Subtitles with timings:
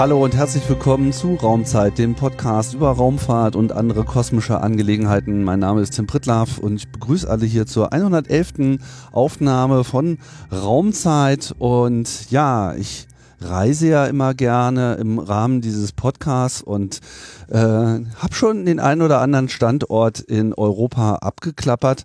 [0.00, 5.44] Hallo und herzlich willkommen zu Raumzeit, dem Podcast über Raumfahrt und andere kosmische Angelegenheiten.
[5.44, 8.78] Mein Name ist Tim Pritlaff und ich begrüße alle hier zur 111.
[9.12, 10.16] Aufnahme von
[10.50, 11.54] Raumzeit.
[11.58, 13.08] Und ja, ich
[13.42, 17.00] reise ja immer gerne im Rahmen dieses Podcasts und
[17.48, 22.04] äh, habe schon den einen oder anderen Standort in Europa abgeklappert.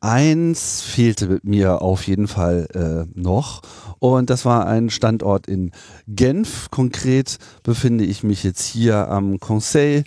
[0.00, 3.62] Eins fehlte mir auf jeden Fall äh, noch
[4.12, 5.70] und das war ein Standort in
[6.06, 6.70] Genf.
[6.70, 10.04] Konkret befinde ich mich jetzt hier am Conseil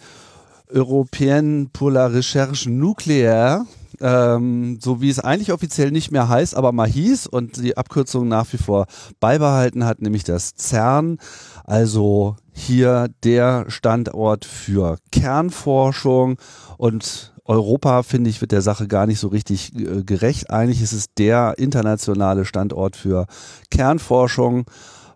[0.72, 3.66] Européen pour la Recherche Nucléaire
[4.00, 8.28] ähm, so wie es eigentlich offiziell nicht mehr heißt, aber mal hieß und die Abkürzung
[8.28, 8.86] nach wie vor
[9.20, 11.18] beibehalten hat, nämlich das CERN.
[11.64, 16.38] Also hier der Standort für Kernforschung
[16.78, 20.50] und Europa, finde ich, wird der Sache gar nicht so richtig äh, gerecht.
[20.50, 23.26] Eigentlich ist es der internationale Standort für
[23.72, 24.66] Kernforschung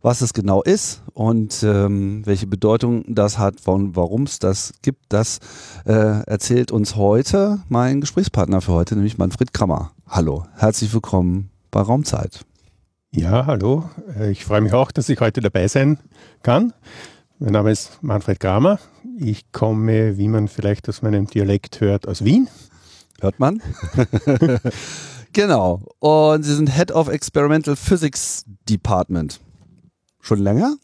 [0.01, 5.39] was es genau ist und ähm, welche Bedeutung das hat, warum es das gibt, das
[5.85, 9.91] äh, erzählt uns heute mein Gesprächspartner für heute, nämlich Manfred Krammer.
[10.07, 12.45] Hallo, herzlich willkommen bei Raumzeit.
[13.11, 13.89] Ja, hallo.
[14.17, 15.99] Äh, ich freue mich auch, dass ich heute dabei sein
[16.43, 16.73] kann.
[17.43, 18.77] Mein Name ist Manfred Kramer.
[19.17, 22.47] Ich komme, wie man vielleicht aus meinem Dialekt hört, aus Wien.
[23.19, 23.63] Hört man?
[25.33, 25.81] genau.
[25.97, 29.39] Und Sie sind Head of Experimental Physics Department.
[30.19, 30.75] Schon länger?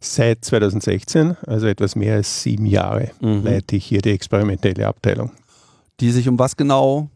[0.00, 3.42] Seit 2016, also etwas mehr als sieben Jahre, mhm.
[3.42, 5.32] leite ich hier die experimentelle Abteilung.
[5.98, 7.08] Die sich um was genau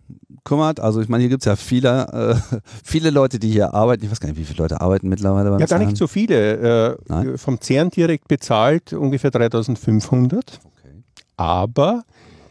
[0.49, 0.81] kümmert?
[0.81, 4.05] Also ich meine, hier gibt es ja viele, äh, viele Leute, die hier arbeiten.
[4.05, 6.99] Ich weiß gar nicht, wie viele Leute arbeiten mittlerweile beim Ja, gar nicht so viele.
[7.09, 10.61] Äh, vom CERN direkt bezahlt ungefähr 3500.
[10.65, 11.03] Okay.
[11.37, 12.05] Aber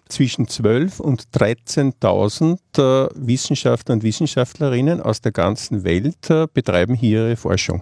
[0.08, 7.26] zwischen 12.000 und 13.000 äh, Wissenschaftler und Wissenschaftlerinnen aus der ganzen Welt äh, betreiben hier
[7.28, 7.82] ihre Forschung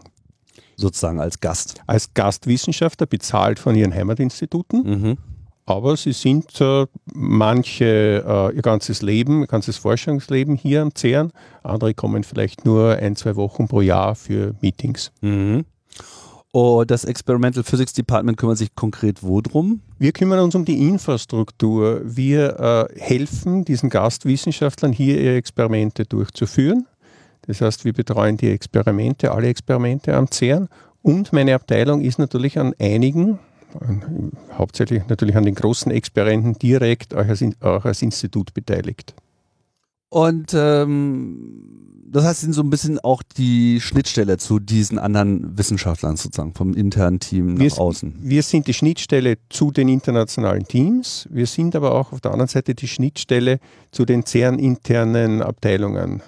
[0.77, 1.81] sozusagen als Gast.
[1.87, 4.83] Als Gastwissenschaftler, bezahlt von ihren Heimatinstituten.
[4.83, 5.17] Mhm.
[5.65, 11.31] Aber sie sind äh, manche äh, ihr ganzes Leben, ihr ganzes Forschungsleben hier am CERN.
[11.63, 15.11] Andere kommen vielleicht nur ein, zwei Wochen pro Jahr für Meetings.
[15.21, 15.65] Mhm.
[16.51, 19.81] Und das Experimental Physics Department kümmert sich konkret wo drum?
[19.99, 21.99] Wir kümmern uns um die Infrastruktur.
[22.05, 26.85] Wir äh, helfen diesen Gastwissenschaftlern hier ihre Experimente durchzuführen.
[27.47, 30.69] Das heißt, wir betreuen die Experimente, alle Experimente am CERN.
[31.01, 33.39] Und meine Abteilung ist natürlich an einigen,
[34.57, 39.13] hauptsächlich natürlich an den großen Experimenten direkt auch als, auch als Institut beteiligt.
[40.09, 45.57] Und ähm, das heißt, Sie sind so ein bisschen auch die Schnittstelle zu diesen anderen
[45.57, 48.15] Wissenschaftlern sozusagen vom internen Team nach wir, außen.
[48.21, 51.27] Wir sind die Schnittstelle zu den internationalen Teams.
[51.29, 53.59] Wir sind aber auch auf der anderen Seite die Schnittstelle
[53.91, 56.21] zu den CERN-internen Abteilungen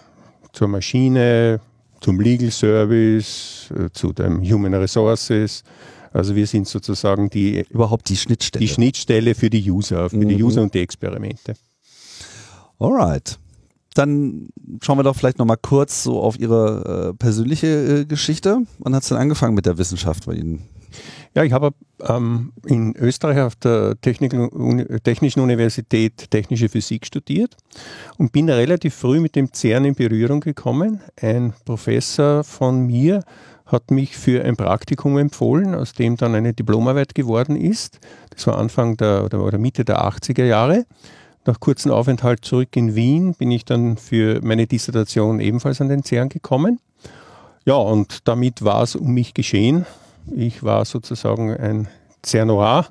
[0.51, 1.61] zur Maschine,
[2.01, 5.63] zum Legal Service, äh, zu den Human Resources.
[6.13, 8.65] Also wir sind sozusagen die überhaupt die Schnittstelle.
[8.65, 10.29] Die Schnittstelle für die User, für mhm.
[10.29, 11.55] die User und die Experimente.
[12.79, 13.39] Alright.
[13.93, 14.49] Dann
[14.83, 18.59] schauen wir doch vielleicht nochmal kurz so auf Ihre äh, persönliche äh, Geschichte.
[18.79, 20.67] Wann hat es denn angefangen mit der Wissenschaft bei Ihnen?
[21.33, 24.49] Ja, ich habe ähm, in Österreich auf der Technischen
[25.41, 27.55] Universität Technische Physik studiert
[28.17, 31.01] und bin relativ früh mit dem CERN in Berührung gekommen.
[31.19, 33.23] Ein Professor von mir
[33.67, 37.99] hat mich für ein Praktikum empfohlen, aus dem dann eine Diplomarbeit geworden ist.
[38.29, 40.85] Das war Anfang der oder Mitte der 80er Jahre.
[41.45, 46.03] Nach kurzem Aufenthalt zurück in Wien bin ich dann für meine Dissertation ebenfalls an den
[46.03, 46.79] CERN gekommen.
[47.65, 49.85] Ja, und damit war es um mich geschehen.
[50.35, 51.87] Ich war sozusagen ein
[52.25, 52.87] Cernoir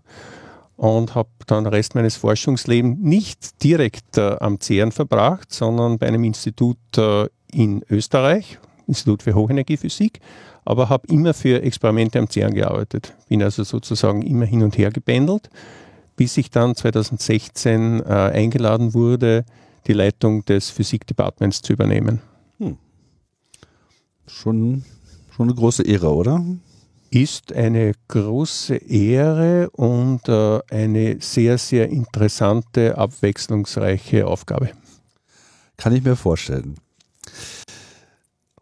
[0.77, 6.07] und habe dann den Rest meines Forschungslebens nicht direkt äh, am CERN verbracht, sondern bei
[6.07, 10.21] einem Institut äh, in Österreich, Institut für Hochenergiephysik,
[10.67, 13.15] aber habe immer für Experimente am CERN gearbeitet.
[13.29, 15.49] Bin also sozusagen immer hin und her gebändelt,
[16.17, 19.45] bis ich dann 2016 äh, eingeladen wurde,
[19.87, 22.21] die Leitung des Physikdepartements zu übernehmen.
[22.59, 22.77] Hm.
[24.27, 24.85] Schon,
[25.35, 26.45] schon eine große Ehre, oder?
[27.11, 34.71] ist eine große Ehre und äh, eine sehr, sehr interessante, abwechslungsreiche Aufgabe.
[35.77, 36.77] Kann ich mir vorstellen.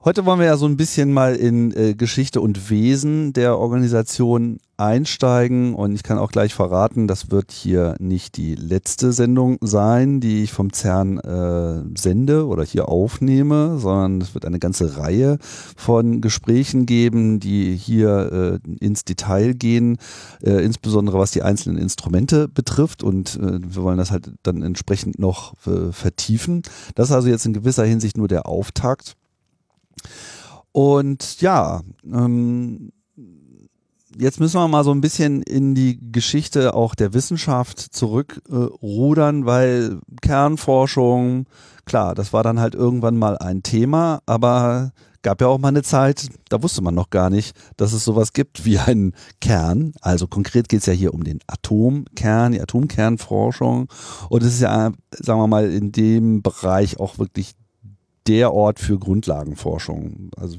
[0.04, 4.58] Heute wollen wir ja so ein bisschen mal in äh, Geschichte und Wesen der Organisation
[4.76, 10.20] einsteigen und ich kann auch gleich verraten, das wird hier nicht die letzte Sendung sein,
[10.20, 15.38] die ich vom CERN äh, sende oder hier aufnehme, sondern es wird eine ganze Reihe
[15.74, 19.96] von Gesprächen geben, die hier äh, ins Detail gehen,
[20.42, 25.18] äh, insbesondere was die einzelnen Instrumente betrifft und äh, wir wollen das halt dann entsprechend
[25.18, 26.60] noch äh, vertiefen.
[26.94, 29.16] Das ist also jetzt in gewisser Hinsicht nur der Auftakt.
[30.72, 32.92] Und ja, ähm,
[34.18, 39.46] jetzt müssen wir mal so ein bisschen in die Geschichte auch der Wissenschaft zurückrudern, äh,
[39.46, 41.46] weil Kernforschung,
[41.84, 44.92] klar, das war dann halt irgendwann mal ein Thema, aber
[45.22, 48.32] gab ja auch mal eine Zeit, da wusste man noch gar nicht, dass es sowas
[48.32, 49.92] gibt wie einen Kern.
[50.00, 53.88] Also konkret geht es ja hier um den Atomkern, die Atomkernforschung.
[54.28, 57.54] Und es ist ja, sagen wir mal, in dem Bereich auch wirklich
[58.26, 60.30] der Ort für Grundlagenforschung.
[60.36, 60.56] Also,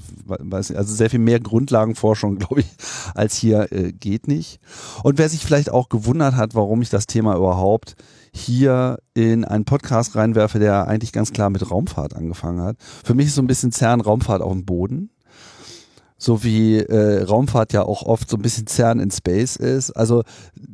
[0.49, 2.67] also sehr viel mehr Grundlagenforschung, glaube ich,
[3.13, 4.59] als hier äh, geht nicht.
[5.03, 7.95] Und wer sich vielleicht auch gewundert hat, warum ich das Thema überhaupt
[8.33, 12.77] hier in einen Podcast reinwerfe, der eigentlich ganz klar mit Raumfahrt angefangen hat.
[13.03, 15.09] Für mich ist so ein bisschen CERN Raumfahrt auf dem Boden
[16.17, 19.91] so wie äh, Raumfahrt ja auch oft so ein bisschen CERN in Space ist.
[19.91, 20.23] Also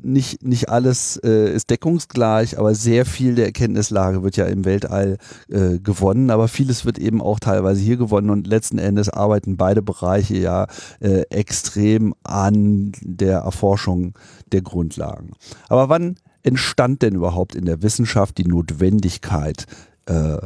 [0.03, 5.17] nicht, nicht alles äh, ist deckungsgleich, aber sehr viel der Erkenntnislage wird ja im Weltall
[5.49, 9.81] äh, gewonnen, aber vieles wird eben auch teilweise hier gewonnen und letzten Endes arbeiten beide
[9.81, 10.67] Bereiche ja
[10.99, 14.13] äh, extrem an der Erforschung
[14.51, 15.31] der Grundlagen.
[15.69, 19.65] Aber wann entstand denn überhaupt in der Wissenschaft die Notwendigkeit,
[20.05, 20.37] äh,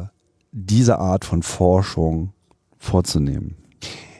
[0.52, 2.32] diese Art von Forschung
[2.78, 3.56] vorzunehmen?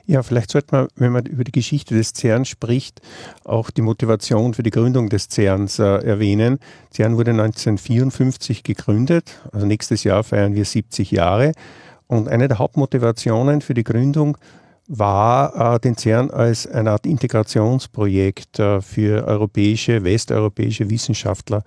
[0.09, 3.01] Ja, vielleicht sollte man, wenn man über die Geschichte des CERN spricht,
[3.45, 6.61] auch die Motivation für die Gründung des CERNs äh, erwähnen.
[6.95, 11.53] CERN wurde 1954 gegründet, also nächstes Jahr feiern wir 70 Jahre.
[12.07, 14.39] Und eine der Hauptmotivationen für die Gründung
[14.87, 21.65] war, äh, den CERN als eine Art Integrationsprojekt äh, für europäische, westeuropäische Wissenschaftler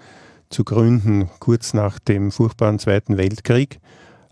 [0.50, 3.80] zu gründen, kurz nach dem furchtbaren Zweiten Weltkrieg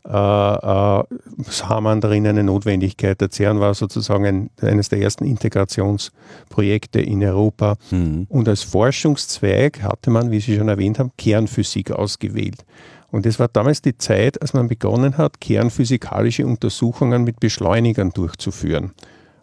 [0.06, 1.04] äh, äh,
[1.50, 3.20] sah man darin eine Notwendigkeit.
[3.20, 7.76] Der CERN war sozusagen ein, eines der ersten Integrationsprojekte in Europa.
[7.92, 8.26] Mhm.
[8.30, 12.66] Und als Forschungszweig hatte man, wie Sie schon erwähnt haben, Kernphysik ausgewählt.
[13.12, 18.92] Und es war damals die Zeit, als man begonnen hat, kernphysikalische Untersuchungen mit Beschleunigern durchzuführen.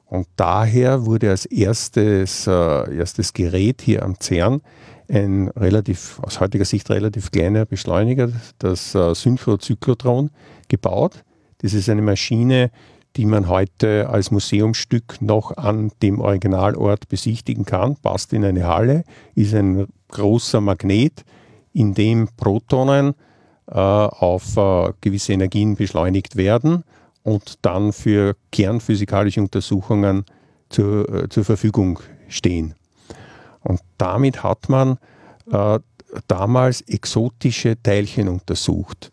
[0.06, 4.60] Und daher wurde als erstes, äh, erstes Gerät hier am CERN
[5.08, 10.30] ein relativ, aus heutiger Sicht relativ kleiner Beschleuniger, das äh, Synchrozyklotron,
[10.68, 11.24] gebaut.
[11.58, 12.70] Das ist eine Maschine,
[13.16, 19.04] die man heute als Museumsstück noch an dem Originalort besichtigen kann, passt in eine Halle,
[19.34, 21.24] ist ein großer Magnet,
[21.72, 23.14] in dem Protonen
[23.66, 26.84] äh, auf äh, gewisse Energien beschleunigt werden
[27.22, 30.24] und dann für kernphysikalische Untersuchungen
[30.68, 32.74] zur, äh, zur Verfügung stehen.
[33.64, 34.98] Und damit hat man
[35.50, 35.80] äh,
[36.28, 39.10] damals exotische Teilchen untersucht.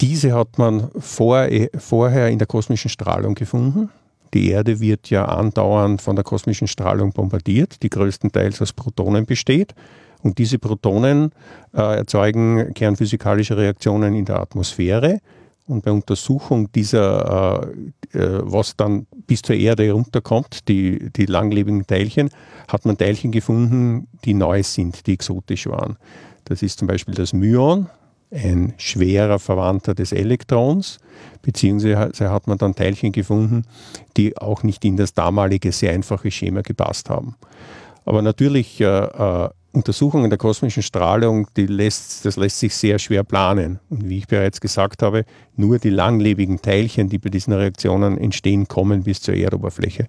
[0.00, 3.90] Diese hat man vor, äh, vorher in der kosmischen Strahlung gefunden.
[4.34, 9.74] Die Erde wird ja andauernd von der kosmischen Strahlung bombardiert, die größtenteils aus Protonen besteht.
[10.22, 11.32] Und diese Protonen
[11.74, 15.20] äh, erzeugen kernphysikalische Reaktionen in der Atmosphäre.
[15.66, 17.68] Und bei Untersuchung dieser,
[18.12, 22.28] äh, äh, was dann bis zur Erde herunterkommt, die, die langlebigen Teilchen,
[22.68, 25.96] hat man Teilchen gefunden, die neu sind, die exotisch waren.
[26.44, 27.88] Das ist zum Beispiel das Myon,
[28.30, 30.98] ein schwerer Verwandter des Elektrons,
[31.40, 33.64] beziehungsweise hat man dann Teilchen gefunden,
[34.18, 37.36] die auch nicht in das damalige sehr einfache Schema gepasst haben.
[38.04, 43.80] Aber natürlich äh, äh, Untersuchungen der kosmischen Strahlung, lässt, das lässt sich sehr schwer planen.
[43.88, 45.24] Und wie ich bereits gesagt habe,
[45.56, 50.08] nur die langlebigen Teilchen, die bei diesen Reaktionen entstehen, kommen bis zur Erdoberfläche.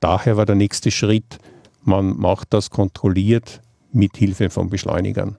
[0.00, 1.38] Daher war der nächste Schritt,
[1.84, 3.60] man macht das kontrolliert
[3.92, 5.36] mit Hilfe von Beschleunigern.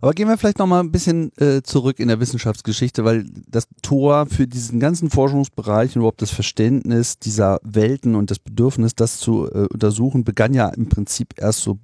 [0.00, 3.68] Aber gehen wir vielleicht noch mal ein bisschen äh, zurück in der Wissenschaftsgeschichte, weil das
[3.82, 9.18] Tor für diesen ganzen Forschungsbereich und überhaupt das Verständnis dieser Welten und das Bedürfnis, das
[9.18, 11.78] zu äh, untersuchen, begann ja im Prinzip erst so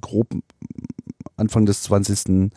[0.00, 0.28] grob
[1.36, 2.50] Anfang des 20.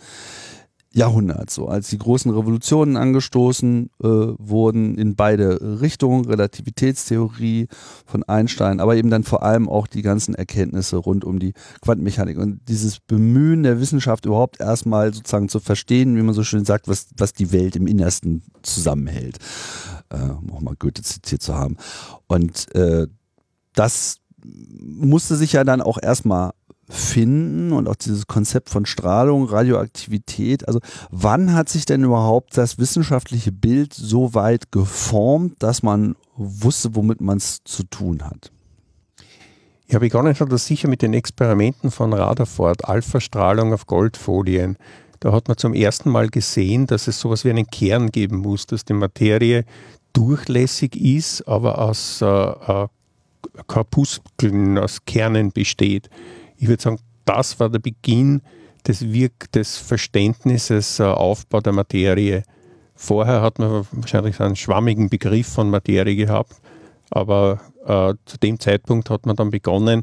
[0.97, 7.67] Jahrhunderts, so als die großen Revolutionen angestoßen äh, wurden in beide Richtungen, Relativitätstheorie
[8.07, 12.39] von Einstein, aber eben dann vor allem auch die ganzen Erkenntnisse rund um die Quantenmechanik
[12.39, 16.87] und dieses Bemühen der Wissenschaft überhaupt erstmal sozusagen zu verstehen, wie man so schön sagt,
[16.87, 19.37] was, was die Welt im Innersten zusammenhält,
[20.09, 21.77] äh, um auch mal Goethe zitiert zu haben.
[22.25, 23.05] Und äh,
[23.75, 26.53] das musste sich ja dann auch erstmal
[26.89, 30.67] finden und auch dieses Konzept von Strahlung, Radioaktivität.
[30.67, 30.79] Also
[31.11, 37.19] wann hat sich denn überhaupt das wissenschaftliche Bild so weit geformt, dass man wusste, womit
[37.19, 38.51] man es zu tun hat?
[39.89, 44.77] Ja, begonnen hat das sicher mit den Experimenten von Rutherford, Alpha-Strahlung auf Goldfolien.
[45.19, 48.65] Da hat man zum ersten Mal gesehen, dass es sowas wie einen Kern geben muss,
[48.65, 49.65] dass die Materie
[50.13, 52.87] durchlässig ist, aber aus äh, äh
[53.65, 56.09] Korpuskeln, aus Kernen besteht
[56.57, 58.41] ich würde sagen, das war der Beginn
[58.87, 62.43] des, Wirk des Verständnisses äh, Aufbau der Materie.
[62.95, 66.55] Vorher hat man wahrscheinlich einen schwammigen Begriff von Materie gehabt,
[67.09, 70.01] aber äh, zu dem Zeitpunkt hat man dann begonnen,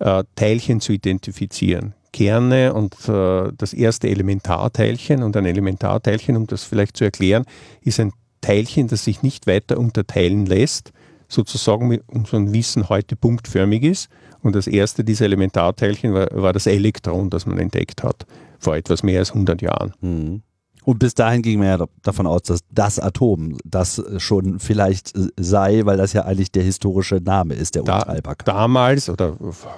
[0.00, 1.94] äh, Teilchen zu identifizieren.
[2.12, 7.44] Kerne und äh, das erste Elementarteilchen und ein Elementarteilchen, um das vielleicht zu erklären,
[7.82, 10.92] ist ein Teilchen, das sich nicht weiter unterteilen lässt,
[11.28, 14.08] sozusagen mit unserem Wissen heute punktförmig ist.
[14.42, 18.26] Und das erste dieser Elementarteilchen war, war das Elektron, das man entdeckt hat,
[18.58, 19.92] vor etwas mehr als 100 Jahren.
[20.00, 20.42] Mhm.
[20.84, 25.28] Und bis dahin ging man ja davon aus, dass das Atom das schon vielleicht äh,
[25.38, 28.02] sei, weil das ja eigentlich der historische Name ist, der da.
[28.44, 29.36] Damals oder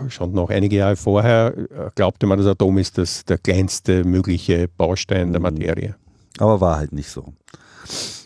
[0.09, 4.69] schon noch einige Jahre vorher äh, glaubte man, das Atom ist das, der kleinste mögliche
[4.69, 5.57] Baustein der mhm.
[5.59, 5.95] Materie.
[6.39, 7.35] Aber war halt nicht so.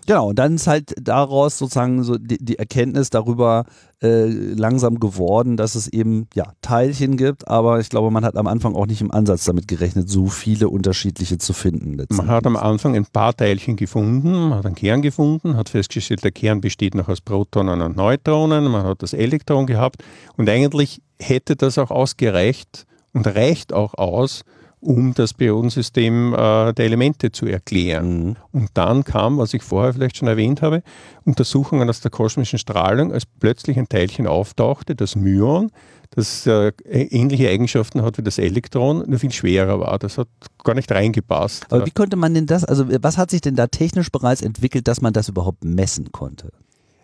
[0.09, 3.67] Genau, und dann ist halt daraus sozusagen so die, die Erkenntnis darüber
[4.03, 8.47] äh, langsam geworden, dass es eben ja Teilchen gibt, aber ich glaube, man hat am
[8.47, 12.03] Anfang auch nicht im Ansatz damit gerechnet, so viele unterschiedliche zu finden.
[12.09, 16.25] Man hat am Anfang ein paar Teilchen gefunden, man hat einen Kern gefunden, hat festgestellt,
[16.25, 20.03] der Kern besteht noch aus Protonen und Neutronen, man hat das Elektron gehabt
[20.39, 24.41] und eigentlich hätte das auch ausgereicht und reicht auch aus,
[24.81, 28.25] um das Periodensystem äh, der Elemente zu erklären.
[28.25, 28.37] Mhm.
[28.53, 30.83] Und dann kam, was ich vorher vielleicht schon erwähnt habe,
[31.25, 35.71] Untersuchungen aus der kosmischen Strahlung, als plötzlich ein Teilchen auftauchte, das Myon,
[36.11, 39.99] das äh, ähnliche Eigenschaften hat wie das Elektron, nur viel schwerer war.
[39.99, 40.29] Das hat
[40.65, 41.67] gar nicht reingepasst.
[41.71, 44.89] Aber wie konnte man denn das, also was hat sich denn da technisch bereits entwickelt,
[44.89, 46.51] dass man das überhaupt messen konnte?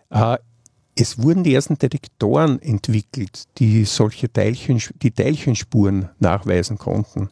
[0.09, 0.37] Äh,
[0.97, 7.29] es wurden die ersten Detektoren entwickelt, die solche Teilchen, die Teilchenspuren nachweisen konnten.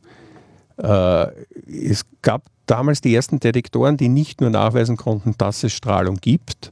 [0.77, 1.27] Äh,
[1.67, 6.71] es gab damals die ersten Detektoren, die nicht nur nachweisen konnten, dass es Strahlung gibt,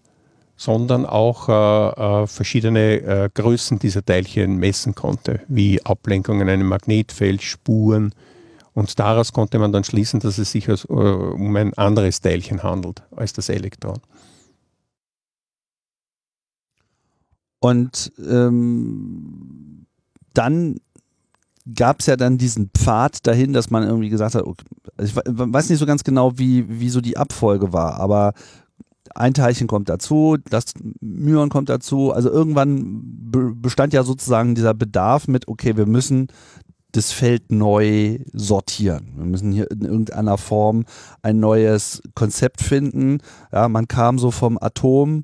[0.57, 6.67] sondern auch äh, äh, verschiedene äh, Größen dieser Teilchen messen konnte, wie Ablenkungen in einem
[6.67, 8.13] Magnetfeld, Spuren.
[8.73, 12.63] Und daraus konnte man dann schließen, dass es sich als, äh, um ein anderes Teilchen
[12.63, 13.99] handelt als das Elektron.
[17.59, 19.85] Und ähm,
[20.33, 20.77] dann
[21.75, 24.65] gab es ja dann diesen Pfad dahin, dass man irgendwie gesagt hat, okay,
[25.01, 28.33] ich weiß nicht so ganz genau, wie, wie so die Abfolge war, aber
[29.15, 30.65] ein Teilchen kommt dazu, das
[31.01, 32.11] Myon kommt dazu.
[32.11, 33.01] Also irgendwann
[33.61, 36.27] bestand ja sozusagen dieser Bedarf mit, okay, wir müssen
[36.91, 39.13] das Feld neu sortieren.
[39.15, 40.85] Wir müssen hier in irgendeiner Form
[41.21, 43.19] ein neues Konzept finden.
[43.51, 45.23] Ja, man kam so vom Atom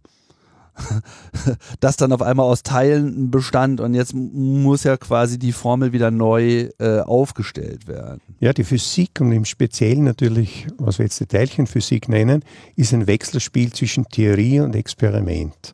[1.79, 6.11] das dann auf einmal aus Teilen bestand und jetzt muss ja quasi die Formel wieder
[6.11, 8.21] neu äh, aufgestellt werden.
[8.39, 12.43] Ja, die Physik und im Speziellen natürlich, was wir jetzt die Teilchenphysik nennen,
[12.75, 15.73] ist ein Wechselspiel zwischen Theorie und Experiment.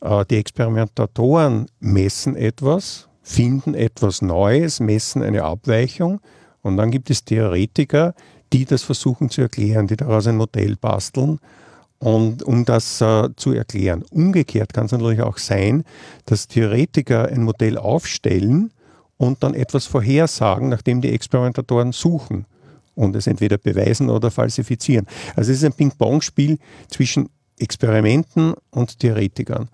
[0.00, 6.20] Äh, die Experimentatoren messen etwas, finden etwas Neues, messen eine Abweichung
[6.62, 8.14] und dann gibt es Theoretiker,
[8.52, 11.40] die das versuchen zu erklären, die daraus ein Modell basteln
[11.98, 14.04] und um das äh, zu erklären.
[14.10, 15.84] Umgekehrt kann es natürlich auch sein,
[16.26, 18.72] dass Theoretiker ein Modell aufstellen
[19.16, 22.46] und dann etwas vorhersagen, nachdem die Experimentatoren suchen
[22.94, 25.06] und es entweder beweisen oder falsifizieren.
[25.36, 29.68] Also es ist ein Ping-Pong-Spiel zwischen Experimenten und Theoretikern.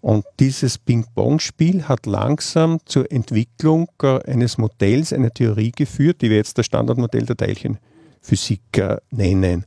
[0.00, 6.36] Und dieses Ping-Pong-Spiel hat langsam zur Entwicklung äh, eines Modells, einer Theorie geführt, die wir
[6.36, 9.64] jetzt das Standardmodell der Teilchenphysik äh, nennen.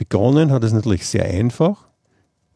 [0.00, 1.76] Begonnen hat es natürlich sehr einfach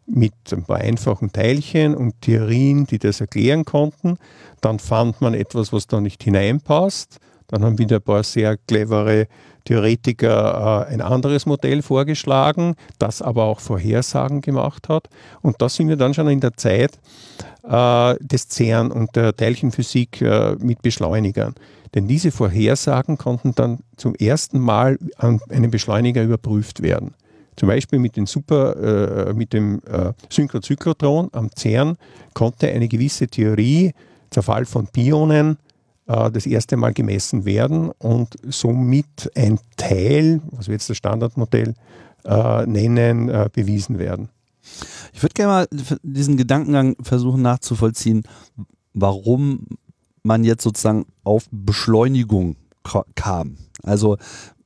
[0.07, 4.17] mit ein paar einfachen Teilchen und Theorien, die das erklären konnten.
[4.63, 7.19] Dann fand man etwas, was da nicht hineinpasst.
[7.49, 9.29] Dann haben wieder ein paar sehr clevere
[9.67, 15.11] Theoretiker äh, ein anderes Modell vorgeschlagen, das aber auch Vorhersagen gemacht hat.
[15.43, 16.99] Und da sind wir dann schon in der Zeit
[17.63, 21.55] äh, des CERN und der Teilchenphysik äh, mit Beschleunigern.
[21.95, 27.15] Denn diese Vorhersagen konnten dann zum ersten Mal an einem Beschleuniger überprüft werden.
[27.57, 31.97] Zum Beispiel mit, den Super, äh, mit dem äh, Synchrozyklotron am CERN
[32.33, 33.93] konnte eine gewisse Theorie,
[34.31, 35.59] Zerfall von Pionen,
[36.07, 41.75] äh, das erste Mal gemessen werden und somit ein Teil, was wir jetzt das Standardmodell
[42.25, 44.29] äh, nennen, äh, bewiesen werden.
[45.13, 45.69] Ich würde gerne mal
[46.03, 48.23] diesen Gedankengang versuchen nachzuvollziehen,
[48.95, 49.67] warum
[50.23, 52.57] man jetzt sozusagen auf Beschleunigung
[53.15, 53.57] kam.
[53.83, 54.17] Also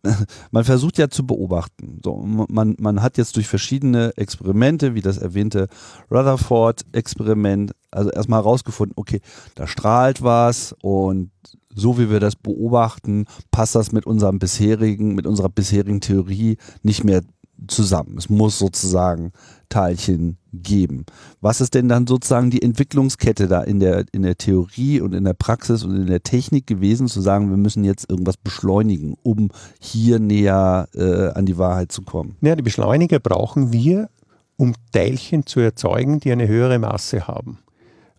[0.50, 2.00] man versucht ja zu beobachten.
[2.04, 5.68] So, man, man hat jetzt durch verschiedene Experimente, wie das erwähnte
[6.10, 9.20] Rutherford-Experiment, also erstmal herausgefunden, okay,
[9.54, 11.30] da strahlt was und
[11.74, 17.04] so wie wir das beobachten, passt das mit unserem bisherigen, mit unserer bisherigen Theorie nicht
[17.04, 17.22] mehr
[17.66, 18.16] zusammen.
[18.18, 19.32] Es muss sozusagen
[19.68, 21.04] Teilchen geben.
[21.40, 25.24] Was ist denn dann sozusagen die Entwicklungskette da in der, in der Theorie und in
[25.24, 29.50] der Praxis und in der Technik gewesen, zu sagen, wir müssen jetzt irgendwas beschleunigen, um
[29.80, 32.36] hier näher äh, an die Wahrheit zu kommen?
[32.40, 34.08] Ja, die Beschleuniger brauchen wir,
[34.56, 37.58] um Teilchen zu erzeugen, die eine höhere Masse haben.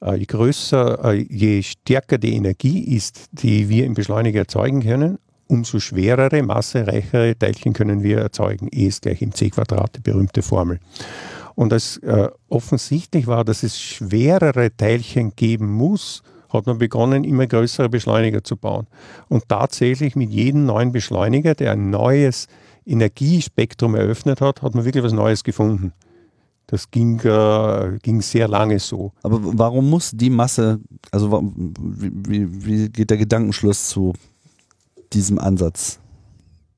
[0.01, 5.17] Äh, je größer, äh, je stärker die Energie ist, die wir im Beschleuniger erzeugen können,
[5.49, 8.69] umso schwerere, massereichere Teilchen können wir erzeugen.
[8.71, 10.79] E ist gleich im c Quadrat, die berühmte Formel.
[11.55, 17.47] Und als äh, offensichtlich war, dass es schwerere Teilchen geben muss, hat man begonnen, immer
[17.47, 18.87] größere Beschleuniger zu bauen.
[19.27, 22.47] Und tatsächlich mit jedem neuen Beschleuniger, der ein neues
[22.85, 25.93] Energiespektrum eröffnet hat, hat man wirklich was Neues gefunden.
[26.67, 29.11] Das ging, äh, ging sehr lange so.
[29.23, 30.79] Aber warum muss die Masse,
[31.11, 34.13] also wie, wie, wie geht der Gedankenschluss zu
[35.13, 35.99] diesem Ansatz?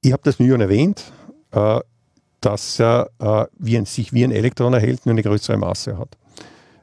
[0.01, 1.11] Ich habe das Myon erwähnt,
[1.51, 1.79] äh,
[2.39, 6.17] dass er äh, wie ein, sich wie ein Elektron erhält, nur eine größere Masse hat.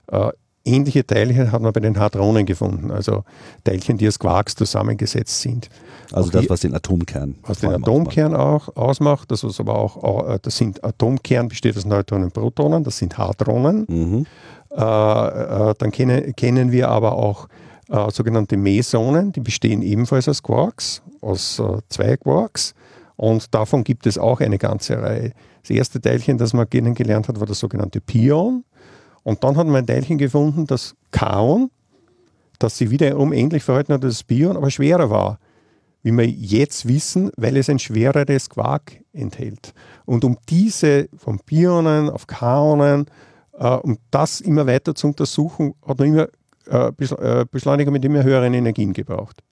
[0.07, 0.33] Äh,
[0.65, 3.25] ähnliche Teilchen hat man bei den Hadronen gefunden, also
[3.65, 5.69] Teilchen, die aus Quarks zusammengesetzt sind.
[6.13, 9.77] Also auch das, die, was den Atomkern Was den Atomkern auch ausmacht, das was aber
[9.77, 13.87] auch, das sind Atomkern besteht aus Neutronen und Protonen, das sind Hadronen.
[13.89, 14.27] Mhm.
[14.71, 17.49] Äh, äh, dann kennen, kennen wir aber auch
[17.89, 22.75] äh, sogenannte Mesonen, die bestehen ebenfalls aus Quarks, aus äh, zwei Quarks.
[23.17, 25.33] Und davon gibt es auch eine ganze Reihe.
[25.63, 28.65] Das erste Teilchen, das man kennengelernt hat, war das sogenannte Pion.
[29.25, 31.71] Und dann hat man ein Teilchen gefunden, das Kaon,
[32.59, 35.39] das sich wiederum ähnlich verhalten hat als das Pion, aber schwerer war
[36.03, 39.75] wie wir jetzt wissen, weil es ein schwereres Quark enthält.
[40.05, 43.07] Und um diese von Pionen auf Kaonen,
[43.59, 46.29] äh, um das immer weiter zu untersuchen, hat man immer
[46.69, 49.43] äh, äh, Beschleuniger mit immer höheren Energien gebraucht.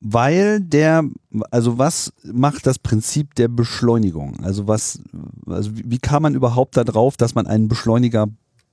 [0.00, 1.04] Weil der,
[1.52, 4.40] also was macht das Prinzip der Beschleunigung?
[4.42, 5.00] Also was,
[5.46, 8.26] also wie kam man überhaupt darauf, dass man einen Beschleuniger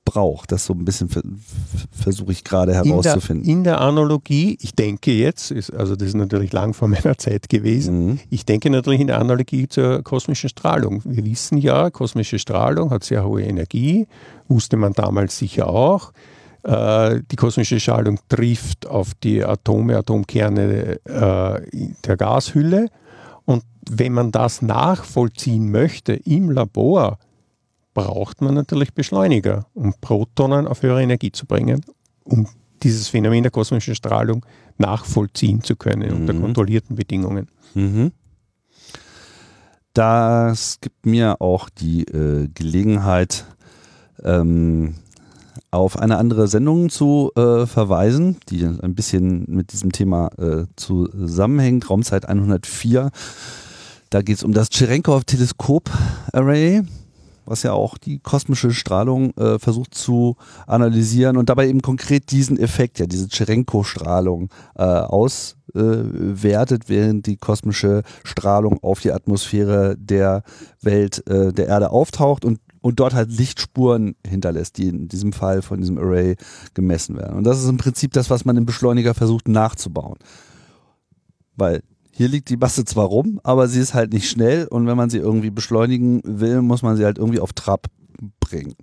[0.04, 0.52] braucht.
[0.52, 1.08] Das so ein bisschen
[1.92, 3.44] versuche ich gerade herauszufinden.
[3.44, 6.88] In der, in der, Analogie, ich denke jetzt, ist, also das ist natürlich lang vor
[6.88, 8.20] meiner Zeit gewesen, mhm.
[8.28, 11.02] ich denke natürlich in der Analogie zur kosmischen Strahlung.
[11.04, 14.06] Wir wissen ja, kosmische Strahlung hat sehr hohe Energie,
[14.50, 16.12] wusste man damals sicher auch.
[16.62, 22.88] Äh, die kosmische Strahlung trifft auf die Atome, Atomkerne äh, der Gashülle.
[23.46, 27.18] Und wenn man das nachvollziehen möchte im Labor,
[27.94, 31.84] braucht man natürlich Beschleuniger, um Protonen auf höhere Energie zu bringen,
[32.24, 32.46] um
[32.82, 34.44] dieses Phänomen der kosmischen Strahlung
[34.78, 36.20] nachvollziehen zu können mhm.
[36.20, 37.48] unter kontrollierten Bedingungen.
[37.74, 38.12] Mhm.
[39.92, 43.44] Das gibt mir auch die äh, Gelegenheit,
[44.24, 44.94] ähm,
[45.70, 51.90] auf eine andere Sendung zu äh, verweisen, die ein bisschen mit diesem Thema äh, zusammenhängt.
[51.90, 53.10] Raumzeit 104.
[54.10, 56.82] Da geht es um das Cherenkov-Teleskop-Array
[57.50, 60.36] was ja auch die kosmische Strahlung äh, versucht zu
[60.68, 67.36] analysieren und dabei eben konkret diesen Effekt, ja, diese Cherenko-Strahlung äh, auswertet, äh, während die
[67.36, 70.44] kosmische Strahlung auf die Atmosphäre der
[70.80, 75.62] Welt, äh, der Erde auftaucht und und dort halt Lichtspuren hinterlässt, die in diesem Fall
[75.62, 76.36] von diesem Array
[76.74, 77.36] gemessen werden.
[77.36, 80.18] Und das ist im Prinzip das, was man im Beschleuniger versucht nachzubauen.
[81.56, 84.96] Weil hier liegt die Masse zwar rum, aber sie ist halt nicht schnell und wenn
[84.96, 87.86] man sie irgendwie beschleunigen will, muss man sie halt irgendwie auf Trab
[88.40, 88.74] bringen.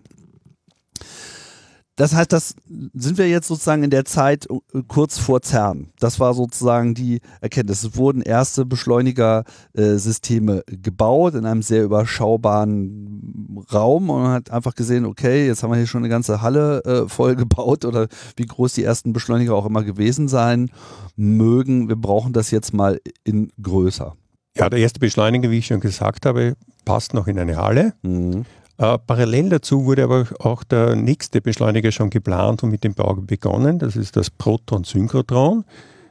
[1.97, 2.55] Das heißt, das
[2.93, 5.89] sind wir jetzt sozusagen in der Zeit äh, kurz vor CERN.
[5.99, 7.83] Das war sozusagen die Erkenntnis.
[7.83, 15.05] Es wurden erste Beschleunigersysteme gebaut in einem sehr überschaubaren Raum und man hat einfach gesehen,
[15.05, 18.73] okay, jetzt haben wir hier schon eine ganze Halle äh, voll gebaut oder wie groß
[18.73, 20.69] die ersten Beschleuniger auch immer gewesen sein
[21.15, 21.89] mögen.
[21.89, 24.15] Wir brauchen das jetzt mal in größer.
[24.55, 26.53] Ja, der erste Beschleuniger, wie ich schon gesagt habe,
[26.85, 27.93] passt noch in eine Halle.
[28.03, 28.45] Mhm.
[28.77, 33.15] Äh, parallel dazu wurde aber auch der nächste Beschleuniger schon geplant und mit dem Bau
[33.15, 33.79] begonnen.
[33.79, 35.65] Das ist das Proton-Synchrotron.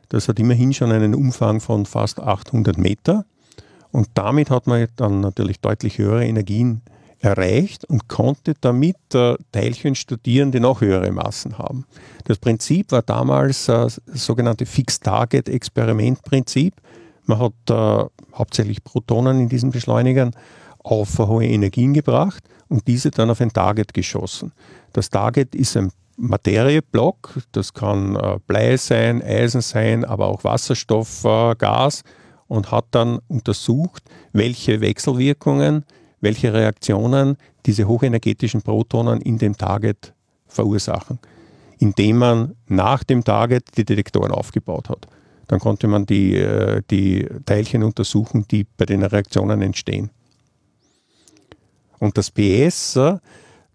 [0.09, 3.25] Das hat immerhin schon einen Umfang von fast 800 Meter.
[3.93, 6.83] Und damit hat man dann natürlich deutlich höhere Energien
[7.21, 11.85] erreicht und konnte damit äh, Teilchen studieren, die noch höhere Massen haben.
[12.25, 16.75] Das Prinzip war damals äh, das sogenannte Fixed-Target-Experiment-Prinzip.
[17.25, 20.33] Man hat äh, hauptsächlich Protonen in diesen Beschleunigern
[20.87, 24.53] auf hohe Energien gebracht und diese dann auf ein Target geschossen.
[24.92, 31.25] Das Target ist ein Materieblock, das kann äh, Blei sein, Eisen sein, aber auch Wasserstoff,
[31.25, 32.03] äh, Gas
[32.46, 35.85] und hat dann untersucht, welche Wechselwirkungen,
[36.20, 40.14] welche Reaktionen diese hochenergetischen Protonen in dem Target
[40.46, 41.18] verursachen,
[41.79, 45.09] indem man nach dem Target die Detektoren aufgebaut hat.
[45.49, 50.11] Dann konnte man die, äh, die Teilchen untersuchen, die bei den Reaktionen entstehen.
[51.99, 52.99] Und das PS,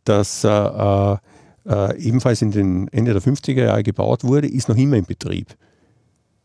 [0.04, 1.18] das äh,
[1.66, 5.56] äh, ebenfalls in den Ende der 50er Jahre gebaut wurde, ist noch immer in Betrieb.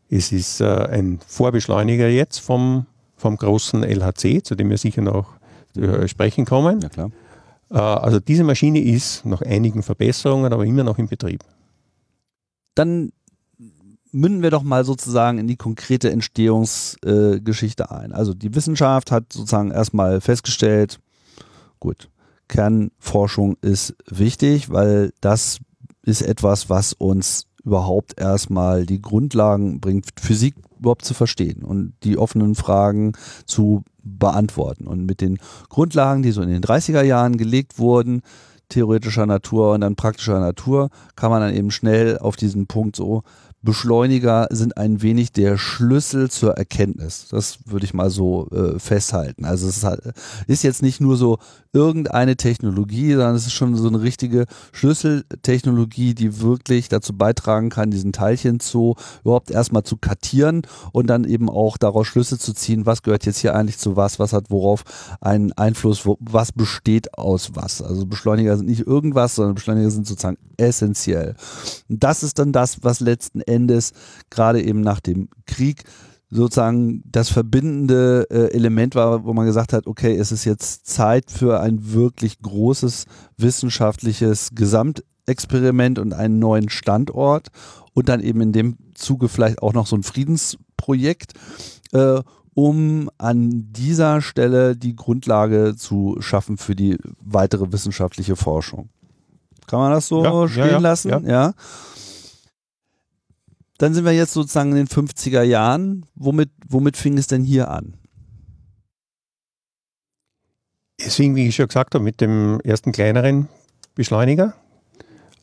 [0.09, 2.85] Es ist äh, ein Vorbeschleuniger jetzt vom,
[3.15, 5.35] vom großen LHC, zu dem wir sicher noch
[5.75, 6.81] äh, sprechen kommen.
[6.95, 7.09] Ja,
[7.69, 11.43] Äh, also diese Maschine ist nach einigen Verbesserungen, aber immer noch in Betrieb.
[12.75, 13.11] Dann
[14.11, 18.13] münden wir doch mal sozusagen in die konkrete Entstehungsgeschichte äh, ein.
[18.13, 20.99] Also die Wissenschaft hat sozusagen erstmal festgestellt,
[21.79, 22.09] gut,
[22.47, 25.59] Kernforschung ist wichtig, weil das
[26.03, 32.17] ist etwas, was uns überhaupt erstmal die Grundlagen bringt, Physik überhaupt zu verstehen und die
[32.17, 33.13] offenen Fragen
[33.45, 34.87] zu beantworten.
[34.87, 35.37] Und mit den
[35.69, 38.21] Grundlagen, die so in den 30er Jahren gelegt wurden,
[38.69, 43.23] theoretischer Natur und dann praktischer Natur, kann man dann eben schnell auf diesen Punkt so
[43.67, 47.27] Beschleuniger sind ein wenig der Schlüssel zur Erkenntnis.
[47.29, 49.43] Das würde ich mal so äh, festhalten.
[49.43, 49.85] Also es
[50.47, 51.37] ist jetzt nicht nur so
[51.73, 57.91] irgendeine Technologie, sondern es ist schon so eine richtige Schlüsseltechnologie, die wirklich dazu beitragen kann,
[57.91, 60.61] diesen Teilchenzoo überhaupt erstmal zu kartieren
[60.93, 64.17] und dann eben auch daraus Schlüsse zu ziehen, was gehört jetzt hier eigentlich zu was,
[64.17, 64.85] was hat worauf
[65.19, 67.81] einen Einfluss, wo, was besteht aus was.
[67.81, 71.35] Also Beschleuniger sind nicht irgendwas, sondern Beschleuniger sind sozusagen essentiell.
[71.89, 73.56] Und das ist dann das, was letzten Endes
[74.29, 75.83] gerade eben nach dem Krieg
[76.29, 81.31] sozusagen das verbindende äh, Element war, wo man gesagt hat, okay, es ist jetzt Zeit
[81.31, 83.05] für ein wirklich großes
[83.37, 87.47] wissenschaftliches Gesamtexperiment und einen neuen Standort
[87.93, 91.33] und dann eben in dem Zuge vielleicht auch noch so ein Friedensprojekt,
[91.93, 92.21] äh,
[92.53, 98.89] um an dieser Stelle die Grundlage zu schaffen für die weitere wissenschaftliche Forschung.
[99.67, 101.27] Kann man das so ja, stehen ja, ja, lassen?
[101.27, 101.53] ja.
[103.77, 106.05] Dann sind wir jetzt sozusagen in den 50er Jahren.
[106.15, 107.93] Womit, womit fing es denn hier an?
[110.97, 113.49] Es fing, wie ich schon gesagt habe, mit dem ersten kleineren
[113.93, 114.55] Beschleuniger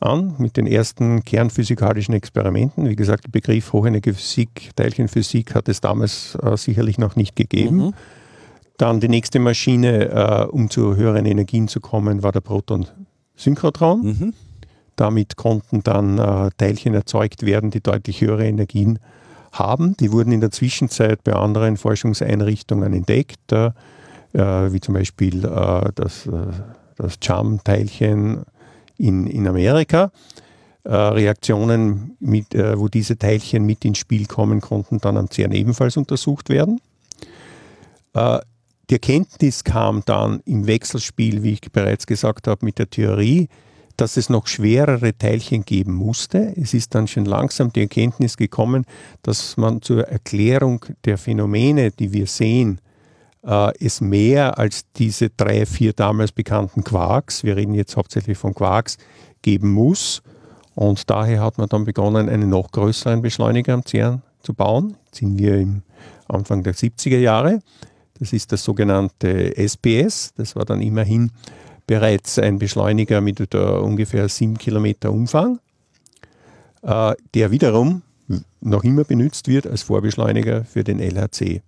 [0.01, 2.89] an, mit den ersten kernphysikalischen Experimenten.
[2.89, 7.77] Wie gesagt, der Begriff Hochenergie-Physik, Teilchenphysik hat es damals äh, sicherlich noch nicht gegeben.
[7.77, 7.93] Mhm.
[8.77, 14.01] Dann die nächste Maschine, äh, um zu höheren Energien zu kommen, war der Proton-Synchrotron.
[14.01, 14.33] Mhm.
[14.95, 18.99] Damit konnten dann äh, Teilchen erzeugt werden, die deutlich höhere Energien
[19.51, 19.95] haben.
[19.97, 23.71] Die wurden in der Zwischenzeit bei anderen Forschungseinrichtungen entdeckt, äh,
[24.33, 26.31] wie zum Beispiel äh, das, äh,
[26.97, 28.43] das CHAM-Teilchen
[28.97, 30.11] in, in Amerika.
[30.83, 35.51] Äh, Reaktionen, mit, äh, wo diese Teilchen mit ins Spiel kommen, konnten dann am CERN
[35.51, 36.79] ebenfalls untersucht werden.
[38.89, 43.49] Die Erkenntnis kam dann im Wechselspiel, wie ich bereits gesagt habe, mit der Theorie,
[43.97, 46.53] dass es noch schwerere Teilchen geben musste.
[46.55, 48.85] Es ist dann schon langsam die Erkenntnis gekommen,
[49.21, 52.79] dass man zur Erklärung der Phänomene, die wir sehen,
[53.45, 58.53] äh, es mehr als diese drei, vier damals bekannten Quarks, wir reden jetzt hauptsächlich von
[58.53, 58.97] Quarks,
[59.41, 60.21] geben muss.
[60.73, 64.97] Und daher hat man dann begonnen, einen noch größeren Beschleuniger am CERN zu bauen.
[65.05, 65.83] Jetzt sind wir im
[66.27, 67.59] Anfang der 70er Jahre.
[68.19, 70.33] Das ist das sogenannte SPS.
[70.35, 71.31] Das war dann immerhin
[71.87, 75.59] bereits ein Beschleuniger mit ungefähr 7 Kilometer Umfang,
[76.81, 78.01] äh, der wiederum
[78.61, 81.61] noch immer benutzt wird als Vorbeschleuniger für den LHC.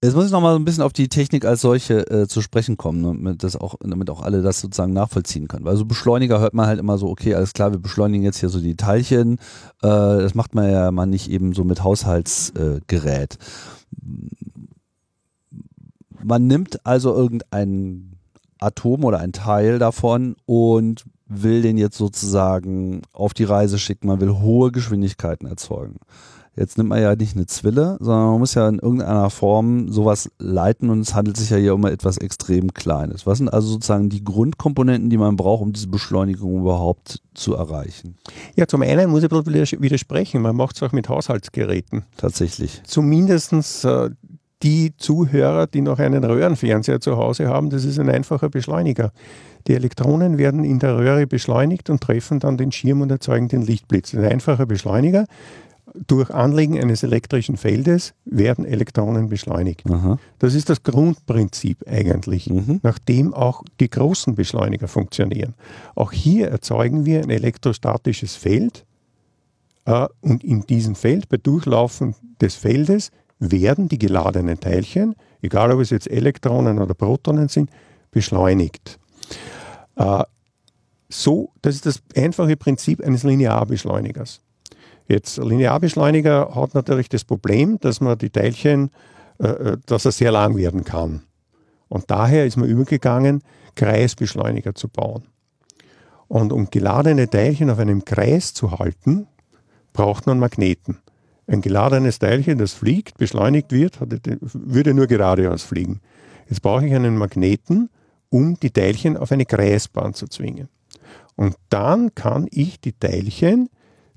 [0.00, 2.76] Jetzt muss ich noch mal ein bisschen auf die Technik als solche äh, zu sprechen
[2.76, 5.64] kommen, ne, damit, das auch, damit auch alle das sozusagen nachvollziehen können.
[5.64, 8.48] Weil so Beschleuniger hört man halt immer so, okay, alles klar, wir beschleunigen jetzt hier
[8.48, 9.38] so die Teilchen.
[9.82, 13.38] Äh, das macht man ja mal nicht eben so mit Haushaltsgerät.
[16.22, 18.17] man nimmt also irgendeinen
[18.60, 24.08] Atom oder ein Teil davon und will den jetzt sozusagen auf die Reise schicken.
[24.08, 25.96] Man will hohe Geschwindigkeiten erzeugen.
[26.58, 30.28] Jetzt nimmt man ja nicht eine Zwille, sondern man muss ja in irgendeiner Form sowas
[30.40, 33.26] leiten und es handelt sich ja hier um etwas extrem Kleines.
[33.26, 38.16] Was sind also sozusagen die Grundkomponenten, die man braucht, um diese Beschleunigung überhaupt zu erreichen?
[38.56, 42.04] Ja, zum einen muss ich widersprechen, man macht es auch mit Haushaltsgeräten.
[42.16, 42.82] Tatsächlich.
[42.84, 44.10] Zumindest äh,
[44.62, 49.12] die Zuhörer, die noch einen Röhrenfernseher zu Hause haben, das ist ein einfacher Beschleuniger.
[49.66, 53.62] Die Elektronen werden in der Röhre beschleunigt und treffen dann den Schirm und erzeugen den
[53.62, 54.14] Lichtblitz.
[54.14, 55.26] Ein einfacher Beschleuniger.
[56.06, 59.88] Durch Anlegen eines elektrischen Feldes werden Elektronen beschleunigt.
[59.90, 60.18] Aha.
[60.38, 62.80] Das ist das Grundprinzip eigentlich, mhm.
[62.82, 65.54] nachdem auch die großen Beschleuniger funktionieren.
[65.94, 68.84] Auch hier erzeugen wir ein elektrostatisches Feld
[69.86, 75.80] äh, und in diesem Feld, bei Durchlaufen des Feldes, werden die geladenen Teilchen, egal ob
[75.80, 77.70] es jetzt Elektronen oder Protonen sind,
[78.10, 78.98] beschleunigt.
[79.96, 80.24] Äh,
[81.08, 84.40] so, das ist das einfache Prinzip eines Linearbeschleunigers.
[85.06, 88.90] Jetzt, Linearbeschleuniger hat natürlich das Problem, dass man die Teilchen,
[89.38, 91.22] äh, äh, dass er sehr lang werden kann.
[91.88, 93.42] Und daher ist man übergegangen,
[93.74, 95.24] Kreisbeschleuniger zu bauen.
[96.26, 99.26] Und um geladene Teilchen auf einem Kreis zu halten,
[99.94, 100.98] braucht man Magneten.
[101.48, 103.98] Ein geladenes Teilchen, das fliegt, beschleunigt wird,
[104.52, 106.00] würde nur geradeaus fliegen.
[106.48, 107.88] Jetzt brauche ich einen Magneten,
[108.28, 110.68] um die Teilchen auf eine Kreisbahn zu zwingen.
[111.36, 113.70] Und dann kann ich die Teilchen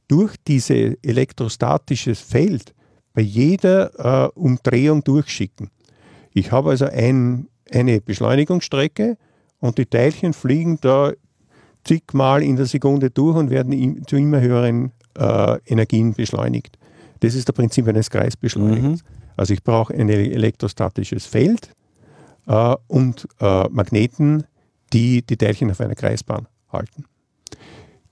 [0.09, 2.73] durch dieses elektrostatische Feld
[3.13, 5.69] bei jeder äh, Umdrehung durchschicken.
[6.33, 9.17] Ich habe also ein, eine Beschleunigungsstrecke
[9.59, 11.13] und die Teilchen fliegen da
[11.85, 16.77] zigmal in der Sekunde durch und werden zu immer höheren äh, Energien beschleunigt.
[17.21, 19.01] Das ist das Prinzip eines Kreisbeschleunigers.
[19.01, 19.07] Mhm.
[19.37, 21.71] Also ich brauche ein elektrostatisches Feld
[22.47, 24.43] äh, und äh, Magneten,
[24.91, 27.05] die die Teilchen auf einer Kreisbahn halten.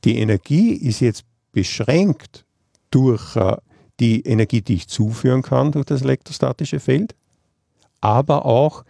[0.05, 2.45] Die Energie ist jetzt beschränkt
[2.91, 3.57] durch äh,
[3.99, 7.15] die Energie, die ich zuführen kann durch das elektrostatische Feld,
[7.99, 8.85] aber auch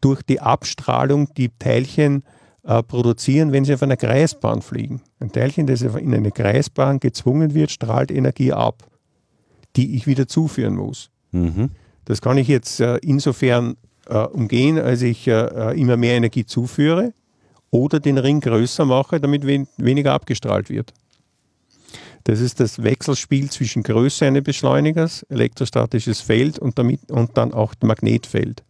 [0.00, 2.24] durch die Abstrahlung, die Teilchen
[2.62, 5.02] äh, produzieren, wenn sie auf einer Kreisbahn fliegen.
[5.18, 8.84] Ein Teilchen, das in eine Kreisbahn gezwungen wird, strahlt Energie ab,
[9.76, 11.10] die ich wieder zuführen muss.
[11.32, 11.70] Mhm.
[12.04, 13.76] Das kann ich jetzt äh, insofern
[14.08, 17.12] äh, umgehen, als ich äh, äh, immer mehr Energie zuführe
[17.70, 20.92] oder den Ring größer mache, damit wen weniger abgestrahlt wird.
[22.24, 27.74] Das ist das Wechselspiel zwischen Größe eines Beschleunigers, elektrostatisches Feld und, damit, und dann auch
[27.82, 28.62] Magnetfeld.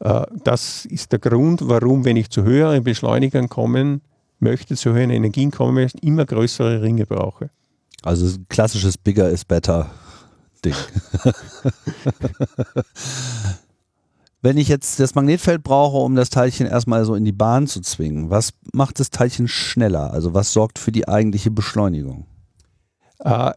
[0.00, 4.02] Äh, das ist der Grund, warum, wenn ich zu höheren Beschleunigern kommen
[4.40, 7.50] möchte, zu höheren Energien komme, immer größere Ringe brauche.
[8.02, 9.90] Also klassisches Bigger is better
[10.60, 10.74] Ding.
[14.40, 17.80] Wenn ich jetzt das Magnetfeld brauche, um das Teilchen erstmal so in die Bahn zu
[17.80, 20.12] zwingen, was macht das Teilchen schneller?
[20.12, 22.26] Also was sorgt für die eigentliche Beschleunigung?
[23.18, 23.50] Äh,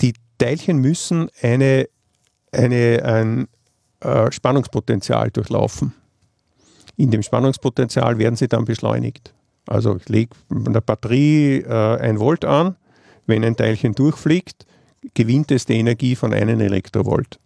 [0.00, 1.88] die Teilchen müssen eine,
[2.50, 3.48] eine, ein
[4.00, 5.94] äh, Spannungspotenzial durchlaufen.
[6.96, 9.32] In dem Spannungspotenzial werden sie dann beschleunigt.
[9.66, 12.76] Also ich lege in der Batterie äh, ein Volt an,
[13.26, 14.66] wenn ein Teilchen durchfliegt,
[15.14, 17.38] gewinnt es die Energie von einem Elektrovolt.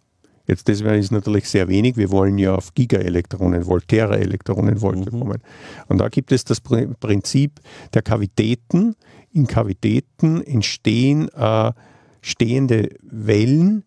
[0.47, 1.97] Jetzt das ist natürlich sehr wenig.
[1.97, 5.19] Wir wollen ja auf Gigaelektronenvolt, Teraelektronenvolt mhm.
[5.19, 5.41] kommen.
[5.87, 7.59] Und da gibt es das Prinzip
[7.93, 8.95] der Kavitäten.
[9.33, 11.73] In Kavitäten entstehen äh,
[12.21, 13.83] stehende Wellen,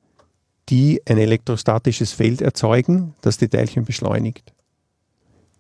[0.68, 4.52] die ein elektrostatisches Feld erzeugen, das die Teilchen beschleunigt.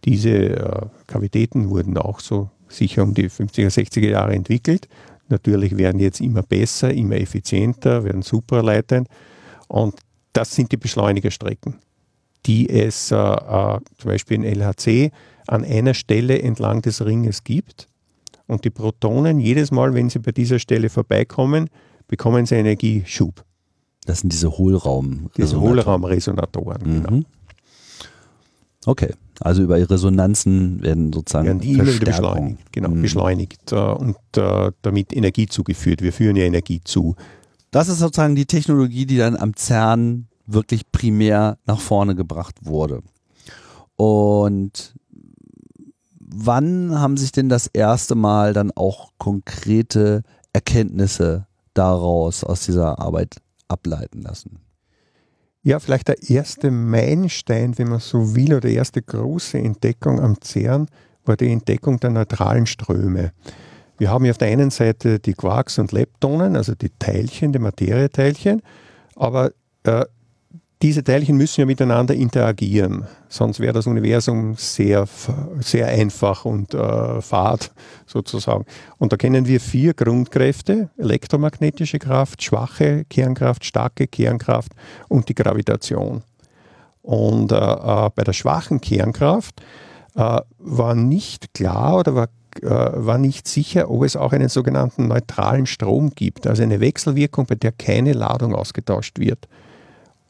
[0.04, 4.88] Diese äh, Kavitäten wurden auch so sicher um die 50er, 60er Jahre entwickelt.
[5.30, 9.08] Natürlich werden jetzt immer besser, immer effizienter, werden superleitend.
[9.68, 9.94] Und
[10.32, 11.76] das sind die Beschleunigerstrecken,
[12.46, 15.12] die es äh, äh, zum Beispiel in LHC
[15.46, 17.86] an einer Stelle entlang des Ringes gibt.
[18.46, 21.70] Und die Protonen, jedes Mal, wenn sie bei dieser Stelle vorbeikommen,
[22.08, 23.44] bekommen sie Energieschub.
[24.06, 25.30] Das sind diese Hohlraum.
[25.36, 27.02] Diese Hohlraumresonatoren, mhm.
[27.04, 27.22] genau.
[28.86, 33.02] Okay, also über Resonanzen werden sozusagen werden die immer wieder beschleunigt, genau, mhm.
[33.02, 36.02] beschleunigt äh, und äh, damit Energie zugeführt.
[36.02, 37.16] Wir führen ja Energie zu.
[37.70, 43.02] Das ist sozusagen die Technologie, die dann am CERN wirklich primär nach vorne gebracht wurde.
[43.96, 44.94] Und
[46.18, 50.22] wann haben sich denn das erste Mal dann auch konkrete
[50.52, 53.36] Erkenntnisse daraus aus dieser Arbeit
[53.68, 54.58] ableiten lassen?
[55.62, 60.36] Ja, vielleicht der erste Meilenstein, wenn man so will, oder die erste große Entdeckung am
[60.42, 60.88] CERN
[61.26, 63.32] war die Entdeckung der neutralen Ströme.
[63.98, 67.58] Wir haben hier auf der einen Seite die Quarks und Leptonen, also die Teilchen, die
[67.58, 68.62] Materieteilchen,
[69.16, 70.06] aber äh,
[70.82, 75.06] diese Teilchen müssen ja miteinander interagieren, sonst wäre das Universum sehr,
[75.60, 77.70] sehr einfach und äh, fad
[78.06, 78.64] sozusagen.
[78.96, 84.72] Und da kennen wir vier Grundkräfte, elektromagnetische Kraft, schwache Kernkraft, starke Kernkraft
[85.08, 86.22] und die Gravitation.
[87.02, 89.60] Und äh, äh, bei der schwachen Kernkraft
[90.14, 92.28] äh, war nicht klar oder war
[92.62, 97.46] äh, war nicht sicher, ob es auch einen sogenannten neutralen Strom gibt, also eine Wechselwirkung,
[97.46, 99.46] bei der keine Ladung ausgetauscht wird.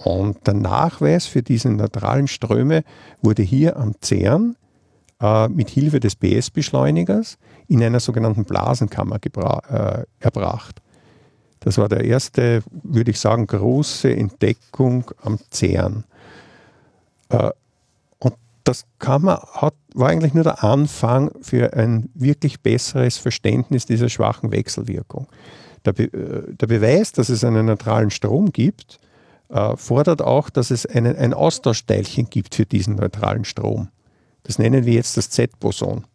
[0.03, 2.85] Und der Nachweis für diese neutralen Ströme
[3.21, 4.57] wurde hier am CERN
[5.21, 7.37] äh, mit Hilfe des BS-Beschleunigers
[7.69, 10.81] in einer sogenannten Blasenkammer äh, erbracht.
[11.61, 16.05] Das war der erste, würde ich sagen, große Entdeckung am CERN.
[17.29, 17.51] Äh,
[18.21, 18.35] und
[18.65, 24.51] das Kammer hat, war eigentlich nur der Anfang für ein wirklich besseres Verständnis dieser schwachen
[24.51, 25.27] Wechselwirkung.
[25.85, 28.99] Der, Be äh, der Beweis, dass es einen neutralen Strom gibt,
[29.51, 33.89] äh, fordert auch, dass es einen, ein Austauschteilchen gibt für diesen neutralen Strom.
[34.45, 36.07] Das nennen wir jetzt das Z-Boson.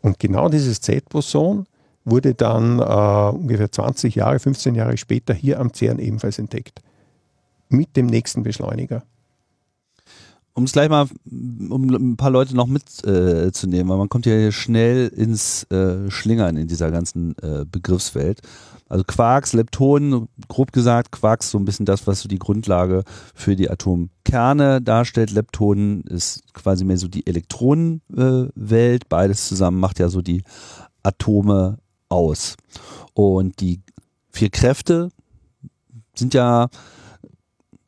[0.00, 1.66] Und genau dieses Z-Boson
[2.04, 6.80] wurde dann äh, ungefähr 20 Jahre, 15 Jahre später hier am CERN ebenfalls entdeckt.
[7.68, 9.04] Mit dem nächsten Beschleuniger.
[10.54, 11.06] Um es gleich mal,
[11.70, 16.10] um ein paar Leute noch mitzunehmen, äh, weil man kommt ja hier schnell ins äh,
[16.10, 18.42] Schlingern in dieser ganzen äh, Begriffswelt.
[18.92, 23.56] Also Quarks, Leptonen, grob gesagt, Quarks so ein bisschen das, was so die Grundlage für
[23.56, 25.30] die Atomkerne darstellt.
[25.30, 29.08] Leptonen ist quasi mehr so die Elektronenwelt.
[29.08, 30.44] Beides zusammen macht ja so die
[31.02, 31.78] Atome
[32.10, 32.56] aus.
[33.14, 33.80] Und die
[34.28, 35.08] vier Kräfte
[36.14, 36.68] sind ja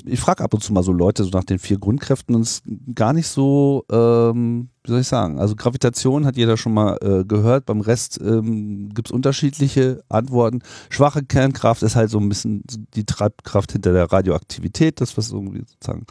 [0.07, 2.51] ich frage ab und zu mal so Leute so nach den vier Grundkräften und es
[2.51, 2.65] ist
[2.95, 7.25] gar nicht so, ähm, wie soll ich sagen, also Gravitation hat jeder schon mal äh,
[7.25, 10.61] gehört, beim Rest ähm, gibt es unterschiedliche Antworten.
[10.91, 12.63] Schwache Kernkraft ist halt so ein bisschen
[12.95, 16.07] die Treibkraft hinter der Radioaktivität, das was irgendwie sozusagen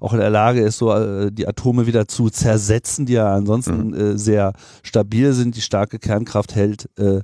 [0.00, 3.88] auch in der Lage ist, so äh, die Atome wieder zu zersetzen, die ja ansonsten
[3.88, 3.94] mhm.
[3.94, 5.56] äh, sehr stabil sind.
[5.56, 7.20] Die starke Kernkraft hält äh,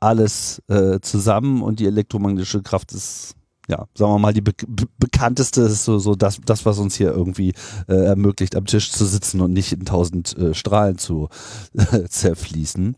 [0.00, 3.35] alles äh, zusammen und die elektromagnetische Kraft ist
[3.68, 4.52] ja, sagen wir mal, die be
[4.98, 7.52] bekannteste ist so, so das, das, was uns hier irgendwie
[7.88, 11.28] äh, ermöglicht, am Tisch zu sitzen und nicht in tausend äh, Strahlen zu
[12.08, 12.96] zerfließen.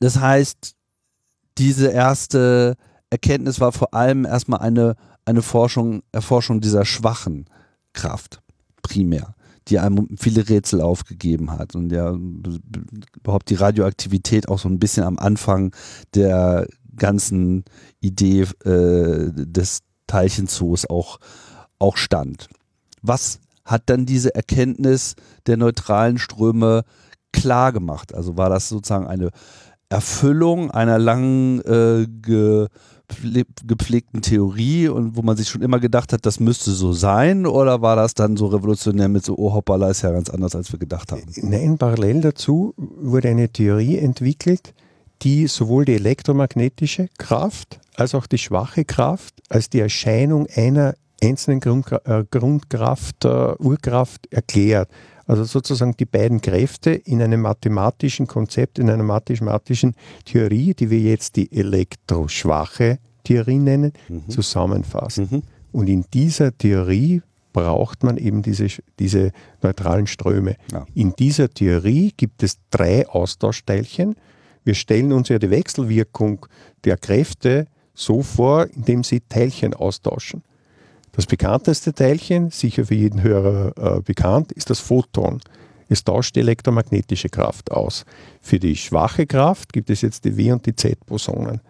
[0.00, 0.74] Das heißt,
[1.58, 2.76] diese erste
[3.10, 7.46] Erkenntnis war vor allem erstmal eine, eine Forschung, Erforschung dieser schwachen
[7.92, 8.42] Kraft,
[8.82, 9.34] primär,
[9.68, 12.16] die einem viele Rätsel aufgegeben hat und ja
[13.16, 15.74] überhaupt die Radioaktivität auch so ein bisschen am Anfang
[16.14, 17.64] der ganzen
[18.00, 21.18] Idee äh, des Teilchenzoos auch,
[21.78, 22.48] auch stand.
[23.02, 25.14] Was hat dann diese Erkenntnis
[25.46, 26.84] der neutralen Ströme
[27.32, 28.14] klar gemacht?
[28.14, 29.30] Also war das sozusagen eine
[29.88, 32.66] Erfüllung einer langen äh, ge,
[33.66, 37.46] gepflegten Theorie und wo man sich schon immer gedacht hat, das müsste so sein?
[37.46, 40.72] Oder war das dann so revolutionär mit so, oh hoppala, ist ja ganz anders, als
[40.72, 41.22] wir gedacht haben?
[41.36, 44.74] Nein, parallel dazu wurde eine Theorie entwickelt,
[45.24, 51.60] die sowohl die elektromagnetische Kraft als auch die schwache Kraft als die Erscheinung einer einzelnen
[52.04, 54.90] äh, Grundkraft, äh, Urkraft erklärt.
[55.26, 59.94] Also sozusagen die beiden Kräfte in einem mathematischen Konzept, in einer mathematischen
[60.26, 64.28] Theorie, die wir jetzt die elektroschwache Theorie nennen, mhm.
[64.28, 65.28] zusammenfassen.
[65.30, 65.42] Mhm.
[65.72, 67.22] Und in dieser Theorie
[67.54, 68.66] braucht man eben diese,
[68.98, 69.30] diese
[69.62, 70.56] neutralen Ströme.
[70.70, 70.84] Ja.
[70.94, 74.16] In dieser Theorie gibt es drei Austauschteilchen,
[74.64, 76.46] wir stellen uns ja die Wechselwirkung
[76.84, 80.42] der Kräfte so vor, indem sie Teilchen austauschen.
[81.12, 85.40] Das bekannteste Teilchen, sicher für jeden Hörer äh, bekannt, ist das Photon.
[85.88, 88.04] Es tauscht die elektromagnetische Kraft aus.
[88.40, 91.60] Für die schwache Kraft gibt es jetzt die W- und die Z-Bosonen.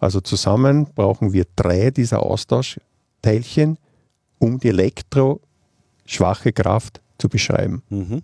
[0.00, 3.78] Also zusammen brauchen wir drei dieser Austauschteilchen,
[4.38, 7.82] um die elektroschwache Kraft zu beschreiben.
[7.88, 8.22] Mhm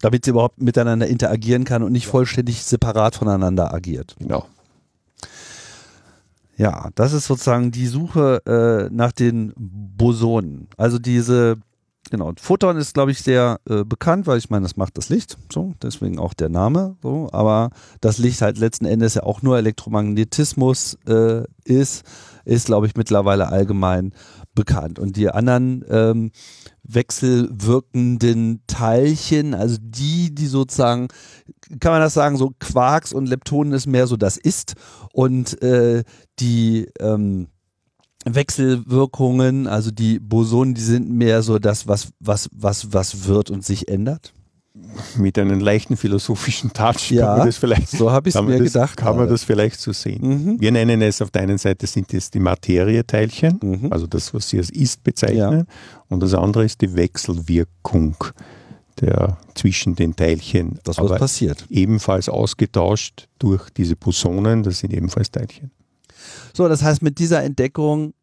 [0.00, 4.16] damit sie überhaupt miteinander interagieren kann und nicht vollständig separat voneinander agiert.
[4.18, 4.46] Genau.
[6.56, 10.68] Ja, das ist sozusagen die Suche äh, nach den Bosonen.
[10.78, 11.58] Also diese,
[12.10, 15.36] genau, Photon ist, glaube ich, sehr äh, bekannt, weil ich meine, das macht das Licht,
[15.52, 19.58] so, deswegen auch der Name, so, aber das Licht halt letzten Endes ja auch nur
[19.58, 22.04] Elektromagnetismus äh, ist,
[22.46, 24.12] ist, glaube ich, mittlerweile allgemein
[24.54, 24.98] bekannt.
[24.98, 26.30] Und die anderen ähm,
[26.88, 31.08] wechselwirkenden Teilchen, also die, die sozusagen,
[31.80, 34.74] kann man das sagen, so Quarks und Leptonen ist mehr so das Ist
[35.12, 36.04] und äh,
[36.38, 37.48] die ähm,
[38.24, 43.64] Wechselwirkungen, also die Bosonen, die sind mehr so das, was, was, was, was wird und
[43.64, 44.32] sich ändert
[45.16, 48.72] mit einem leichten philosophischen Touch ja, kann man das vielleicht, so habe ich mir das,
[48.72, 48.96] gedacht.
[48.96, 50.20] Kann man das vielleicht so sehen.
[50.22, 50.60] Mhm.
[50.60, 53.92] Wir nennen es auf der einen Seite sind es die Materieteilchen, mhm.
[53.92, 56.04] also das, was Sie als Ist bezeichnen, ja.
[56.08, 58.16] und das andere ist die Wechselwirkung
[59.00, 60.78] der, zwischen den Teilchen.
[60.84, 61.66] Das, was passiert.
[61.68, 65.70] Ebenfalls ausgetauscht durch diese Bosonen, das sind ebenfalls Teilchen.
[66.54, 68.14] So, das heißt, mit dieser Entdeckung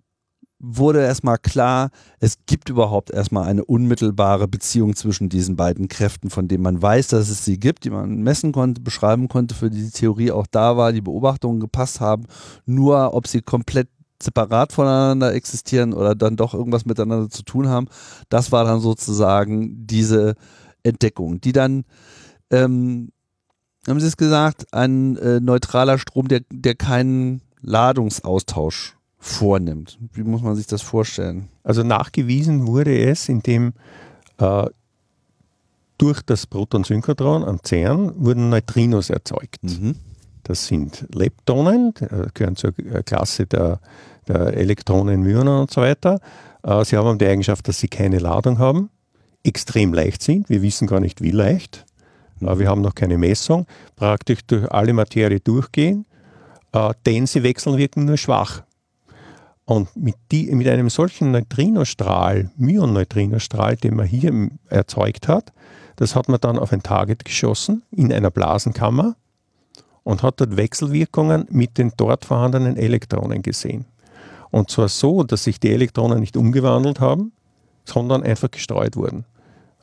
[0.65, 1.89] wurde erstmal klar,
[2.21, 7.09] es gibt überhaupt erstmal eine unmittelbare Beziehung zwischen diesen beiden Kräften, von denen man weiß,
[7.09, 10.47] dass es sie gibt, die man messen konnte, beschreiben konnte, für die die Theorie auch
[10.49, 12.27] da war, die Beobachtungen gepasst haben.
[12.65, 13.89] Nur ob sie komplett
[14.21, 17.87] separat voneinander existieren oder dann doch irgendwas miteinander zu tun haben,
[18.29, 20.35] das war dann sozusagen diese
[20.81, 21.83] Entdeckung, die dann,
[22.51, 23.09] ähm,
[23.85, 29.97] haben Sie es gesagt, ein äh, neutraler Strom, der, der keinen Ladungsaustausch vornimmt.
[30.11, 31.47] Wie muss man sich das vorstellen?
[31.63, 33.73] Also nachgewiesen wurde es, indem
[34.37, 34.65] äh,
[35.97, 39.63] durch das Protonsynchrotron am CERN wurden Neutrinos erzeugt.
[39.63, 39.95] Mhm.
[40.43, 41.93] Das sind Leptonen,
[42.33, 42.73] gehören zur
[43.05, 43.79] Klasse der,
[44.27, 46.19] der Elektronen, Myonen und so weiter.
[46.61, 48.89] Äh, sie haben die Eigenschaft, dass sie keine Ladung haben,
[49.43, 50.49] extrem leicht sind.
[50.49, 51.85] Wir wissen gar nicht, wie leicht.
[52.41, 52.59] Mhm.
[52.59, 53.67] Wir haben noch keine Messung.
[53.95, 56.05] Praktisch durch alle Materie durchgehen,
[56.73, 58.63] äh, denn sie wechseln wirken nur schwach.
[59.65, 65.53] Und mit, die, mit einem solchen Neutrinostrahl, Myon-Neutrinostrahl, den man hier erzeugt hat,
[65.95, 69.15] das hat man dann auf ein Target geschossen in einer Blasenkammer
[70.03, 73.85] und hat dort Wechselwirkungen mit den dort vorhandenen Elektronen gesehen.
[74.51, 77.31] Und zwar so, dass sich die Elektronen nicht umgewandelt haben,
[77.85, 79.25] sondern einfach gestreut wurden.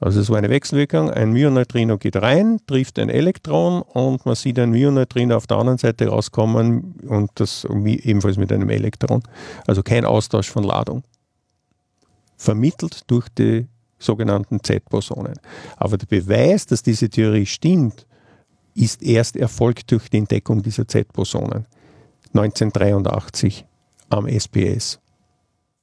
[0.01, 4.59] Also es war eine Wechselwirkung, ein Myoneutrino geht rein, trifft ein Elektron und man sieht
[4.59, 9.23] ein Myoneutrino auf der anderen Seite rauskommen und das ebenfalls mit einem Elektron.
[9.67, 11.05] Also kein Austausch von Ladung.
[12.39, 13.67] Vermittelt durch die
[13.99, 15.39] sogenannten Z-Bosonen.
[15.77, 18.07] Aber der Beweis, dass diese Theorie stimmt,
[18.75, 21.67] ist erst erfolgt durch die Entdeckung dieser Z-Bosonen
[22.33, 23.67] 1983
[24.09, 24.99] am SPS.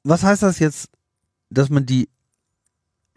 [0.04, 0.90] Was heißt das jetzt,
[1.52, 2.10] dass man die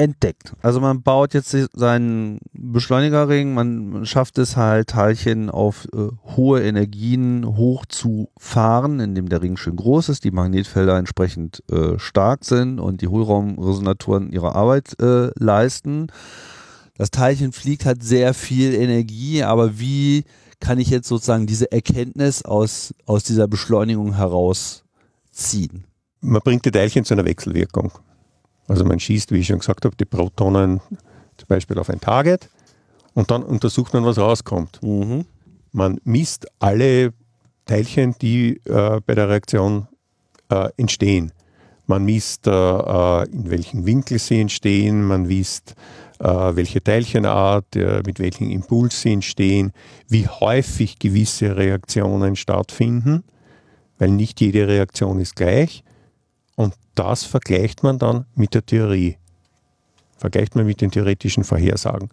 [0.01, 0.55] entdeckt.
[0.63, 7.45] Also man baut jetzt seinen Beschleunigerring, man schafft es halt, Teilchen auf äh, hohe Energien
[7.45, 12.81] hoch zu fahren, indem der Ring schön groß ist, die Magnetfelder entsprechend äh, stark sind
[12.81, 16.07] und die Hohlraumresonatoren ihre Arbeit äh, leisten.
[16.97, 20.25] Das Teilchen fliegt, hat sehr viel Energie, aber wie
[20.61, 25.85] kann ich jetzt sozusagen diese Erkenntnis aus, aus dieser Beschleunigung herausziehen?
[26.23, 27.93] Man bringt die Teilchen zu einer Wechselwirkung.
[28.71, 30.81] Also man schießt, wie ich schon gesagt habe, die Protonen
[31.37, 32.49] zum Beispiel auf ein Target
[33.15, 34.81] und dann untersucht man, was rauskommt.
[34.81, 35.25] Mhm.
[35.73, 37.13] Man misst alle
[37.67, 39.89] Teilchen, die äh, bei der Reaktion
[40.51, 41.33] äh, entstehen.
[41.89, 45.75] Man misst, äh, äh in welchem Winkel sie entstehen, man misst,
[46.21, 49.73] äh, welche Teilchenart, äh, mit welchem Impuls sie entstehen,
[50.09, 53.25] wie häufig gewisse Reaktionen stattfinden,
[53.99, 55.83] weil nicht jede Reaktion ist gleich.
[57.01, 59.17] Das vergleicht man dann mit der Theorie.
[60.19, 62.11] Vergleicht man mit den theoretischen Vorhersagen.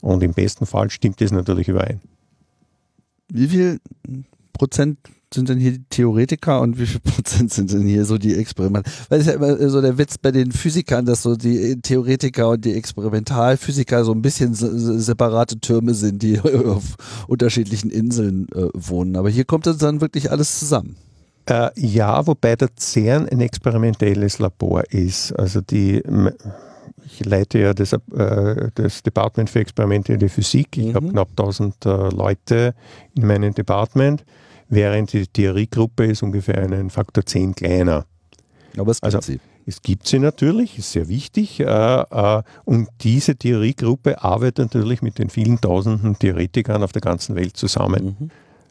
[0.00, 2.00] Und im besten Fall stimmt das natürlich überein.
[3.28, 3.78] Wie viel
[4.52, 4.98] Prozent
[5.32, 8.90] sind denn hier die Theoretiker und wie viel Prozent sind denn hier so die Experimente?
[9.08, 12.64] Weil es ja immer so der Witz bei den Physikern, dass so die Theoretiker und
[12.64, 16.96] die Experimentalphysiker so ein bisschen separate Türme sind, die auf
[17.28, 19.14] unterschiedlichen Inseln äh, wohnen.
[19.14, 20.96] Aber hier kommt das dann wirklich alles zusammen.
[21.46, 25.32] Äh, ja, wobei der CERN ein experimentelles Labor ist.
[25.32, 26.02] Also die,
[27.06, 30.76] ich leite ja das, äh, das Department für experimentelle Physik.
[30.78, 30.94] Ich mhm.
[30.94, 32.74] habe knapp 1000 äh, Leute
[33.14, 34.24] in meinem Department,
[34.68, 38.06] während die Theoriegruppe ist ungefähr einen Faktor 10 kleiner.
[38.78, 39.40] Aber es gibt also, sie.
[39.66, 41.60] Es gibt sie natürlich, ist sehr wichtig.
[41.60, 47.34] Äh, äh, und diese Theoriegruppe arbeitet natürlich mit den vielen tausenden Theoretikern auf der ganzen
[47.34, 48.16] Welt zusammen.
[48.18, 48.30] Mhm.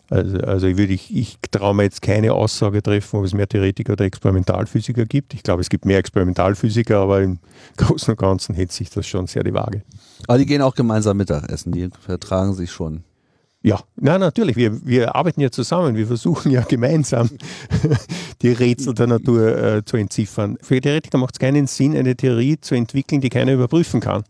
[0.10, 3.48] Also, also ich, würde, ich, ich traue mir jetzt keine Aussage treffen, ob es mehr
[3.48, 5.34] Theoretiker oder Experimentalphysiker gibt.
[5.34, 7.40] Ich glaube, es gibt mehr Experimentalphysiker, aber im
[7.78, 9.82] Großen und Ganzen hält sich das schon sehr die Waage.
[10.28, 13.04] Aber die gehen auch gemeinsam Mittagessen, die vertragen sich schon.
[13.66, 17.30] Ja, na natürlich, wir, wir arbeiten ja zusammen, wir versuchen ja gemeinsam
[18.42, 20.58] die Rätsel der Natur äh, zu entziffern.
[20.62, 24.24] Für Theoretiker macht es keinen Sinn, eine Theorie zu entwickeln, die keiner überprüfen kann.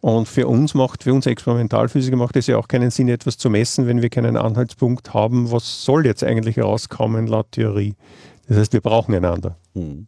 [0.00, 3.50] Und für uns macht, für uns Experimentalphysiker macht es ja auch keinen Sinn, etwas zu
[3.50, 7.94] messen, wenn wir keinen Anhaltspunkt haben, was soll jetzt eigentlich herauskommen laut Theorie.
[8.48, 9.56] Das heißt, wir brauchen einander.
[9.74, 10.06] Hm.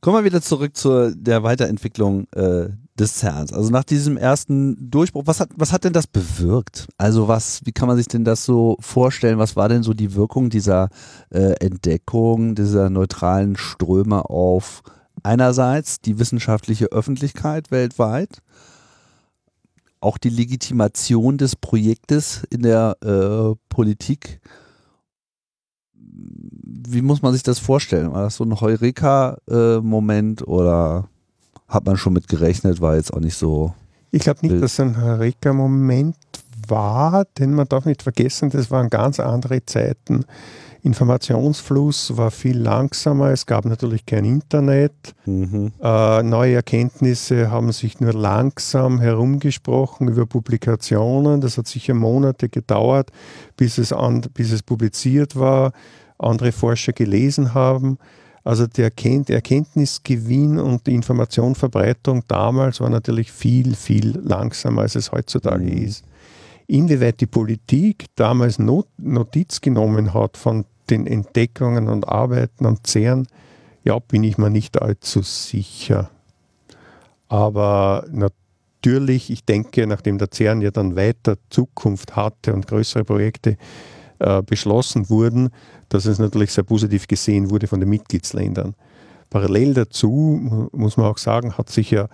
[0.00, 3.52] Kommen wir wieder zurück zu der Weiterentwicklung äh, des CERNs.
[3.52, 6.88] Also nach diesem ersten Durchbruch, was hat, was hat denn das bewirkt?
[6.96, 9.38] Also was, wie kann man sich denn das so vorstellen?
[9.38, 10.88] Was war denn so die Wirkung dieser
[11.30, 14.82] äh, Entdeckung, dieser neutralen Ströme auf
[15.22, 18.38] einerseits die wissenschaftliche Öffentlichkeit weltweit,
[20.00, 24.40] auch die Legitimation des Projektes in der äh, Politik.
[25.92, 28.12] Wie muss man sich das vorstellen?
[28.12, 31.08] War das so ein Heureka-Moment oder
[31.68, 33.74] hat man schon mit gerechnet, war jetzt auch nicht so.
[34.10, 36.16] Ich glaube nicht, dass es ein Heureka-Moment
[36.66, 40.24] war, denn man darf nicht vergessen, das waren ganz andere Zeiten.
[40.82, 44.92] Informationsfluss war viel langsamer, es gab natürlich kein Internet.
[45.26, 45.72] Mhm.
[45.82, 51.40] Äh, neue Erkenntnisse haben sich nur langsam herumgesprochen über Publikationen.
[51.40, 53.10] Das hat sicher Monate gedauert,
[53.56, 55.72] bis es, an, bis es publiziert war,
[56.18, 57.98] andere Forscher gelesen haben.
[58.42, 65.64] Also der Erkenntnisgewinn und die Informationverbreitung damals war natürlich viel, viel langsamer, als es heutzutage
[65.64, 65.84] mhm.
[65.84, 66.04] ist.
[66.70, 73.26] Inwieweit die Politik damals Notiz genommen hat von den Entdeckungen und Arbeiten am CERN,
[73.82, 76.10] ja, bin ich mir nicht allzu sicher.
[77.26, 83.56] Aber natürlich, ich denke, nachdem der CERN ja dann weiter Zukunft hatte und größere Projekte
[84.20, 85.48] äh, beschlossen wurden,
[85.88, 88.76] dass es natürlich sehr positiv gesehen wurde von den Mitgliedsländern.
[89.30, 92.08] Parallel dazu, muss man auch sagen, hat sich ja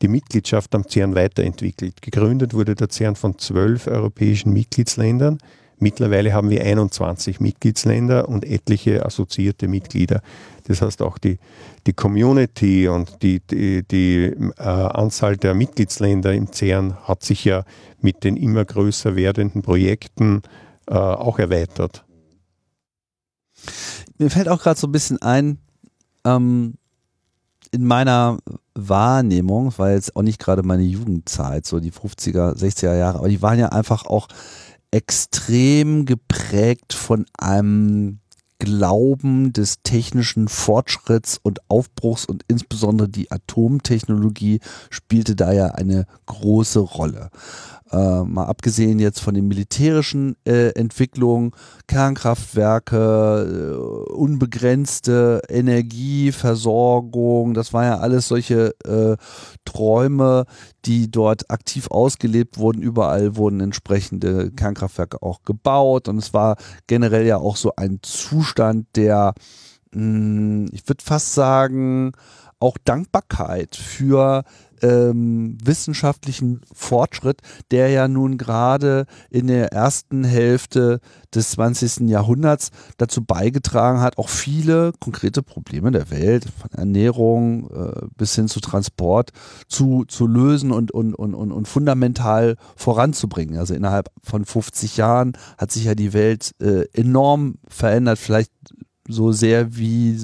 [0.00, 2.02] die Mitgliedschaft am CERN weiterentwickelt.
[2.02, 5.38] Gegründet wurde der CERN von zwölf europäischen Mitgliedsländern.
[5.78, 10.22] Mittlerweile haben wir 21 Mitgliedsländer und etliche assoziierte Mitglieder.
[10.64, 11.38] Das heißt auch die,
[11.86, 17.64] die Community und die, die, die äh, Anzahl der Mitgliedsländer im CERN hat sich ja
[18.00, 20.42] mit den immer größer werdenden Projekten
[20.86, 22.04] äh, auch erweitert.
[24.18, 25.58] Mir fällt auch gerade so ein bisschen ein,
[26.24, 26.74] ähm,
[27.70, 28.38] in meiner
[28.74, 33.42] Wahrnehmung, war jetzt auch nicht gerade meine Jugendzeit, so die 50er, 60er Jahre, aber die
[33.42, 34.28] waren ja einfach auch
[34.90, 38.18] extrem geprägt von einem
[38.58, 46.78] Glauben des technischen Fortschritts und Aufbruchs und insbesondere die Atomtechnologie spielte da ja eine große
[46.78, 47.30] Rolle.
[47.92, 51.50] Äh, mal abgesehen jetzt von den militärischen äh, Entwicklungen,
[51.88, 59.18] Kernkraftwerke, äh, unbegrenzte Energieversorgung, das war ja alles solche äh,
[59.66, 60.46] Träume,
[60.86, 62.80] die dort aktiv ausgelebt wurden.
[62.80, 68.86] Überall wurden entsprechende Kernkraftwerke auch gebaut und es war generell ja auch so ein Zustand
[68.96, 69.34] der,
[69.92, 72.12] mh, hm, ich würde fast sagen,
[72.58, 74.44] auch Dankbarkeit für
[74.82, 81.00] ähm, wissenschaftlichen Fortschritt, der ja nun gerade in der ersten Hälfte
[81.34, 82.08] des 20.
[82.08, 88.48] Jahrhunderts dazu beigetragen hat, auch viele konkrete Probleme der Welt, von Ernährung äh, bis hin
[88.48, 89.30] zu Transport,
[89.68, 93.58] zu, zu lösen und, und, und, und, und fundamental voranzubringen.
[93.58, 98.52] Also innerhalb von 50 Jahren hat sich ja die Welt äh, enorm verändert, vielleicht
[99.08, 100.16] so sehr wie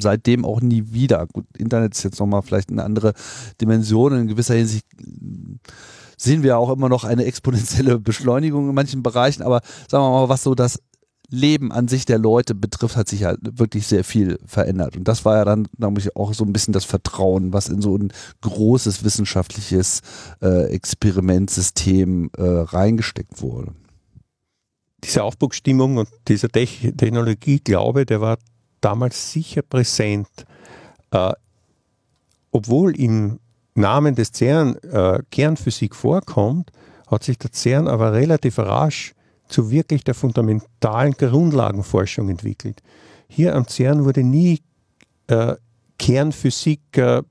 [0.00, 1.26] seitdem auch nie wieder.
[1.26, 3.14] Gut, Internet ist jetzt nochmal vielleicht eine andere
[3.60, 4.12] Dimension.
[4.12, 4.84] In gewisser Hinsicht
[6.16, 10.28] sehen wir auch immer noch eine exponentielle Beschleunigung in manchen Bereichen, aber sagen wir mal,
[10.28, 10.80] was so das
[11.30, 14.96] Leben an sich der Leute betrifft, hat sich halt wirklich sehr viel verändert.
[14.96, 17.82] Und das war ja dann, glaube ich, auch so ein bisschen das Vertrauen, was in
[17.82, 20.00] so ein großes wissenschaftliches
[20.40, 23.74] äh, Experimentsystem äh, reingesteckt wurde
[25.04, 28.38] diese Aufbruchsstimmung und dieser Technologieglaube, der war
[28.80, 30.28] damals sicher präsent.
[31.10, 31.32] Äh,
[32.50, 33.38] obwohl im
[33.74, 36.72] Namen des CERN äh, Kernphysik vorkommt,
[37.06, 39.14] hat sich der CERN aber relativ rasch
[39.48, 42.82] zu wirklich der fundamentalen Grundlagenforschung entwickelt.
[43.28, 44.60] Hier am CERN wurde nie
[45.28, 45.54] äh,
[45.98, 47.22] Kernphysik äh,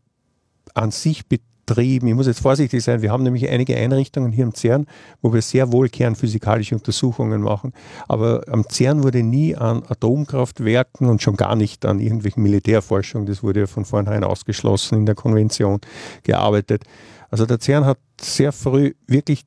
[0.73, 2.07] an sich betrieben betrieben.
[2.07, 4.87] Ich muss jetzt vorsichtig sein, wir haben nämlich einige Einrichtungen hier am CERN,
[5.21, 7.73] wo wir sehr wohl kernphysikalische Untersuchungen machen.
[8.07, 13.43] Aber am CERN wurde nie an Atomkraftwerken und schon gar nicht an irgendwelchen Militärforschung, das
[13.43, 15.79] wurde von vornherein ausgeschlossen in der Konvention,
[16.23, 16.83] gearbeitet.
[17.29, 19.43] Also der CERN hat sehr früh wirklich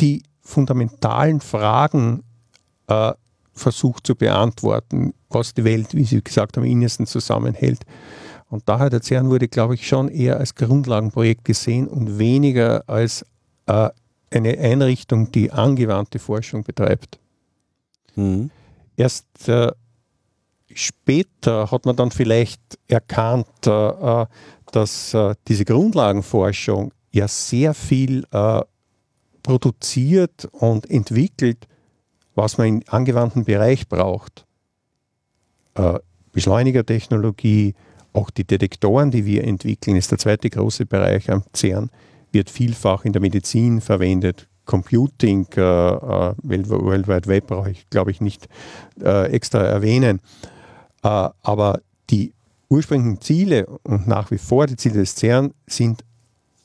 [0.00, 2.22] die fundamentalen Fragen
[2.86, 3.12] äh,
[3.52, 7.80] versucht zu beantworten, was die Welt, wie Sie gesagt haben, im Innersten zusammenhält.
[8.54, 13.26] Und daher der CERN wurde, glaube ich, schon eher als Grundlagenprojekt gesehen und weniger als
[13.66, 13.90] äh,
[14.30, 17.18] eine Einrichtung, die angewandte Forschung betreibt.
[18.14, 18.52] Mhm.
[18.96, 19.72] Erst äh,
[20.72, 24.26] später hat man dann vielleicht erkannt, äh, äh
[24.70, 28.60] dass äh, diese Grundlagenforschung ja sehr viel äh,
[29.42, 31.66] produziert und entwickelt,
[32.36, 34.46] was man im angewandten Bereich braucht.
[36.30, 37.74] Beschleunigertechnologie,
[38.14, 41.90] auch die Detektoren, die wir entwickeln, ist der zweite große Bereich am CERN,
[42.32, 44.48] wird vielfach in der Medizin verwendet.
[44.64, 48.48] Computing, äh, äh, World Wide Web brauche ich, glaube ich, nicht
[49.02, 50.20] äh, extra erwähnen.
[51.02, 52.32] Äh, aber die
[52.70, 56.02] ursprünglichen Ziele und nach wie vor die Ziele des CERN sind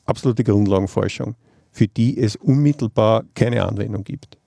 [0.06, 1.34] absolute Grundlagenforschung,
[1.72, 4.38] für die es unmittelbar keine Anwendung gibt.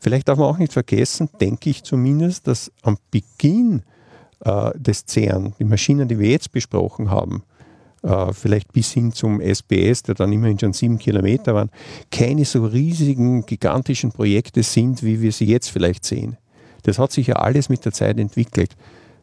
[0.00, 3.82] Vielleicht darf man auch nicht vergessen, denke ich zumindest, dass am Beginn
[4.44, 7.42] äh, des CERN, die Maschinen, die wir jetzt besprochen haben,
[8.02, 11.70] äh, vielleicht bis hin zum SBS, der dann immerhin schon sieben Kilometer waren,
[12.10, 16.36] keine so riesigen, gigantischen Projekte sind, wie wir sie jetzt vielleicht sehen.
[16.82, 18.76] Das hat sich ja alles mit der Zeit entwickelt.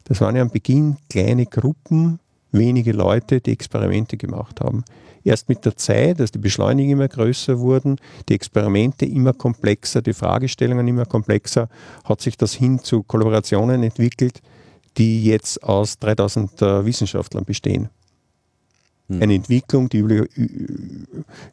[0.06, 2.20] Das waren ja am Beginn kleine Gruppen,
[2.52, 4.84] wenige Leute, die Experimente gemacht haben.
[5.24, 7.98] Erst mit der Zeit, als die Beschleuniger immer größer wurden,
[8.28, 11.70] die Experimente immer komplexer, die Fragestellungen immer komplexer,
[12.04, 14.42] hat sich das hin zu Kollaborationen entwickelt,
[14.98, 17.90] die jetzt aus 3000 äh, Wissenschaftlern bestehen.
[19.08, 19.22] Hm.
[19.22, 20.00] Eine Entwicklung, die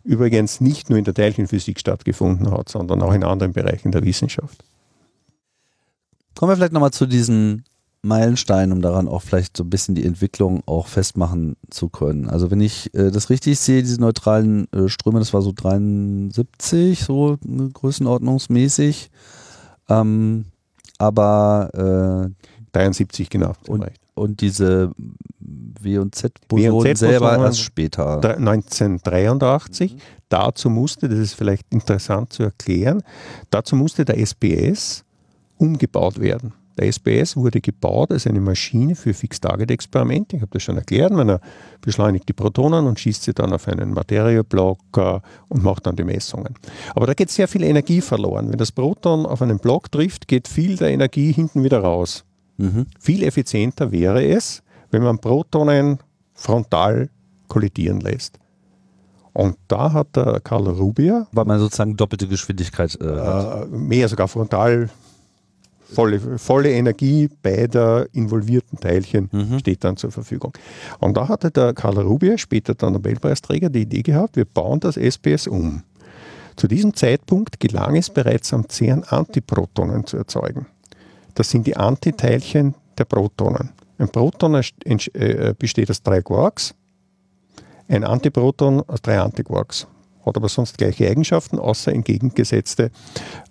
[0.05, 4.65] übrigens nicht nur in der Teilchenphysik stattgefunden hat, sondern auch in anderen Bereichen der Wissenschaft.
[6.35, 7.65] Kommen wir vielleicht nochmal zu diesen
[8.03, 12.29] Meilensteinen, um daran auch vielleicht so ein bisschen die Entwicklung auch festmachen zu können.
[12.29, 17.01] Also wenn ich äh, das richtig sehe, diese neutralen äh, Ströme, das war so 73,
[17.03, 19.11] so äh, größenordnungsmäßig.
[19.89, 20.45] Ähm,
[20.99, 23.53] aber äh, 73, genau.
[23.67, 24.93] Und, und diese
[25.39, 28.23] W- und Z-Bosonen selber erst später.
[28.23, 29.95] 1983.
[29.95, 29.99] Mhm.
[30.29, 33.03] Dazu musste, das ist vielleicht interessant zu erklären,
[33.51, 35.05] dazu musste der SPS
[35.57, 36.53] umgebaut werden.
[36.79, 40.37] Der SPS wurde gebaut als eine Maschine für Fixed-Target-Experimente.
[40.37, 41.13] Ich habe das schon erklärt.
[41.13, 41.41] Man
[41.81, 46.05] beschleunigt die Protonen und schießt sie dann auf einen Materieblock äh, und macht dann die
[46.05, 46.55] Messungen.
[46.95, 48.51] Aber da geht sehr viel Energie verloren.
[48.51, 52.25] Wenn das Proton auf einen Block trifft, geht viel der Energie hinten wieder raus.
[52.59, 52.87] Mhm.
[53.01, 55.99] Viel effizienter wäre es, wenn man Protonen
[56.35, 57.09] frontal
[57.49, 58.39] kollidieren lässt.
[59.33, 61.29] Und da hat der Karl Rubier.
[61.33, 64.91] Weil man sozusagen doppelte Geschwindigkeit äh, äh, Mehr sogar frontal.
[65.91, 69.59] Volle, volle Energie beider involvierten Teilchen mhm.
[69.59, 70.53] steht dann zur Verfügung.
[70.99, 74.99] Und da hatte der Karl Rubier, später der Nobelpreisträger, die Idee gehabt, wir bauen das
[74.99, 75.83] SPS um.
[76.57, 80.67] Zu diesem Zeitpunkt gelang es bereits am CERN Antiprotonen zu erzeugen.
[81.39, 83.71] Das sind die Antiteilchen der Protonen.
[83.97, 86.75] Ein Proton äh, besteht aus drei Quarks,
[87.87, 89.87] ein Antiproton aus drei Antiquarks.
[90.27, 92.91] Hat aber sonst gleiche Eigenschaften, außer entgegengesetzte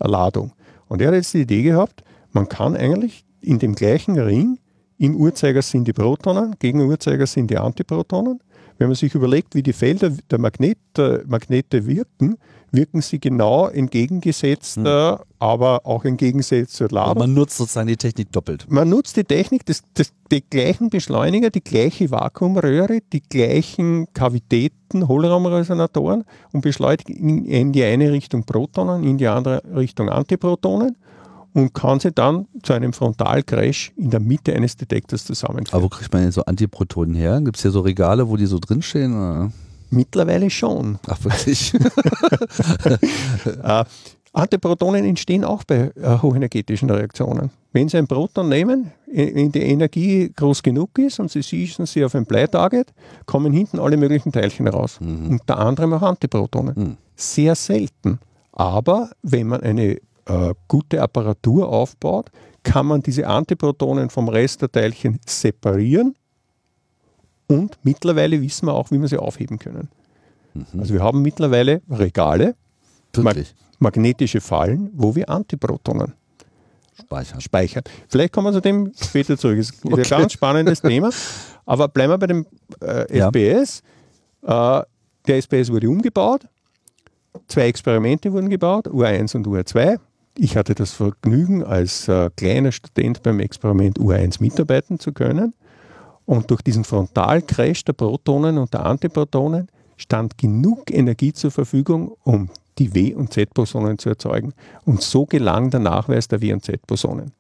[0.02, 0.52] Ladung.
[0.90, 4.60] Und er hat jetzt die Idee gehabt, man kann eigentlich in dem gleichen Ring,
[4.98, 8.42] im Uhrzeiger sind die Protonen, gegen Uhrzeiger sind die Antiprotonen.
[8.78, 12.38] Wenn man sich überlegt, wie die Felder der Magnet, äh, Magnete wirken,
[12.72, 15.18] wirken sie genau entgegengesetzt, hm.
[15.40, 17.12] aber auch entgegengesetzt zur Ladung.
[17.12, 18.66] Aber man nutzt sozusagen die Technik doppelt.
[18.70, 25.08] Man nutzt die Technik, das, das, die gleichen Beschleuniger, die gleiche Vakuumröhre, die gleichen Kavitäten,
[25.08, 30.98] Hohlraumresonatoren und beschleunigt in, in die eine Richtung Protonen, in die andere Richtung Antiprotonen
[31.54, 35.74] und kann sie dann zu einem Frontalcrash in der Mitte eines Detektors zusammenführen.
[35.74, 37.42] Aber wo kriegt man denn so Antiprotonen her?
[37.42, 39.14] Gibt es hier so Regale, wo die so drinstehen?
[39.14, 39.52] Oder?
[39.90, 41.00] Mittlerweile schon.
[41.08, 41.74] Ach, wirklich?
[43.64, 43.86] äh,
[44.34, 47.50] Antiprotonen entstehen auch bei äh, hochenergetischen Reaktionen.
[47.74, 52.04] Wenn Sie ein Proton nehmen, wenn die Energie groß genug ist und Sie schießen sie
[52.04, 52.94] auf ein Bleitarget,
[53.26, 55.00] kommen hinten alle möglichen Teilchen raus.
[55.00, 55.32] Mhm.
[55.32, 56.74] Unter anderem auch Antiprotonen.
[56.76, 56.98] Mhm.
[57.16, 58.20] Sehr selten.
[58.52, 59.98] Aber wenn man eine
[60.28, 62.32] äh, gute Apparatur aufbaut,
[62.64, 66.16] kann man diese Antiprotonen vom Rest der Teilchen separieren
[67.48, 69.90] und mittlerweile wissen wir auch, wie wir sie aufheben können.
[70.54, 70.80] Mhm.
[70.80, 72.56] Also wir haben mittlerweile Regale,
[73.16, 73.38] mag
[73.80, 76.14] magnetische Fallen, wo wir Antiprotonen
[77.00, 77.42] speichern.
[77.42, 77.84] speichern.
[78.10, 79.58] Vielleicht kommen wir zu dem später zurück.
[79.58, 80.02] Das ist okay.
[80.02, 81.10] ein ganz spannendes Thema.
[81.66, 82.46] Aber bleiben wir bei dem
[82.82, 83.84] äh, SPS.
[84.46, 84.80] Ja.
[84.80, 84.86] Äh,
[85.28, 86.48] der SPS wurde umgebaut.
[87.48, 90.00] Zwei Experimente wurden gebaut, U1 und U2.
[90.40, 95.56] Ich hatte das Vergnügen, als äh, kleiner Student beim Experiment U1 mitarbeiten zu können.
[96.26, 102.50] Und durch diesen Frontalcrash der Protonen und der Antiprotonen stand genug Energie zur Verfügung, um
[102.78, 104.54] die W- und Z-Bosonen zu erzeugen.
[104.86, 107.32] Und so gelang der Nachweis der W- und Z-Bosonen.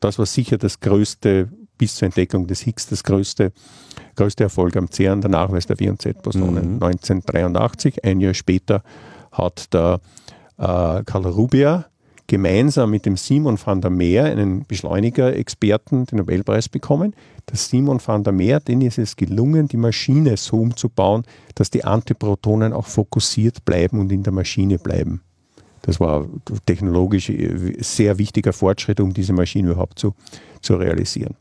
[0.00, 1.48] Das war sicher das größte,
[1.78, 3.52] bis zur Entdeckung des Higgs, das größte,
[4.16, 6.76] größte Erfolg am CERN, der Nachweis der W- und Z-Bosonen.
[6.76, 6.82] Mhm.
[6.82, 8.82] 1983, ein Jahr später,
[9.30, 10.00] hat der
[10.58, 11.86] äh, Karl Rubier
[12.30, 17.12] gemeinsam mit dem Simon van der Meer, einen Beschleuniger-Experten, den Nobelpreis bekommen.
[17.50, 21.24] Der Simon van der Meer, denen ist es gelungen, die Maschine so umzubauen,
[21.56, 25.22] dass die Antiprotonen auch fokussiert bleiben und in der Maschine bleiben.
[25.82, 26.28] Das war
[26.66, 30.14] technologisch äh, sehr wichtiger Fortschritt, um diese Maschine überhaupt zu,
[30.62, 31.34] zu realisieren.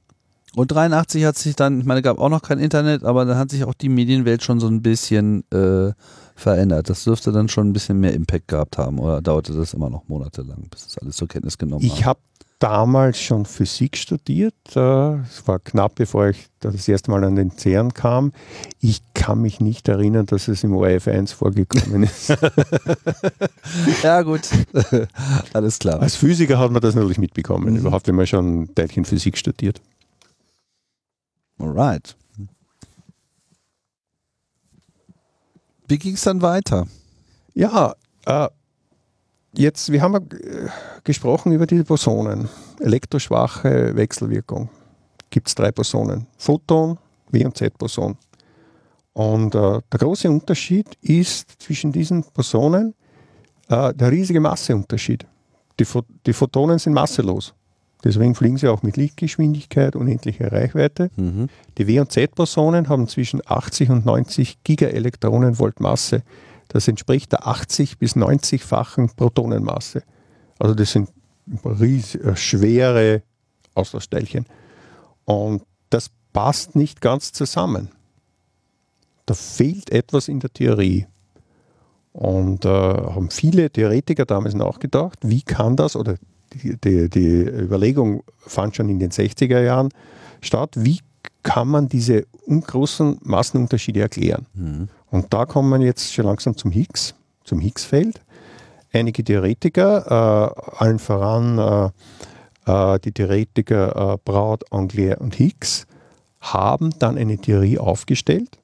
[0.56, 3.38] Und 83 hat sich dann, ich meine, es gab auch noch kein Internet, aber dann
[3.38, 5.92] hat sich auch die Medienwelt schon so ein bisschen äh,
[6.36, 6.90] verändert.
[6.90, 10.08] Das dürfte dann schon ein bisschen mehr Impact gehabt haben oder dauerte das immer noch
[10.08, 12.20] monatelang, bis das alles zur Kenntnis genommen Ich habe
[12.60, 14.54] damals schon Physik studiert.
[14.76, 18.34] Äh, es war knapp, bevor ich das erste Mal an den CERN kam.
[18.82, 22.30] Ich kann mich nicht erinnern, dass es im ORF 1 vorgekommen ist.
[24.04, 24.42] ja, gut.
[25.54, 26.02] Alles klar.
[26.02, 27.80] Als Physiker hat man das natürlich mitbekommen, mhm.
[27.80, 29.82] überhaupt, wenn man schon Teilchen Physik studiert.
[31.60, 32.16] Alright.
[35.88, 36.88] Wie ging es dann weiter?
[37.54, 37.94] Ja,
[38.26, 38.48] äh,
[39.54, 40.30] jetzt, wir haben
[41.04, 42.48] gesprochen über die Bosonen.
[42.80, 44.70] Elektroschwache Wechselwirkung.
[45.30, 46.28] Gibt es drei Bosonen.
[46.38, 46.98] Photon,
[47.32, 48.18] W- und Z-Boson.
[49.14, 52.94] Und äh, der große Unterschied ist zwischen diesen Bosonen
[53.68, 55.26] äh, der riesige Masseunterschied.
[55.80, 55.86] Die,
[56.26, 57.54] die Photonen sind masselos.
[58.04, 61.12] Deswegen fliegen sie auch mit Lichtgeschwindigkeit, unendliche Reichweite.
[61.18, 61.50] Mhm.
[61.78, 66.24] Die W- und Z-Bosonen haben zwischen 80 und 90 Gigaelektronenvolt Masse.
[66.70, 70.04] Das entspricht der 80 bis 90-fachen Protonenmasse.
[70.60, 71.10] Also das sind
[71.66, 73.24] ries äh, schwere
[73.76, 74.46] Austauschteilchen.
[75.26, 77.90] Und das passt nicht ganz zusammen.
[79.26, 81.08] Da fehlt etwas in der Theorie.
[82.14, 86.16] Und äh, haben viele Theoretiker damals nachgedacht, wie kann das, oder
[86.54, 89.90] die, die Überlegung fand schon in den 60er Jahren
[90.42, 91.00] statt, wie
[91.44, 94.46] kann man diese großen Massenunterschiede erklären?
[94.54, 94.90] Mhm.
[95.10, 98.22] Und da kommt man jetzt schon langsam zum Higgs, zum Higgs-Feld.
[98.92, 101.92] Einige Theoretiker, äh, allen voran
[102.66, 105.86] äh, die Theoretiker äh, Braut, Angler und Higgs,
[106.40, 108.60] haben dann eine Theorie aufgestellt,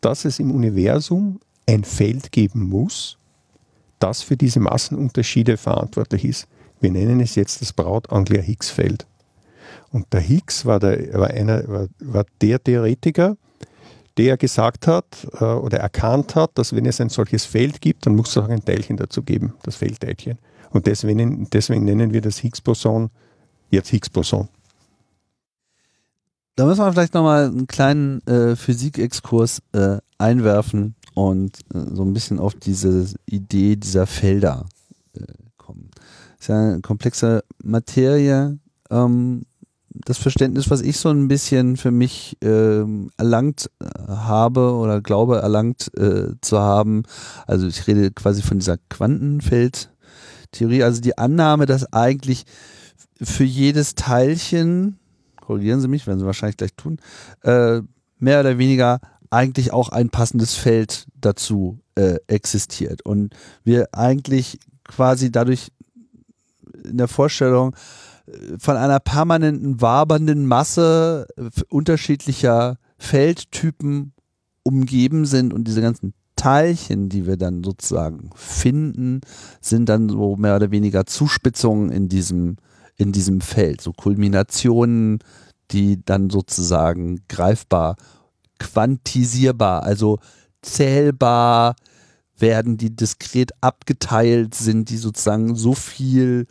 [0.00, 3.18] dass es im Universum ein Feld geben muss,
[3.98, 6.48] das für diese Massenunterschiede verantwortlich ist.
[6.80, 9.06] Wir nennen es jetzt das Braut-Angler-Higgs-Feld.
[9.90, 13.36] Und der Higgs war der, war einer, war, war der Theoretiker,
[14.16, 18.16] der gesagt hat äh, oder erkannt hat, dass wenn es ein solches Feld gibt, dann
[18.16, 20.38] muss es auch ein Teilchen dazu geben, das Feldteilchen.
[20.70, 23.10] Und deswegen, deswegen nennen wir das Higgs-Boson
[23.70, 24.48] jetzt Higgs-Boson.
[26.56, 32.12] Da müssen wir vielleicht nochmal einen kleinen äh, Physikexkurs äh, einwerfen und äh, so ein
[32.12, 34.66] bisschen auf diese Idee dieser Felder
[36.38, 38.58] ist ja eine komplexe Materie.
[38.90, 39.44] Ähm,
[39.90, 45.38] das Verständnis, was ich so ein bisschen für mich ähm, erlangt äh, habe oder glaube
[45.38, 47.02] erlangt äh, zu haben,
[47.46, 52.44] also ich rede quasi von dieser Quantenfeldtheorie, also die Annahme, dass eigentlich
[53.20, 54.98] für jedes Teilchen
[55.48, 56.98] korrigieren Sie mich, werden Sie wahrscheinlich gleich tun,
[57.42, 57.80] äh,
[58.18, 63.00] mehr oder weniger eigentlich auch ein passendes Feld dazu äh, existiert.
[63.02, 63.34] Und
[63.64, 65.72] wir eigentlich quasi dadurch
[66.84, 67.74] in der Vorstellung
[68.26, 71.26] äh, von einer permanenten wabernden Masse
[71.68, 74.12] unterschiedlicher Feldtypen
[74.62, 79.20] umgeben sind und diese ganzen Teilchen, die wir dann sozusagen finden,
[79.60, 82.56] sind dann so mehr oder weniger Zuspitzungen in diesem
[82.98, 85.20] in diesem Feld, so Kulminationen,
[85.70, 87.96] die dann sozusagen greifbar,
[88.58, 90.18] quantisierbar, also
[90.62, 91.76] zählbar
[92.40, 96.46] werden, die diskret abgeteilt sind, die sozusagen so viel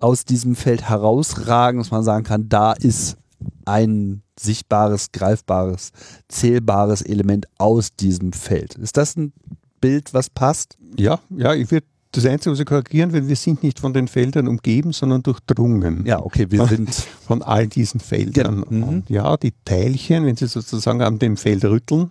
[0.00, 3.16] aus diesem Feld herausragen, dass man sagen kann, da ist
[3.64, 5.92] ein sichtbares, greifbares,
[6.28, 8.74] zählbares Element aus diesem Feld.
[8.74, 9.32] Ist das ein
[9.80, 10.76] Bild, was passt?
[10.96, 14.08] Ja, ja, ich würde das Einzige, was ich korrigieren will, wir sind nicht von den
[14.08, 16.06] Feldern umgeben, sondern durchdrungen.
[16.06, 16.94] Ja, okay, wir sind
[17.26, 18.64] von all diesen Feldern.
[18.68, 18.82] Mhm.
[18.82, 22.10] Und ja, die Teilchen, wenn sie sozusagen an dem Feld rütteln,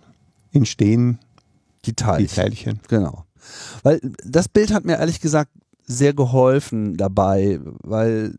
[0.52, 1.18] entstehen
[1.88, 2.26] die Teilchen.
[2.26, 2.80] die Teilchen.
[2.88, 3.24] Genau.
[3.82, 5.50] Weil das Bild hat mir ehrlich gesagt
[5.86, 8.34] sehr geholfen dabei, weil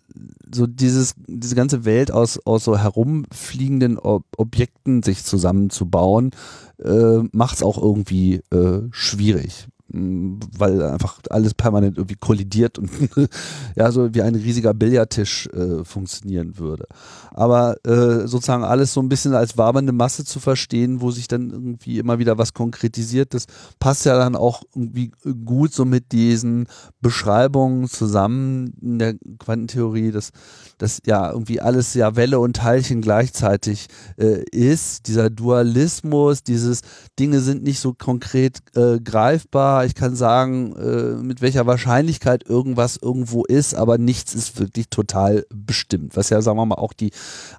[0.54, 6.32] so dieses, diese ganze Welt aus, aus so herumfliegenden Ob Objekten sich zusammenzubauen,
[6.78, 12.90] äh, macht es auch irgendwie äh, schwierig weil einfach alles permanent irgendwie kollidiert und
[13.76, 16.86] ja, so wie ein riesiger Billardtisch äh, funktionieren würde.
[17.32, 21.50] Aber äh, sozusagen alles so ein bisschen als wabernde Masse zu verstehen, wo sich dann
[21.50, 23.46] irgendwie immer wieder was konkretisiert, das
[23.80, 25.12] passt ja dann auch irgendwie
[25.46, 26.68] gut so mit diesen
[27.02, 30.32] Beschreibungen zusammen in der Quantentheorie, dass
[30.80, 35.07] dass ja irgendwie alles ja Welle und Teilchen gleichzeitig äh, ist.
[35.07, 36.82] Dieser Dualismus, dieses
[37.19, 39.86] Dinge sind nicht so konkret äh, greifbar.
[39.86, 45.45] Ich kann sagen, äh, mit welcher Wahrscheinlichkeit irgendwas irgendwo ist, aber nichts ist wirklich total
[45.53, 46.15] bestimmt.
[46.15, 47.11] Was ja, sagen wir mal, auch die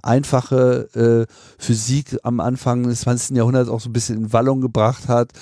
[0.02, 3.36] einfache äh, Physik am Anfang des 20.
[3.36, 5.32] Jahrhunderts auch so ein bisschen in Wallung gebracht hat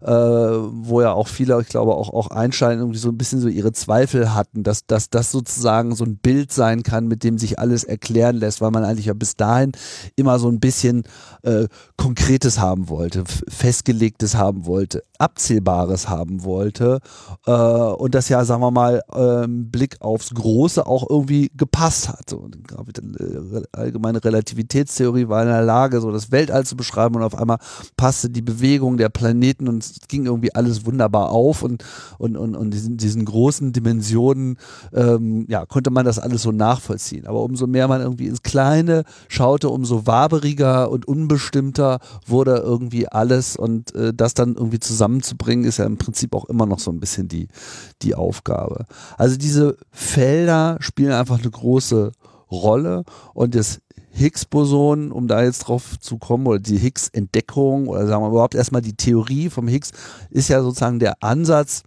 [0.00, 3.48] äh, wo ja auch viele, ich glaube auch, auch Einstein irgendwie so ein bisschen so
[3.48, 7.58] ihre Zweifel hatten, dass, dass das sozusagen so ein Bild sein kann, mit dem sich
[7.58, 9.72] alles erklären lässt, weil man eigentlich ja bis dahin
[10.16, 11.04] immer so ein bisschen
[11.42, 17.00] äh, Konkretes haben wollte, Festgelegtes haben wollte, Abzählbares haben wollte
[17.46, 22.30] äh, und das ja, sagen wir mal, ähm, Blick aufs Große auch irgendwie gepasst hat.
[22.30, 22.60] So, die
[23.22, 27.58] äh, allgemeine Relativitätstheorie war in der Lage, so das Weltall zu beschreiben und auf einmal
[27.96, 31.84] passte die Bewegung der Planeten und ging irgendwie alles wunderbar auf und,
[32.18, 34.58] und, und, und diesen, diesen großen Dimensionen
[34.92, 37.26] ähm, ja, konnte man das alles so nachvollziehen.
[37.26, 43.56] Aber umso mehr man irgendwie ins Kleine schaute, umso waberiger und unbestimmter wurde irgendwie alles
[43.56, 47.00] und äh, das dann irgendwie zusammenzubringen, ist ja im Prinzip auch immer noch so ein
[47.00, 47.48] bisschen die,
[48.02, 48.86] die Aufgabe.
[49.16, 52.12] Also diese Felder spielen einfach eine große
[52.50, 53.80] Rolle und das
[54.18, 58.82] Higgs-Boson, um da jetzt drauf zu kommen, oder die Higgs-Entdeckung, oder sagen wir überhaupt erstmal
[58.82, 59.92] die Theorie vom Higgs,
[60.30, 61.82] ist ja sozusagen der Ansatz,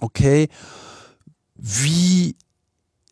[0.00, 0.48] okay,
[1.56, 2.36] wie,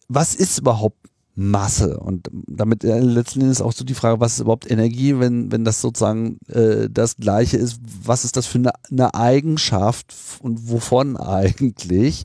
[0.08, 0.98] was ist überhaupt
[1.34, 1.98] Masse?
[1.98, 5.64] Und damit äh, letzten Endes auch so die Frage, was ist überhaupt Energie, wenn, wenn
[5.64, 11.16] das sozusagen äh, das Gleiche ist, was ist das für eine, eine Eigenschaft und wovon
[11.18, 12.24] eigentlich?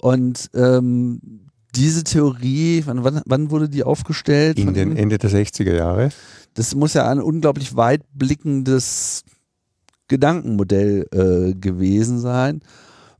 [0.00, 4.58] Und ähm, diese Theorie, wann, wann, wurde die aufgestellt?
[4.58, 6.10] In den Ende der 60er Jahre.
[6.54, 9.24] Das muss ja ein unglaublich weitblickendes
[10.08, 12.62] Gedankenmodell äh, gewesen sein,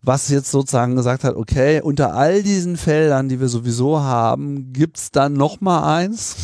[0.03, 4.97] was jetzt sozusagen gesagt hat, okay, unter all diesen Feldern, die wir sowieso haben, gibt
[4.97, 6.37] es dann noch mal eins,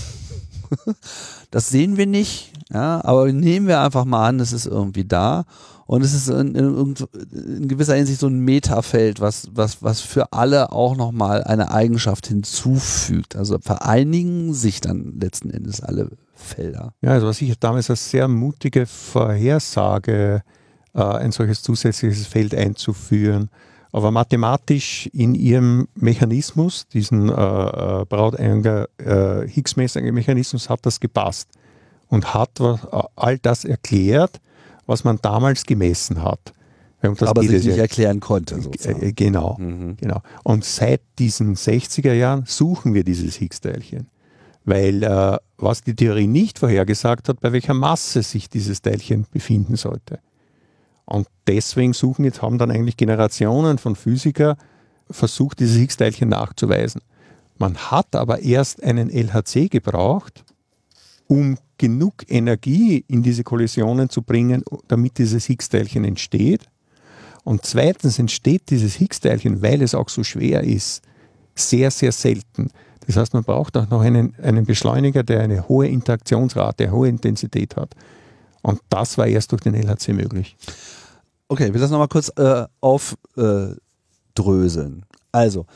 [1.50, 5.44] das sehen wir nicht, ja, aber nehmen wir einfach mal an, es ist irgendwie da.
[5.86, 6.94] Und es ist in, in,
[7.32, 12.26] in gewisser Hinsicht so ein Metafeld, was, was, was für alle auch nochmal eine Eigenschaft
[12.26, 13.36] hinzufügt.
[13.36, 16.94] Also vereinigen sich dann letzten Endes alle Felder.
[17.02, 20.42] Ja, also was ich damals als sehr mutige Vorhersage,
[20.94, 23.50] äh, ein solches zusätzliches Feld einzuführen,
[23.92, 31.48] aber mathematisch in ihrem Mechanismus, diesen äh, äh Brauteinger äh, Higgs-Mechanismus, hat das gepasst
[32.08, 32.60] und hat
[33.14, 34.40] all das erklärt,
[34.86, 36.52] was man damals gemessen hat.
[37.02, 38.60] Aber sich nicht erklären konnte.
[38.60, 39.02] Sozusagen.
[39.02, 39.96] Äh, genau, mhm.
[39.98, 40.22] genau.
[40.42, 44.08] Und seit diesen 60er Jahren suchen wir dieses Higgs-Teilchen.
[44.64, 49.76] Weil äh, was die Theorie nicht vorhergesagt hat, bei welcher Masse sich dieses Teilchen befinden
[49.76, 50.20] sollte.
[51.04, 54.56] Und deswegen suchen jetzt, haben dann eigentlich Generationen von Physikern
[55.10, 57.02] versucht, dieses Higgs-Teilchen nachzuweisen.
[57.58, 60.44] Man hat aber erst einen LHC gebraucht,
[61.26, 66.68] um genug Energie in diese Kollisionen zu bringen, damit dieses Higgs-Teilchen entsteht.
[67.44, 71.02] Und zweitens entsteht dieses Higgs-Teilchen, weil es auch so schwer ist,
[71.54, 72.70] sehr, sehr selten.
[73.06, 77.08] Das heißt, man braucht auch noch einen, einen Beschleuniger, der eine hohe Interaktionsrate, eine hohe
[77.08, 77.94] Intensität hat.
[78.62, 80.56] Und das war erst durch den LHC möglich.
[81.48, 85.02] Okay, will das nochmal kurz äh, aufdröseln.
[85.02, 85.66] Äh, also,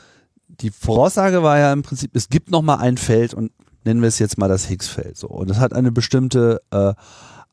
[0.46, 3.52] die Voraussage war ja im Prinzip, es gibt nochmal ein Feld und
[3.88, 5.16] nennen wir es jetzt mal das Higgs-Feld.
[5.16, 5.28] So.
[5.28, 6.92] Und es hat eine bestimmte äh,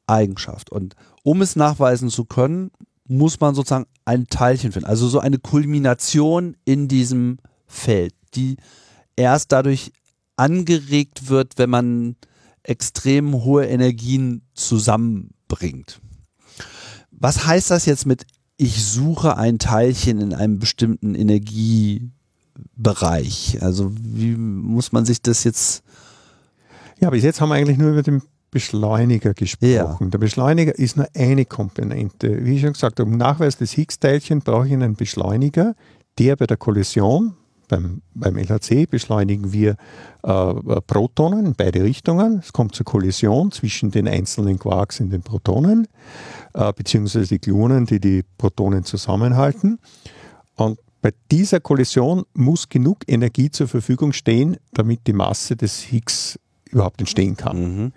[0.06, 0.70] Eigenschaft.
[0.70, 2.72] Und um es nachweisen zu können,
[3.08, 4.90] muss man sozusagen ein Teilchen finden.
[4.90, 8.58] Also so eine Kulmination in diesem Feld, die
[9.16, 9.94] erst dadurch
[10.36, 12.18] angeregt wird, wenn man
[12.64, 16.02] extrem hohe Energien zusammenbringt.
[17.12, 18.26] Was heißt das jetzt mit,
[18.58, 23.60] ich suche ein Teilchen in einem bestimmten Energiebereich?
[23.62, 25.85] Also wie muss man sich das jetzt
[27.06, 29.68] ja, bis jetzt haben wir eigentlich nur über den Beschleuniger gesprochen.
[29.70, 29.98] Ja.
[30.00, 32.44] Der Beschleuniger ist nur eine Komponente.
[32.44, 35.76] Wie ich schon gesagt habe, um Nachweis des Higgs-Teilchen brauche ich einen Beschleuniger,
[36.18, 37.36] der bei der Kollision,
[37.68, 39.76] beim, beim LHC beschleunigen wir
[40.24, 40.54] äh,
[40.88, 42.40] Protonen in beide Richtungen.
[42.40, 45.88] Es kommt zur Kollision zwischen den einzelnen Quarks in den Protonen,
[46.56, 49.78] äh, beziehungsweise die Gluonen, die die Protonen zusammenhalten.
[50.56, 56.40] Und bei dieser Kollision muss genug Energie zur Verfügung stehen, damit die Masse des Higgs
[56.70, 57.58] überhaupt entstehen kann.
[57.58, 57.94] Mhm.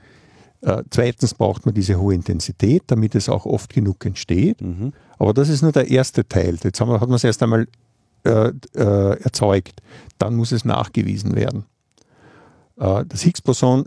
[0.60, 4.60] Äh, zweitens braucht man diese hohe Intensität, damit es auch oft genug entsteht.
[4.60, 4.92] Mhm.
[5.18, 6.58] Aber das ist nur der erste Teil.
[6.62, 7.66] Jetzt wir, hat man es erst einmal
[8.24, 9.80] äh, äh, erzeugt.
[10.18, 11.64] Dann muss es nachgewiesen werden.
[12.76, 13.84] Äh, das Higgs-Boson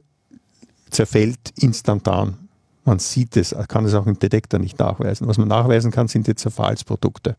[0.90, 2.38] zerfällt instantan.
[2.84, 5.28] Man sieht es, kann es auch im Detektor nicht nachweisen.
[5.28, 7.36] Was man nachweisen kann, sind die Zerfallsprodukte.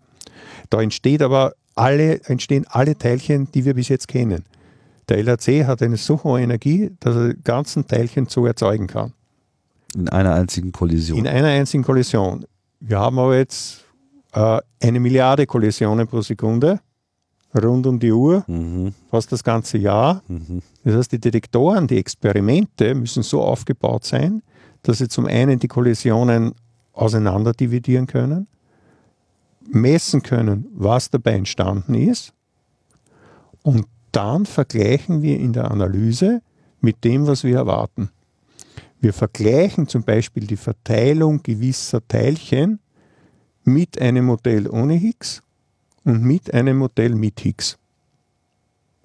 [0.70, 4.44] Da entsteht aber alle, entstehen alle Teilchen, die wir bis jetzt kennen.
[5.08, 9.12] Der LHC hat eine so hohe Energie, dass er die ganzen Teilchen so erzeugen kann.
[9.94, 11.18] In einer einzigen Kollision.
[11.18, 12.46] In einer einzigen Kollision.
[12.80, 13.84] Wir haben aber jetzt
[14.32, 16.80] äh, eine Milliarde Kollisionen pro Sekunde,
[17.54, 18.94] rund um die Uhr, mhm.
[19.10, 20.22] fast das ganze Jahr.
[20.28, 20.62] Mhm.
[20.84, 24.42] Das heißt, die Detektoren, die Experimente müssen so aufgebaut sein,
[24.82, 26.54] dass sie zum einen die Kollisionen
[26.92, 28.46] auseinander dividieren können,
[29.70, 32.32] messen können, was dabei entstanden ist
[33.62, 36.42] und dann vergleichen wir in der Analyse
[36.80, 38.10] mit dem, was wir erwarten.
[39.00, 42.78] Wir vergleichen zum Beispiel die Verteilung gewisser Teilchen
[43.64, 45.42] mit einem Modell ohne Higgs
[46.04, 47.78] und mit einem Modell mit Higgs.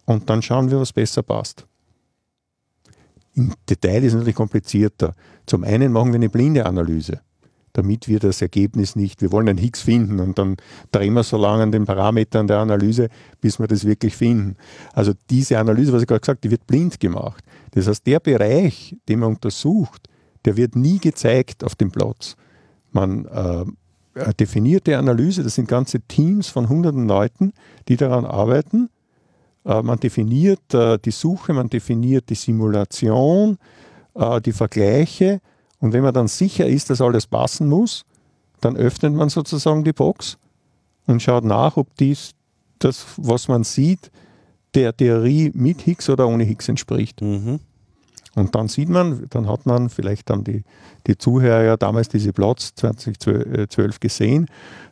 [0.05, 1.65] Und dann schauen wir, was besser passt.
[3.33, 5.13] Im Detail ist es natürlich komplizierter.
[5.45, 7.21] Zum einen machen wir eine blinde Analyse
[7.77, 10.57] damit wir das Ergebnis nicht, wir wollen einen Higgs finden und dann
[10.91, 13.09] drehen wir so lange an den Parametern der Analyse,
[13.39, 14.55] bis wir das wirklich finden.
[14.93, 17.43] Also diese Analyse, was ich gerade gesagt habe, die wird blind gemacht.
[17.71, 20.09] Das heißt, der Bereich, den man untersucht,
[20.45, 22.35] der wird nie gezeigt auf dem Platz.
[22.91, 27.53] Man äh, definiert die Analyse, das sind ganze Teams von hunderten Leuten,
[27.89, 28.89] die daran arbeiten.
[29.65, 33.59] Äh, man definiert äh, die Suche, man definiert die Simulation,
[34.15, 35.41] äh, die Vergleiche
[35.79, 38.03] und wenn man dann sicher ist, dass alles passen muss,
[38.61, 40.37] dann öffnet man sozusagen die Box
[41.05, 42.31] und schaut nach, ob dies,
[42.79, 44.11] das, was man sieht,
[44.73, 47.21] der Theorie mit Higgs oder ohne Higgs entspricht.
[47.21, 47.59] Mhm.
[48.35, 50.63] Und dann sieht man, dann hat man, vielleicht haben die,
[51.07, 54.47] die Zuhörer ja damals diese Plots 2012 gesehen,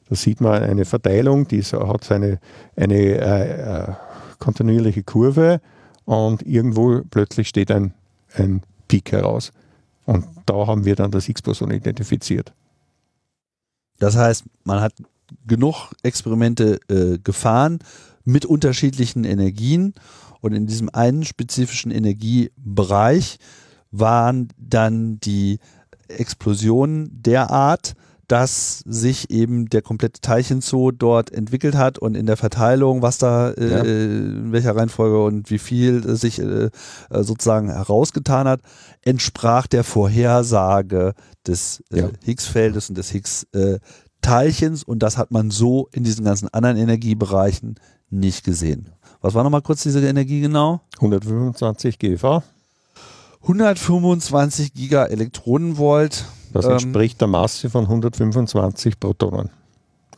[0.10, 2.40] da sieht man eine Verteilung, die hat eine,
[2.76, 3.94] eine äh, äh,
[4.40, 5.62] kontinuierliche Kurve
[6.06, 7.94] und irgendwo plötzlich steht ein,
[8.36, 9.52] ein Peak heraus.
[10.06, 12.54] Und da haben wir dann das Higgs-Boson identifiziert.
[14.00, 14.94] Das heißt, man hat
[15.48, 17.80] genug Experimente äh, gefahren
[18.24, 19.94] mit unterschiedlichen Energien
[20.42, 23.40] und in diesem einen spezifischen Energiebereich
[23.92, 25.60] waren dann die
[26.08, 27.96] Explosionen derart,
[28.28, 33.52] dass sich eben der komplette Teilchenzoo dort entwickelt hat und in der Verteilung, was da,
[33.52, 33.84] äh, ja.
[33.84, 36.70] in welcher Reihenfolge und wie viel sich äh,
[37.10, 38.62] sozusagen herausgetan hat,
[39.04, 41.14] entsprach der Vorhersage
[41.46, 42.10] des äh, ja.
[42.24, 47.76] Higgs-Feldes und des Higgs-Teilchens und das hat man so in diesen ganzen anderen Energiebereichen
[48.10, 48.90] nicht gesehen.
[49.22, 50.82] Was war nochmal kurz diese Energie genau?
[50.98, 52.44] 125 GeV.
[53.42, 56.26] 125 Gigaelektronenvolt.
[56.56, 59.50] Das ähm, entspricht der Masse von 125 Protonen.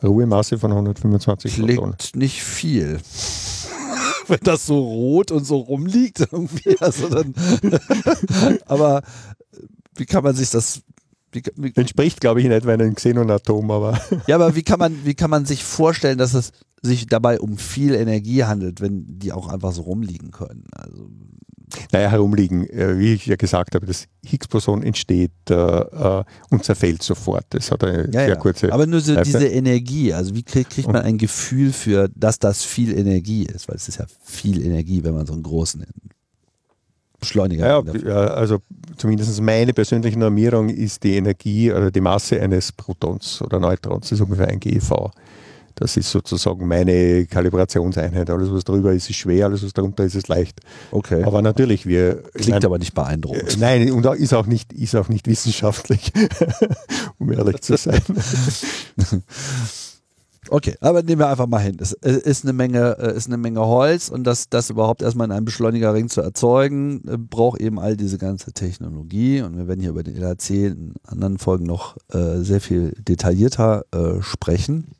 [0.04, 1.96] Ruhemasse von 125 klingt Protonen.
[2.14, 3.00] nicht viel.
[4.28, 6.76] Wenn das so rot und so rumliegt irgendwie.
[6.78, 7.34] Also dann
[8.66, 9.02] aber
[9.96, 10.82] wie kann man sich das
[11.32, 14.00] wie, wie, entspricht, glaube ich, in etwa einem Xenonatom, aber.
[14.28, 17.58] Ja, aber wie kann man, wie kann man sich vorstellen, dass es sich dabei um
[17.58, 20.66] viel Energie handelt, wenn die auch einfach so rumliegen können?
[20.72, 21.10] Also
[21.92, 27.02] naja, herumliegen, äh, wie ich ja gesagt habe, das Higgs-Boson entsteht äh, äh, und zerfällt
[27.02, 27.44] sofort.
[27.50, 28.36] Das hat eine ja, sehr ja.
[28.36, 28.72] kurze.
[28.72, 32.64] Aber nur so diese Energie, also wie kriegt, kriegt man ein Gefühl für, dass das
[32.64, 33.68] viel Energie ist?
[33.68, 35.84] Weil es ist ja viel Energie, wenn man so einen großen
[37.20, 38.58] Beschleuniger ja, ja, also
[38.96, 44.12] zumindest meine persönliche Normierung ist die Energie oder die Masse eines Protons oder Neutrons, das
[44.12, 45.10] ist ungefähr ein GeV.
[45.78, 48.28] Das ist sozusagen meine Kalibrationseinheit.
[48.30, 50.58] Alles, was drüber ist, ist schwer, alles, was darunter ist, ist leicht.
[50.90, 51.22] Okay.
[51.22, 52.24] Aber natürlich, wir.
[52.34, 53.54] Klingt nein, aber nicht beeindruckend.
[53.54, 56.12] Äh, nein, und ist auch nicht, ist auch nicht wissenschaftlich,
[57.18, 58.02] um ehrlich zu sein.
[60.50, 61.76] Okay, aber nehmen wir einfach mal hin.
[61.78, 65.32] Es ist eine Menge, äh, ist eine Menge Holz und das, das überhaupt erstmal in
[65.32, 69.42] einem Beschleunigerring zu erzeugen, äh, braucht eben all diese ganze Technologie.
[69.42, 73.84] Und wir werden hier über den LHC in anderen Folgen noch äh, sehr viel detaillierter
[73.92, 74.92] äh, sprechen.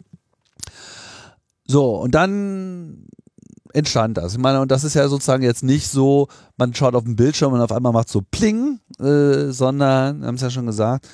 [1.69, 3.07] So, und dann
[3.75, 4.33] entstand das.
[4.33, 7.53] Ich meine, und das ist ja sozusagen jetzt nicht so, man schaut auf den Bildschirm
[7.53, 11.07] und auf einmal macht so Pling, äh, sondern, haben es ja schon gesagt,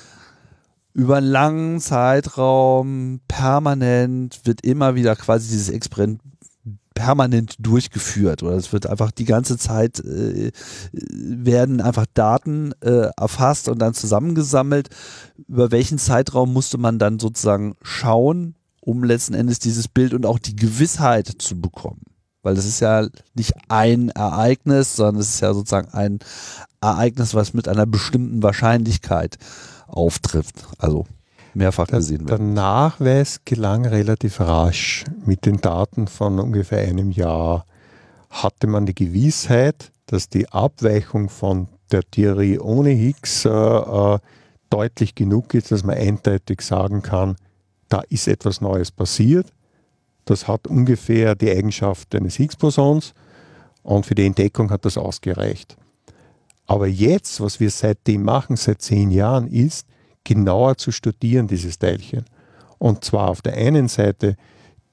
[0.93, 6.21] über einen langen Zeitraum permanent wird immer wieder quasi dieses Experiment
[6.93, 10.51] permanent durchgeführt oder es wird einfach die ganze Zeit äh,
[10.93, 14.87] werden einfach Daten äh, erfasst und dann zusammengesammelt.
[15.49, 20.39] Über welchen Zeitraum musste man dann sozusagen schauen, um letzten Endes dieses Bild und auch
[20.39, 22.03] die Gewissheit zu bekommen.
[22.43, 26.19] Weil das ist ja nicht ein Ereignis, sondern es ist ja sozusagen ein
[26.79, 29.37] Ereignis, was mit einer bestimmten Wahrscheinlichkeit
[29.87, 30.67] auftrifft.
[30.77, 31.05] Also
[31.55, 32.29] mehrfach gesehen wird.
[32.29, 35.05] Der Nachweis gelang relativ rasch.
[35.25, 37.65] Mit den Daten von ungefähr einem Jahr
[38.29, 44.19] hatte man die Gewissheit, dass die Abweichung von der Theorie ohne Higgs äh, äh,
[44.69, 47.37] deutlich genug ist, dass man eindeutig sagen kann,
[47.95, 49.53] da ist etwas Neues passiert.
[50.25, 53.13] Das hat ungefähr die Eigenschaft eines Higgs-Bosons
[53.83, 55.77] und für die Entdeckung hat das ausgereicht.
[56.65, 59.87] Aber jetzt, was wir seitdem machen, seit zehn Jahren, ist,
[60.25, 62.25] genauer zu studieren, dieses Teilchen.
[62.79, 64.35] Und zwar auf der einen Seite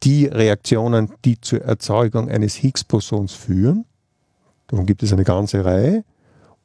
[0.04, 3.84] die Reaktionen, die zur Erzeugung eines Higgs-Bosons führen.
[4.68, 6.04] Darum gibt es eine ganze Reihe.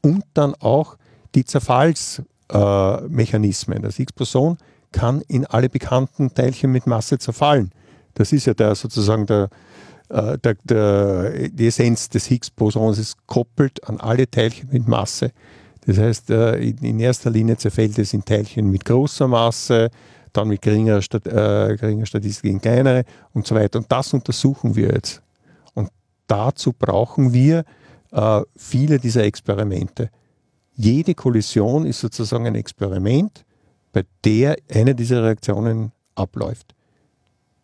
[0.01, 0.97] Und dann auch
[1.33, 3.79] die Zerfallsmechanismen.
[3.79, 4.59] Äh, das Higgs-Boson
[4.91, 7.71] kann in alle bekannten Teilchen mit Masse zerfallen.
[8.13, 9.49] Das ist ja der, sozusagen der,
[10.09, 15.31] äh, der, der, die Essenz des Higgs-Bosons, ist koppelt an alle Teilchen mit Masse.
[15.85, 19.89] Das heißt, äh, in erster Linie zerfällt es in Teilchen mit großer Masse,
[20.33, 23.79] dann mit geringer, äh, geringer Statistik in kleinere und so weiter.
[23.79, 25.21] Und das untersuchen wir jetzt.
[25.73, 25.89] Und
[26.27, 27.63] dazu brauchen wir
[28.11, 30.09] äh, viele dieser Experimente.
[30.75, 33.45] Jede Kollision ist sozusagen ein Experiment,
[33.98, 36.76] bei der eine dieser Reaktionen abläuft.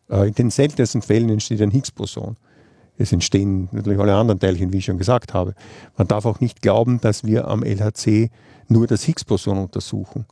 [0.10, 2.38] Äh, in den seltensten Fällen entsteht ein Higgs-Boson.
[2.98, 5.54] Es entstehen natürlich alle anderen Teilchen, wie ich schon gesagt habe.
[5.96, 8.32] Man darf auch nicht glauben, dass wir am LHC
[8.68, 10.26] nur das Higgs-Boson untersuchen.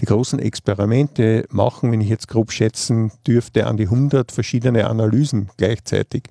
[0.00, 5.50] Die großen Experimente machen, wenn ich jetzt grob schätzen dürfte, an die 100 verschiedene Analysen
[5.56, 6.24] gleichzeitig,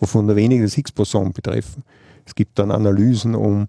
[0.00, 1.84] wovon nur wenige das Higgs-Boson betreffen.
[2.26, 3.68] Es gibt dann Analysen, um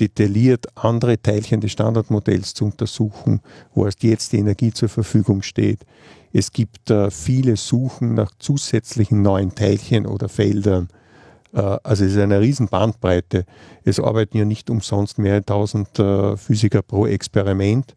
[0.00, 3.40] detailliert andere Teilchen des Standardmodells zu untersuchen,
[3.74, 5.80] wo erst jetzt die Energie zur Verfügung steht.
[6.32, 10.88] Es gibt äh, viele Suchen nach zusätzlichen neuen Teilchen oder Feldern.
[11.52, 13.46] Äh, also es ist eine riesen Bandbreite.
[13.84, 17.94] Es arbeiten ja nicht umsonst mehrere tausend äh, Physiker pro Experiment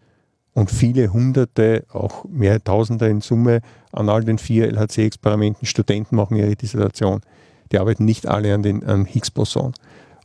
[0.53, 5.65] und viele hunderte, auch mehrere tausende in Summe an all den vier LHC-Experimenten.
[5.65, 7.21] Studenten machen ihre Dissertation.
[7.71, 9.73] Die arbeiten nicht alle an den Higgs-Boson.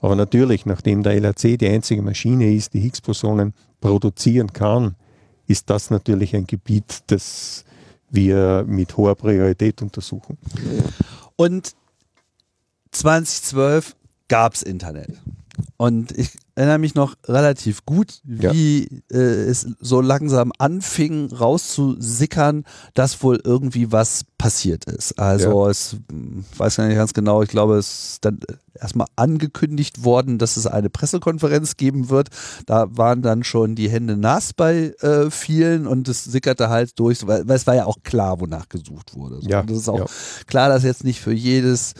[0.05, 4.96] Aber natürlich, nachdem der LHC die einzige Maschine ist, die Higgs-Bosonen produzieren kann,
[5.46, 7.64] ist das natürlich ein Gebiet, das
[8.11, 10.36] wir mit hoher Priorität untersuchen.
[11.36, 11.72] Und
[12.90, 13.96] 2012
[14.28, 15.09] gab es Internet.
[15.78, 19.18] Und ich erinnere mich noch relativ gut, wie ja.
[19.18, 25.18] äh, es so langsam anfing rauszusickern, dass wohl irgendwie was passiert ist.
[25.18, 25.70] Also ja.
[25.70, 25.96] es
[26.57, 28.38] weiß gar nicht ganz genau, ich glaube, es ist dann
[28.80, 32.28] erstmal angekündigt worden, dass es eine Pressekonferenz geben wird.
[32.66, 37.26] Da waren dann schon die Hände nass bei äh, vielen und es sickerte halt durch,
[37.26, 39.38] weil, weil, es war ja auch klar, wonach gesucht wurde.
[39.42, 39.61] Ja.
[39.61, 40.09] Und es ist auch
[40.46, 41.94] klar, dass jetzt nicht für jedes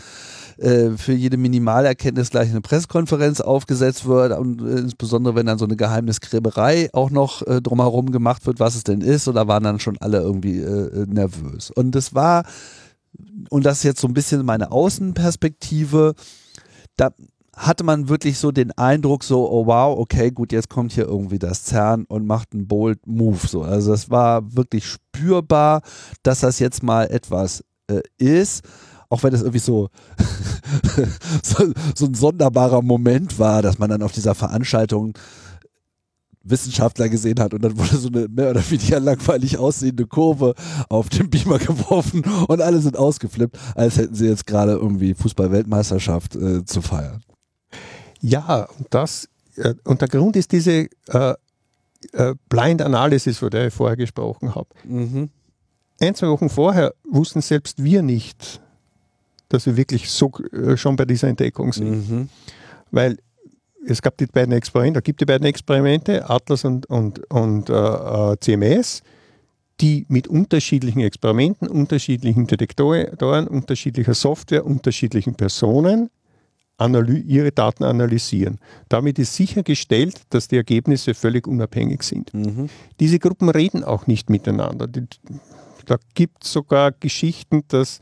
[0.59, 5.65] äh, für jede Minimalerkenntnis gleich eine Pressekonferenz aufgesetzt wird und äh, insbesondere wenn dann so
[5.65, 9.65] eine Geheimniskrämerei auch noch äh, drumherum gemacht wird, was es denn ist, und da waren
[9.65, 11.71] dann schon alle irgendwie äh, nervös.
[11.71, 12.45] Und es war,
[13.51, 16.15] und das ist jetzt so ein bisschen meine Außenperspektive,
[16.97, 17.11] da
[17.57, 21.39] hatte man wirklich so den Eindruck, so, oh wow, okay, gut, jetzt kommt hier irgendwie
[21.39, 23.47] das CERN und macht einen bold Move.
[23.47, 23.63] So.
[23.63, 25.83] Also das war wirklich spürbar,
[26.23, 28.63] dass das jetzt mal etwas äh, ist
[29.15, 29.91] auch wenn es irgendwie so,
[31.43, 35.17] so, so ein sonderbarer Moment war, dass man dann auf dieser Veranstaltung
[36.43, 40.55] Wissenschaftler gesehen hat und dann wurde so eine mehr oder weniger langweilig aussehende Kurve
[40.89, 46.35] auf den Beamer geworfen und alle sind ausgeflippt, als hätten sie jetzt gerade irgendwie Fußball-Weltmeisterschaft
[46.35, 47.23] äh, zu feiern.
[48.21, 51.35] Ja, das, äh, und der Grund ist diese äh,
[52.13, 54.69] äh, Blind Analysis, von der ich vorher gesprochen habe.
[54.83, 55.31] Mhm.
[56.01, 58.61] Ein, zwei Wochen vorher wussten selbst wir nicht,
[59.55, 62.11] dass wir wirklich so äh, schon bei dieser Entdeckung sind.
[62.11, 62.29] Mhm.
[62.91, 63.19] Weil
[63.87, 68.37] es gab die beiden Experimente, gibt die beiden Experimente, Atlas und, und, und äh, äh
[68.41, 69.03] CMS,
[69.81, 76.11] die mit unterschiedlichen Experimenten, unterschiedlichen Detektoren, unterschiedlicher Software, unterschiedlichen Personen
[76.81, 78.59] ihre Daten analysieren.
[78.89, 82.35] Damit ist sichergestellt, dass die Ergebnisse völlig unabhängig sind.
[82.35, 82.69] Mhm.
[82.99, 84.89] Diese Gruppen reden auch nicht miteinander.
[84.89, 85.07] Die,
[85.87, 88.01] da gibt es sogar Geschichten, dass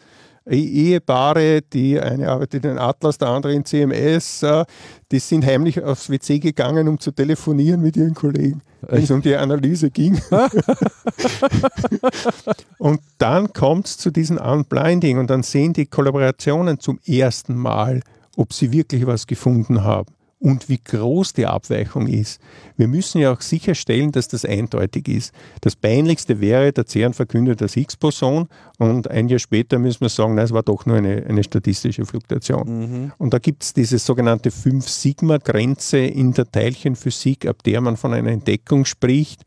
[0.48, 4.64] Ehepaare, die eine arbeitet in Atlas, der andere in CMS, äh,
[5.10, 9.22] die sind heimlich aufs WC gegangen, um zu telefonieren mit ihren Kollegen, wenn es um
[9.22, 10.20] die Analyse ging.
[12.78, 18.00] und dann kommt es zu diesem Unblinding und dann sehen die Kollaborationen zum ersten Mal,
[18.36, 20.12] ob sie wirklich was gefunden haben
[20.42, 22.40] und wie groß die Abweichung ist.
[22.76, 25.32] Wir müssen ja auch sicherstellen, dass das eindeutig ist.
[25.60, 30.34] Das Peinlichste wäre, der CERN verkündet das Higgs-Boson und ein Jahr später müssen wir sagen,
[30.34, 32.64] nein, es war doch nur eine, eine statistische Fluktuation.
[32.66, 33.12] Mhm.
[33.18, 38.30] Und da gibt es diese sogenannte 5-Sigma-Grenze in der Teilchenphysik, ab der man von einer
[38.30, 39.42] Entdeckung spricht.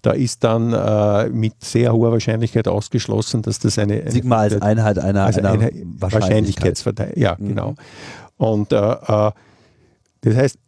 [0.00, 4.00] Da ist dann äh, mit sehr hoher Wahrscheinlichkeit ausgeschlossen, dass das eine.
[4.00, 7.18] eine Sigma als Einheit einer, also einer eine Wahrscheinlichkeitsverteilung.
[7.18, 7.48] Ja, mhm.
[7.48, 7.74] genau.
[8.38, 9.30] Und äh, äh
[10.28, 10.58] das heißt,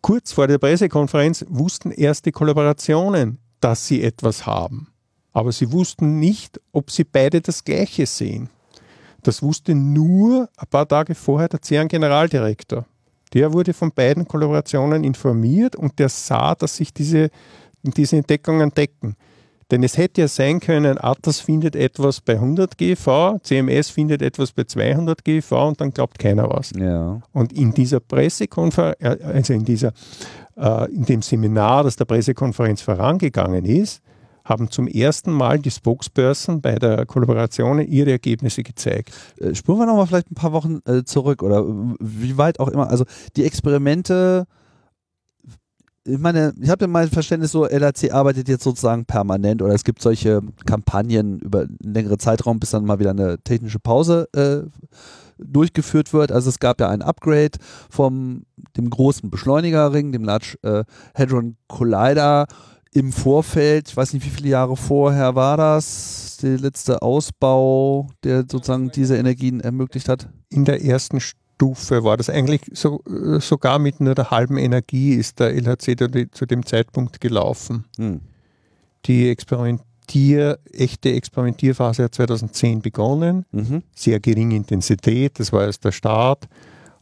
[0.00, 4.88] kurz vor der Pressekonferenz wussten erste Kollaborationen, dass sie etwas haben.
[5.32, 8.48] Aber sie wussten nicht, ob sie beide das Gleiche sehen.
[9.22, 12.86] Das wusste nur ein paar Tage vorher der CERN-Generaldirektor.
[13.34, 17.30] Der wurde von beiden Kollaborationen informiert und der sah, dass sich diese,
[17.82, 19.16] diese Entdeckungen decken.
[19.70, 24.52] Denn es hätte ja sein können, Atlas findet etwas bei 100 GV, CMS findet etwas
[24.52, 26.72] bei 200 GV und dann glaubt keiner was.
[26.74, 27.20] Ja.
[27.32, 29.92] Und in dieser Pressekonferenz, äh, also in, dieser,
[30.56, 34.00] äh, in dem Seminar, das der Pressekonferenz vorangegangen ist,
[34.48, 39.12] haben zum ersten Mal die Spokesperson bei der Kollaboration ihre Ergebnisse gezeigt.
[39.38, 41.64] Äh, spuren wir nochmal vielleicht ein paar Wochen äh, zurück oder
[42.00, 42.88] wie weit auch immer.
[42.88, 43.04] Also
[43.36, 44.46] die Experimente
[46.08, 49.84] ich meine, ich habe ja mein Verständnis so, LAC arbeitet jetzt sozusagen permanent oder es
[49.84, 54.62] gibt solche Kampagnen über einen längeren Zeitraum, bis dann mal wieder eine technische Pause äh,
[55.38, 56.32] durchgeführt wird.
[56.32, 57.58] Also es gab ja ein Upgrade
[57.90, 58.44] vom
[58.76, 62.46] dem großen Beschleunigerring, dem Large äh, Hadron Collider
[62.92, 68.44] im Vorfeld, ich weiß nicht, wie viele Jahre vorher war das, der letzte Ausbau, der
[68.50, 70.30] sozusagen diese Energien ermöglicht hat?
[70.48, 74.58] In der ersten Stunde Stufe war das eigentlich so, äh, sogar mit nur der halben
[74.58, 77.84] Energie ist der LHC zu dem Zeitpunkt gelaufen.
[77.96, 78.20] Hm.
[79.06, 83.82] Die Experimentier, echte Experimentierphase hat 2010 begonnen, mhm.
[83.94, 86.48] sehr geringe Intensität, das war erst der Start.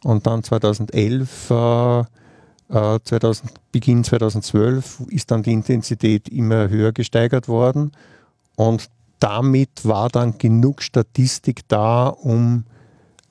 [0.04, 2.04] Und dann 2011, äh,
[2.70, 7.92] 2000, Beginn 2012 ist dann die Intensität immer höher gesteigert worden.
[8.56, 8.88] Und
[9.18, 12.64] damit war dann genug Statistik da, um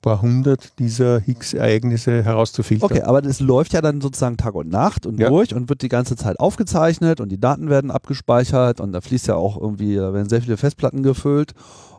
[0.05, 2.91] paar hundert dieser Higgs-Ereignisse herauszufiltern.
[2.91, 5.29] Okay, aber das läuft ja dann sozusagen Tag und Nacht und ja.
[5.29, 9.27] durch und wird die ganze Zeit aufgezeichnet und die Daten werden abgespeichert und da fließt
[9.27, 11.53] ja auch irgendwie, da werden sehr viele Festplatten gefüllt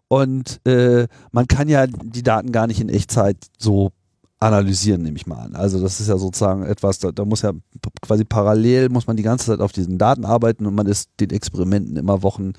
[0.06, 3.90] und äh, man kann ja die Daten gar nicht in Echtzeit so
[4.38, 5.56] analysieren, nehme ich mal an.
[5.56, 7.52] Also das ist ja sozusagen etwas, da, da, muss ja
[8.02, 11.30] quasi parallel, muss man die ganze Zeit auf diesen Daten arbeiten und man ist den
[11.30, 12.52] Experimenten immer Wochen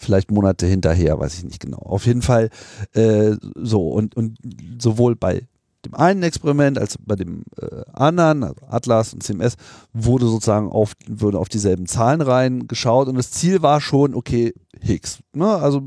[0.00, 1.78] vielleicht Monate hinterher, weiß ich nicht genau.
[1.78, 2.50] Auf jeden Fall
[2.94, 4.38] äh, so und, und
[4.78, 5.46] sowohl bei
[5.84, 9.56] dem einen Experiment als bei dem äh, anderen, also Atlas und CMS,
[9.92, 15.20] wurde sozusagen auf, würde auf dieselben Zahlen reingeschaut und das Ziel war schon, okay, Higgs.
[15.32, 15.46] Ne?
[15.46, 15.82] Also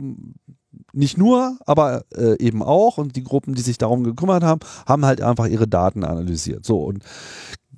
[0.93, 2.97] nicht nur, aber äh, eben auch.
[2.97, 6.65] Und die Gruppen, die sich darum gekümmert haben, haben halt einfach ihre Daten analysiert.
[6.65, 7.03] So, und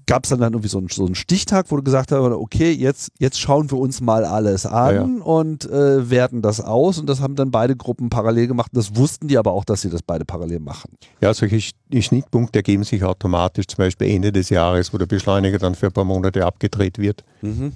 [0.06, 2.72] gab es dann, dann irgendwie so einen, so einen Stichtag, wo du gesagt hast, okay,
[2.72, 5.24] jetzt, jetzt schauen wir uns mal alles an Ja, ja.
[5.24, 7.00] und äh, werten das aus.
[7.00, 8.72] Und das haben dann beide Gruppen parallel gemacht.
[8.74, 10.92] Das wussten die aber auch, dass sie das beide parallel machen.
[11.22, 11.60] Ja, solche
[12.02, 15.92] Schnittpunkte ergeben sich automatisch, zum Beispiel Ende des Jahres, wo der Beschleuniger dann für ein
[15.92, 17.24] paar Monate abgedreht wird.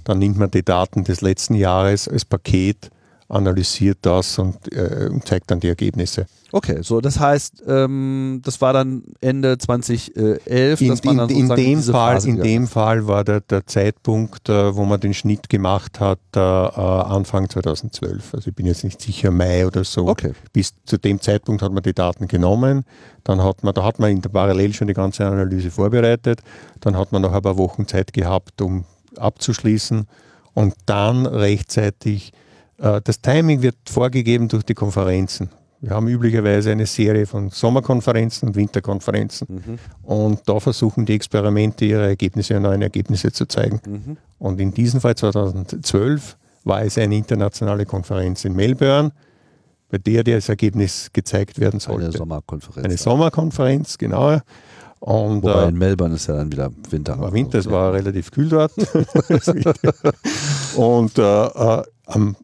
[0.03, 2.89] Dann nimmt man die Daten des letzten Jahres als Paket,
[3.29, 6.25] analysiert das und, äh, zeigt dann die Ergebnisse.
[6.51, 11.83] Okay, so das heißt, ähm, das war dann Ende 2011, In, in, in, sozusagen dem,
[11.83, 15.47] Fall, Phase in gegangen dem Fall war der, der Zeitpunkt, äh, wo man den Schnitt
[15.47, 18.33] gemacht hat, äh, äh, Anfang 2012.
[18.33, 20.07] Also ich bin jetzt nicht sicher, Mai oder so.
[20.07, 20.33] Okay.
[20.51, 22.83] Bis zu dem Zeitpunkt hat man die Daten genommen.
[23.23, 26.41] Dann hat man, da hat man in der Parallel schon die ganze Analyse vorbereitet.
[26.79, 28.85] Dann hat man noch ein paar Wochen Zeit gehabt, um
[29.17, 30.07] abzuschließen.
[30.55, 32.33] Und dann rechtzeitig,
[32.79, 35.49] das Timing wird vorgegeben durch die Konferenzen.
[35.81, 39.79] Wir haben üblicherweise eine Serie von Sommerkonferenzen und Winterkonferenzen.
[40.03, 43.79] Und da versuchen die Experimente ihre Ergebnisse und neuen Ergebnisse zu zeigen.
[43.85, 44.17] Mhm.
[44.39, 49.11] Und in diesem Fall 2012 war es eine internationale Konferenz in Melbourne,
[49.89, 52.17] bei der das Ergebnis gezeigt werden Eine sollte.
[52.17, 52.85] Sommerkonferenz.
[52.85, 54.39] Eine Sommerkonferenz, genau.
[54.99, 57.17] Und Wobei äh, in Melbourne ist ja dann wieder Winter.
[57.17, 58.73] war Winter, es war relativ kühl dort.
[60.75, 62.35] und äh, äh, am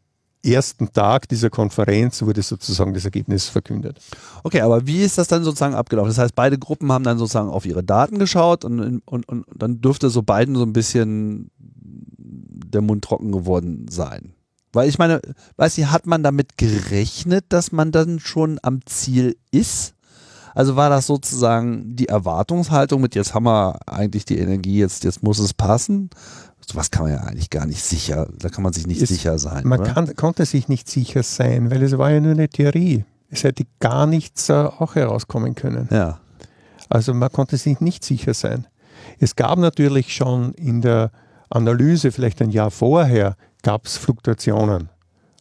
[0.52, 4.00] ersten Tag dieser Konferenz wurde sozusagen das Ergebnis verkündet.
[4.44, 6.10] Okay, aber wie ist das dann sozusagen abgelaufen?
[6.10, 9.82] Das heißt, beide Gruppen haben dann sozusagen auf ihre Daten geschaut und, und, und dann
[9.82, 11.52] dürfte so beiden so ein bisschen
[12.76, 14.34] der Mund trocken geworden sein.
[14.74, 15.22] Weil ich meine,
[15.56, 19.94] weiß ich, hat man damit gerechnet, dass man dann schon am Ziel ist?
[20.54, 25.22] Also war das sozusagen die Erwartungshaltung mit, jetzt haben wir eigentlich die Energie, jetzt, jetzt
[25.22, 26.10] muss es passen?
[26.74, 29.38] Was kann man ja eigentlich gar nicht sicher, da kann man sich nicht Es- sicher
[29.38, 29.68] sein.
[29.68, 33.06] Man kann, konnte sich nicht sicher sein, weil es war ja nur eine Theorie.
[33.30, 35.88] Es hätte gar nichts äh, auch herauskommen können.
[35.92, 36.20] ja.
[36.88, 38.68] Also man konnte sich nicht sicher sein.
[39.20, 41.10] Es gab natürlich schon in der
[41.50, 44.90] Analyse, vielleicht ein Jahr vorher, gab es Fluktuationen.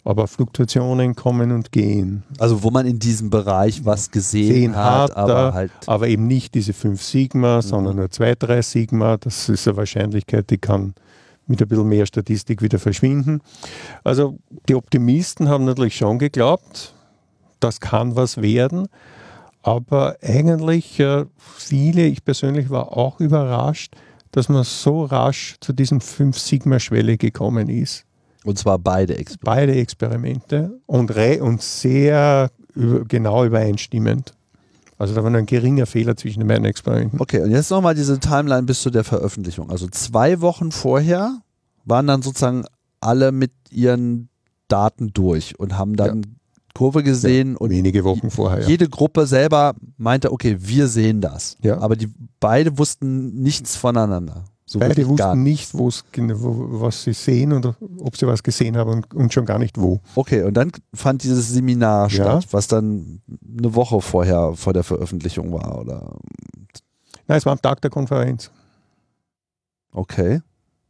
[0.04, 2.22] Aber Fluktuationen kommen und gehen.
[2.38, 6.26] Also wo man in diesem Bereich was gesehen Sehen hat, hat, aber halt Aber eben
[6.26, 9.16] nicht diese 5 Sigma, sondern nur 2, 3 Sigma.
[9.18, 10.94] Das ist eine Wahrscheinlichkeit, die kann
[11.46, 13.40] mit ein bisschen mehr Statistik wieder verschwinden.
[14.02, 14.38] Also
[14.68, 16.94] die Optimisten haben natürlich schon geglaubt,
[17.60, 18.88] das kann was werden.
[19.62, 23.94] Aber eigentlich äh, viele, ich persönlich war auch überrascht,
[24.30, 28.04] dass man so rasch zu diesem 5 Sigma-Schwelle gekommen ist.
[28.44, 29.44] und zwar beide Experimente.
[29.44, 31.10] Beide Experimente und,
[31.40, 34.34] und sehr über, genau übereinstimmend.
[35.04, 37.20] Also da war nur ein geringer Fehler zwischen den beiden Experimenten.
[37.20, 39.68] Okay, und jetzt nochmal diese Timeline bis zu der Veröffentlichung.
[39.68, 41.42] Also zwei Wochen vorher
[41.84, 42.64] waren dann sozusagen
[43.00, 44.30] alle mit ihren
[44.66, 46.22] Daten durch und haben dann
[46.72, 48.62] Kurve gesehen und Wenige Wochen vorher.
[48.62, 48.66] Ja.
[48.66, 51.58] jede Gruppe selber meinte, okay, wir sehen das.
[51.62, 51.80] Ja.
[51.80, 52.08] Aber die
[52.40, 54.46] beide wussten nichts voneinander.
[54.66, 55.90] So Beide gar wussten nicht, wo,
[56.80, 60.00] was sie sehen oder ob sie was gesehen haben und, und schon gar nicht wo.
[60.14, 62.40] Okay, und dann fand dieses Seminar Ja.
[62.40, 63.20] statt, was dann
[63.58, 66.16] eine Woche vorher vor der Veröffentlichung war, oder?
[67.26, 68.50] Nein, es war am Tag der Konferenz.
[69.92, 70.40] Okay.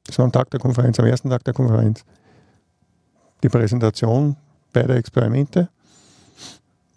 [0.09, 2.05] Es war am Tag der Konferenz, am ersten Tag der Konferenz.
[3.42, 4.36] Die Präsentation
[4.72, 5.68] beider Experimente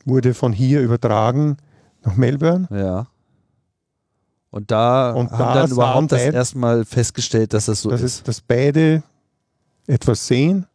[0.05, 1.57] wurde von hier übertragen
[2.03, 2.67] nach Melbourne.
[2.71, 3.07] Ja.
[4.49, 8.27] Und da Und haben da dann überhaupt das erstmal festgestellt, dass das so dass, ist.
[8.27, 9.03] dass beide
[9.87, 10.65] etwas sehen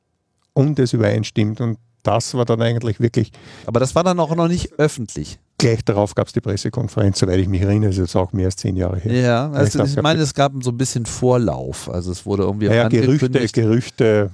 [0.52, 1.60] und es übereinstimmt.
[1.60, 3.30] Und das war dann eigentlich wirklich,
[3.66, 5.38] Aber das war dann auch noch nicht öffentlich.
[5.58, 8.46] gleich darauf gab es die Pressekonferenz, soweit ich mich erinnere, das ist jetzt auch mehr
[8.46, 9.12] als zehn Jahre her.
[9.12, 11.88] Ja, also glaub, ich meine, es gab so ein bisschen Vorlauf.
[11.88, 13.30] Also es wurde irgendwie Ja, ja, Gerüchte.
[13.30, 14.30] Gerüchte,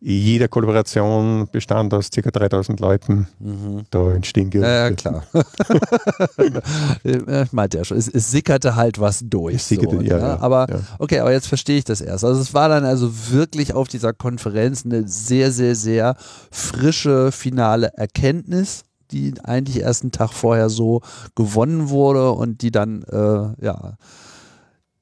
[0.00, 2.30] jede Kollaboration bestand aus ca.
[2.30, 3.28] 3000 Leuten.
[3.38, 3.82] Mhm.
[3.90, 4.70] Da entstehen Gerüchte.
[4.70, 5.24] Ja, klar.
[7.04, 9.56] Ich meinte ja schon, es, es sickerte halt was durch.
[9.56, 10.22] Es sickerte, so, ja, ne?
[10.22, 10.80] ja, aber ja.
[10.98, 12.24] okay, aber jetzt verstehe ich das erst.
[12.24, 16.16] Also es war dann also wirklich auf dieser Konferenz eine sehr, sehr, sehr
[16.50, 21.02] frische finale Erkenntnis, die eigentlich erst einen Tag vorher so
[21.34, 23.96] gewonnen wurde und die dann, äh, ja,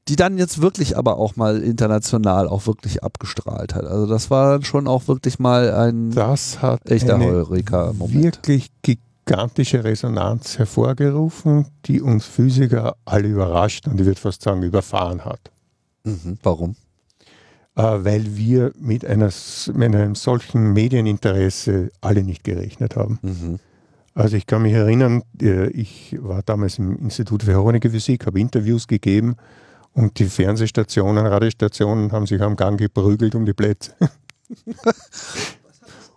[0.09, 3.85] die dann jetzt wirklich aber auch mal international auch wirklich abgestrahlt hat.
[3.85, 8.25] Also das war dann schon auch wirklich mal ein Das hat echter eine Heureka-Moment.
[8.25, 15.25] wirklich gigantische Resonanz hervorgerufen, die uns Physiker alle überrascht und ich würde fast sagen überfahren
[15.27, 15.51] hat.
[16.05, 16.39] Mhm.
[16.43, 16.77] Warum?
[17.77, 19.31] Äh, weil wir mit, einer,
[19.75, 23.19] mit einem solchen Medieninteresse alle nicht gerechnet haben.
[23.21, 23.59] Mhm.
[24.15, 28.41] Also ich kann mich erinnern, äh, ich war damals im Institut für Harmonische Physik, habe
[28.41, 29.37] Interviews gegeben
[29.95, 33.93] und die Fernsehstationen, Radiostationen haben sich am Gang geprügelt um die Plätze.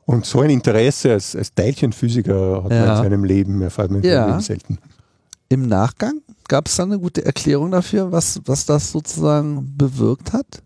[0.06, 2.86] und so ein Interesse als, als Teilchenphysiker hat ja.
[2.86, 4.40] man in seinem Leben, erfahrt man ja.
[4.40, 4.78] selten.
[5.50, 10.64] Im Nachgang gab es dann eine gute Erklärung dafür, was, was das sozusagen bewirkt hat?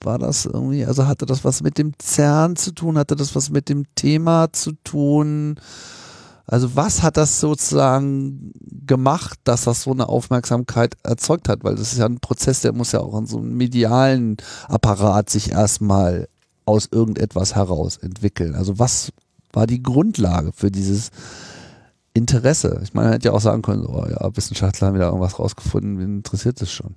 [0.00, 2.98] War das irgendwie, also hatte das was mit dem CERN zu tun?
[2.98, 5.58] Hatte das was mit dem Thema zu tun?
[6.46, 8.52] Also was hat das sozusagen
[8.86, 11.64] gemacht, dass das so eine Aufmerksamkeit erzeugt hat?
[11.64, 14.36] Weil das ist ja ein Prozess, der muss ja auch in so einem medialen
[14.68, 16.28] Apparat sich erstmal
[16.64, 18.54] aus irgendetwas heraus entwickeln.
[18.54, 19.12] Also was
[19.52, 21.10] war die Grundlage für dieses
[22.12, 22.80] Interesse?
[22.84, 25.98] Ich meine, man hätte ja auch sagen können, oh ja, Wissenschaftler haben wieder irgendwas rausgefunden,
[25.98, 26.94] wen interessiert das schon?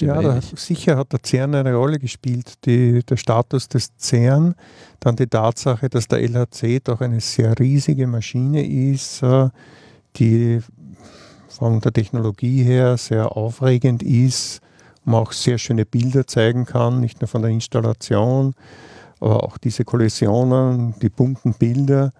[0.00, 2.54] Ja, da, sicher hat der CERN eine Rolle gespielt.
[2.64, 4.54] Die, der Status des CERN,
[5.00, 9.48] dann die Tatsache, dass der LHC doch eine sehr riesige Maschine ist, äh,
[10.16, 10.60] die
[11.48, 14.60] von der Technologie her sehr aufregend ist,
[15.04, 18.54] man auch sehr schöne Bilder zeigen kann, nicht nur von der Installation,
[19.20, 22.12] aber auch diese Kollisionen, die bunten Bilder.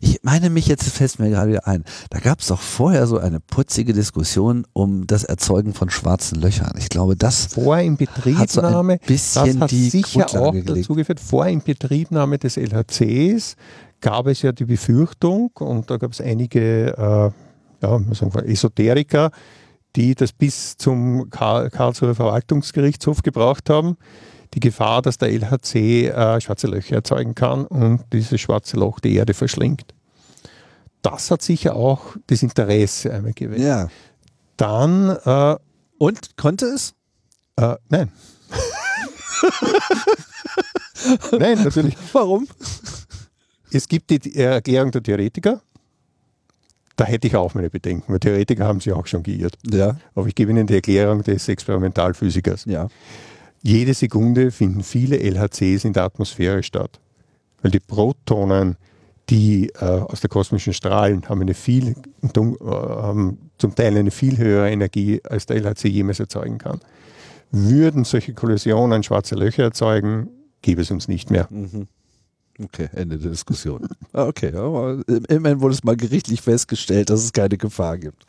[0.00, 1.84] Ich meine mich jetzt fällt mir gerade wieder ein.
[2.10, 6.72] Da gab es doch vorher so eine putzige Diskussion um das Erzeugen von schwarzen Löchern.
[6.78, 10.52] Ich glaube, das vor Inbetriebnahme, hat so ein bisschen das hat die sicher Grundlage auch
[10.52, 10.70] gelegt.
[10.70, 11.20] dazu geführt.
[11.20, 13.56] Vor Inbetriebnahme des LHCs
[14.00, 17.30] gab es ja die Befürchtung und da gab es einige äh,
[17.82, 18.00] ja,
[18.44, 19.30] Esoteriker,
[19.96, 23.96] die das bis zum Karlsruher Verwaltungsgerichtshof gebraucht haben
[24.54, 29.14] die Gefahr, dass der LHC äh, schwarze Löcher erzeugen kann und dieses schwarze Loch die
[29.14, 29.94] Erde verschlingt.
[31.02, 33.60] Das hat sicher auch das Interesse einmal geweckt.
[33.60, 33.88] Ja.
[34.56, 35.10] Dann.
[35.24, 35.56] Äh,
[35.98, 36.94] und konnte es?
[37.56, 38.12] Äh, nein.
[41.38, 41.96] nein, natürlich.
[42.12, 42.46] Warum?
[43.70, 45.60] Es gibt die Erklärung der Theoretiker.
[46.96, 49.56] Da hätte ich auch meine Bedenken, weil Theoretiker haben sich auch schon geirrt.
[49.70, 49.96] Ja.
[50.14, 52.64] Aber ich gebe Ihnen die Erklärung des Experimentalphysikers.
[52.64, 52.88] Ja.
[53.62, 57.00] Jede Sekunde finden viele LHCs in der Atmosphäre statt.
[57.62, 58.76] Weil die Protonen,
[59.30, 62.28] die äh, aus der kosmischen Strahlen haben, eine viel, äh,
[62.64, 66.80] haben zum Teil eine viel höhere Energie, als der LHC jemals erzeugen kann.
[67.50, 70.28] Würden solche Kollisionen schwarze Löcher erzeugen,
[70.62, 71.48] gäbe es uns nicht mehr.
[71.50, 71.88] Mhm.
[72.60, 73.86] Okay, Ende der Diskussion.
[74.12, 78.24] Ah, okay, aber immerhin wurde es mal gerichtlich festgestellt, dass es keine Gefahr gibt.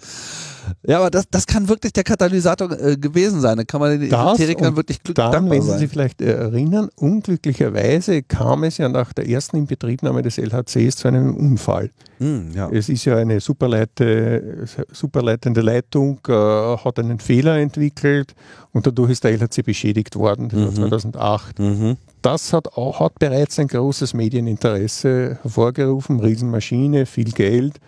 [0.86, 3.57] Ja, aber das, das kann wirklich der Katalysator äh, gewesen sein.
[3.57, 8.64] Da kann man den Esoterikern wirklich glück dann, wenn Sie sich vielleicht erinnern, unglücklicherweise kam
[8.64, 11.91] es ja nach der ersten Inbetriebnahme des LHCs zu einem Unfall.
[12.19, 12.69] Mm, ja.
[12.69, 18.36] Es ist ja eine superleite, superleitende Leitung, äh, hat einen Fehler entwickelt
[18.72, 20.65] und dadurch ist der LHC beschädigt worden, das mhm.
[20.65, 21.60] war 2008.
[21.60, 21.98] Mhm.
[22.22, 27.80] Das hat, auch, hat bereits ein großes Medieninteresse hervorgerufen, Riesenmaschine, viel Geld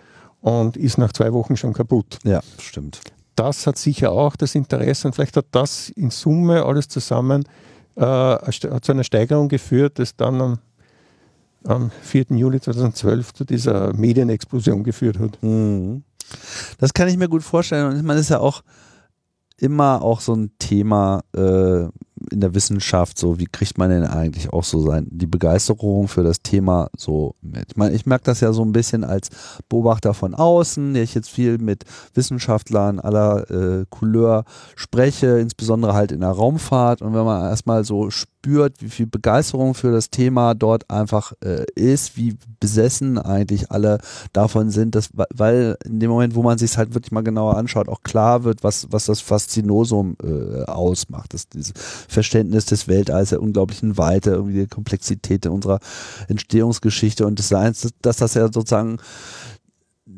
[0.41, 2.19] und ist nach zwei Wochen schon kaputt.
[2.23, 3.01] Ja, stimmt.
[3.35, 7.43] Das hat sicher auch das Interesse und vielleicht hat das in Summe alles zusammen
[7.95, 10.59] äh, zu einer Steigerung geführt, das dann am,
[11.63, 12.25] am 4.
[12.29, 15.41] Juli 2012 zu dieser Medienexplosion geführt hat.
[15.41, 16.03] Mhm.
[16.77, 18.61] Das kann ich mir gut vorstellen und ich meine, das ist ja auch
[19.57, 21.87] immer auch so ein Thema äh,
[22.31, 26.23] in der Wissenschaft, so wie kriegt man denn eigentlich auch so sein, die Begeisterung für
[26.23, 27.65] das Thema so mit?
[27.71, 29.29] Ich meine, ich merke das ja so ein bisschen als
[29.69, 31.83] Beobachter von außen, der ich jetzt viel mit
[32.13, 34.45] Wissenschaftlern aller äh, Couleur
[34.75, 38.09] spreche, insbesondere halt in der Raumfahrt und wenn man erstmal so
[38.41, 43.99] spürt, wie viel Begeisterung für das Thema dort einfach äh, ist, wie besessen eigentlich alle
[44.33, 47.87] davon sind, dass, weil in dem Moment, wo man sich halt wirklich mal genauer anschaut,
[47.87, 51.73] auch klar wird, was, was das Faszinosum äh, ausmacht, das, dieses
[52.07, 55.79] Verständnis des Weltalls, der unglaublichen Weite, irgendwie die Komplexität unserer
[56.27, 58.97] Entstehungsgeschichte und des Seins, dass das ja sozusagen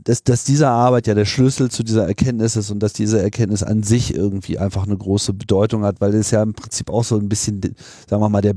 [0.03, 3.63] dass, dass diese Arbeit ja der Schlüssel zu dieser Erkenntnis ist und dass diese Erkenntnis
[3.63, 7.17] an sich irgendwie einfach eine große Bedeutung hat, weil es ja im Prinzip auch so
[7.17, 7.61] ein bisschen,
[8.07, 8.55] sagen wir mal, der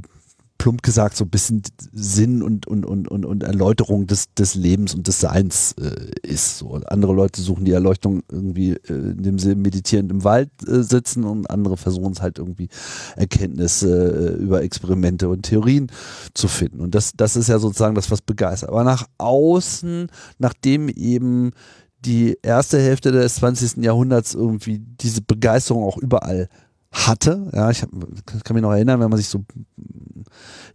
[0.58, 1.62] plump gesagt so ein bisschen
[1.92, 6.58] Sinn und, und, und, und, und Erläuterung des, des Lebens und des Seins äh, ist.
[6.58, 6.74] So.
[6.86, 11.50] andere Leute suchen die Erleuchtung irgendwie, äh, indem sie meditierend im Wald äh, sitzen und
[11.50, 12.68] andere versuchen es halt irgendwie
[13.16, 15.90] Erkenntnisse äh, über Experimente und Theorien
[16.34, 16.80] zu finden.
[16.80, 18.70] Und das, das ist ja sozusagen das, was begeistert.
[18.70, 20.08] Aber nach außen,
[20.38, 21.52] nachdem eben
[22.04, 23.82] die erste Hälfte des 20.
[23.84, 26.48] Jahrhunderts irgendwie diese Begeisterung auch überall
[26.96, 27.50] hatte.
[27.52, 27.90] Ja, ich hab,
[28.44, 29.44] kann mich noch erinnern, wenn man sich so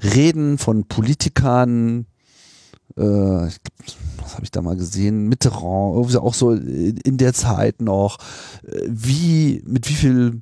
[0.02, 2.06] Reden von Politikern,
[2.95, 8.18] äh, was habe ich da mal gesehen, Mitterrand, auch so in der Zeit noch,
[8.64, 10.41] äh, wie, mit wie viel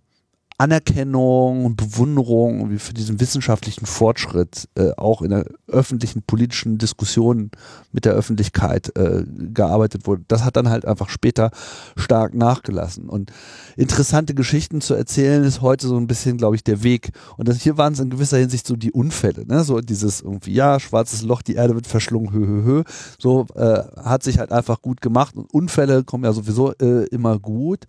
[0.59, 7.49] Anerkennung und Bewunderung für diesen wissenschaftlichen Fortschritt äh, auch in der öffentlichen politischen Diskussion
[7.93, 9.23] mit der Öffentlichkeit äh,
[9.53, 10.23] gearbeitet wurde.
[10.27, 11.51] Das hat dann halt einfach später
[11.95, 13.07] stark nachgelassen.
[13.07, 13.31] Und
[13.77, 17.11] interessante Geschichten zu erzählen ist heute so ein bisschen, glaube ich, der Weg.
[17.37, 19.63] Und das, hier waren es in gewisser Hinsicht so die Unfälle, ne?
[19.63, 22.83] so dieses irgendwie, ja, schwarzes Loch, die Erde wird verschlungen, hö, hö, hö.
[23.17, 25.37] So äh, hat sich halt einfach gut gemacht.
[25.37, 27.85] Und Unfälle kommen ja sowieso äh, immer gut.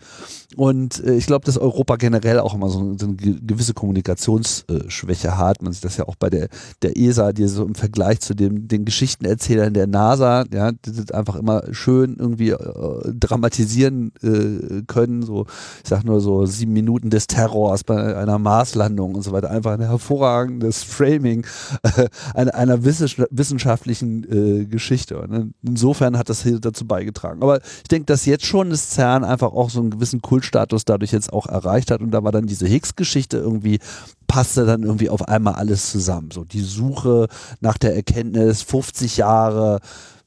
[0.54, 5.62] Und äh, ich glaube, dass Europa generell auch immer so, eine gewisse Kommunikationsschwäche hat.
[5.62, 6.48] Man sieht das ja auch bei der,
[6.82, 11.14] der ESA, die so im Vergleich zu dem, den Geschichtenerzählern der NASA, ja, die sind
[11.14, 15.22] einfach immer schön irgendwie äh, dramatisieren äh, können.
[15.22, 15.46] So,
[15.82, 19.50] ich sag nur so sieben Minuten des Terrors bei einer Marslandung und so weiter.
[19.50, 21.46] Einfach ein hervorragendes Framing
[21.82, 25.20] äh, einer, einer wissenschaftlichen äh, Geschichte.
[25.20, 27.42] Und insofern hat das hier dazu beigetragen.
[27.42, 31.12] Aber ich denke, dass jetzt schon das CERN einfach auch so einen gewissen Kultstatus dadurch
[31.12, 32.00] jetzt auch erreicht hat.
[32.00, 33.78] Und da war dann diese Higgs-Geschichte irgendwie
[34.26, 36.30] passte dann irgendwie auf einmal alles zusammen.
[36.30, 37.28] So die Suche
[37.60, 39.80] nach der Erkenntnis, 50 Jahre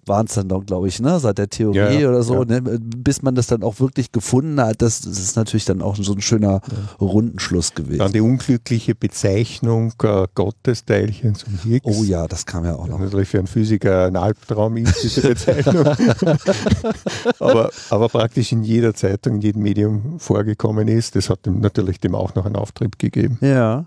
[0.05, 2.45] waren es dann doch, glaube ich, ne, seit der Theorie ja, ja, oder so, ja.
[2.45, 5.95] ne, bis man das dann auch wirklich gefunden hat, das, das ist natürlich dann auch
[5.95, 6.61] so ein schöner
[6.99, 7.99] Rundenschluss gewesen.
[7.99, 11.85] Dann die unglückliche Bezeichnung äh, Gottesteilchen zum Higgs.
[11.85, 12.99] Oh ja, das kam ja auch noch.
[12.99, 15.85] Natürlich für einen Physiker ein Albtraum ist, diese Bezeichnung.
[17.39, 21.15] aber, aber praktisch in jeder Zeitung, in jedem Medium vorgekommen ist.
[21.15, 23.37] Das hat dem, natürlich dem auch noch einen Auftrieb gegeben.
[23.41, 23.85] Ja.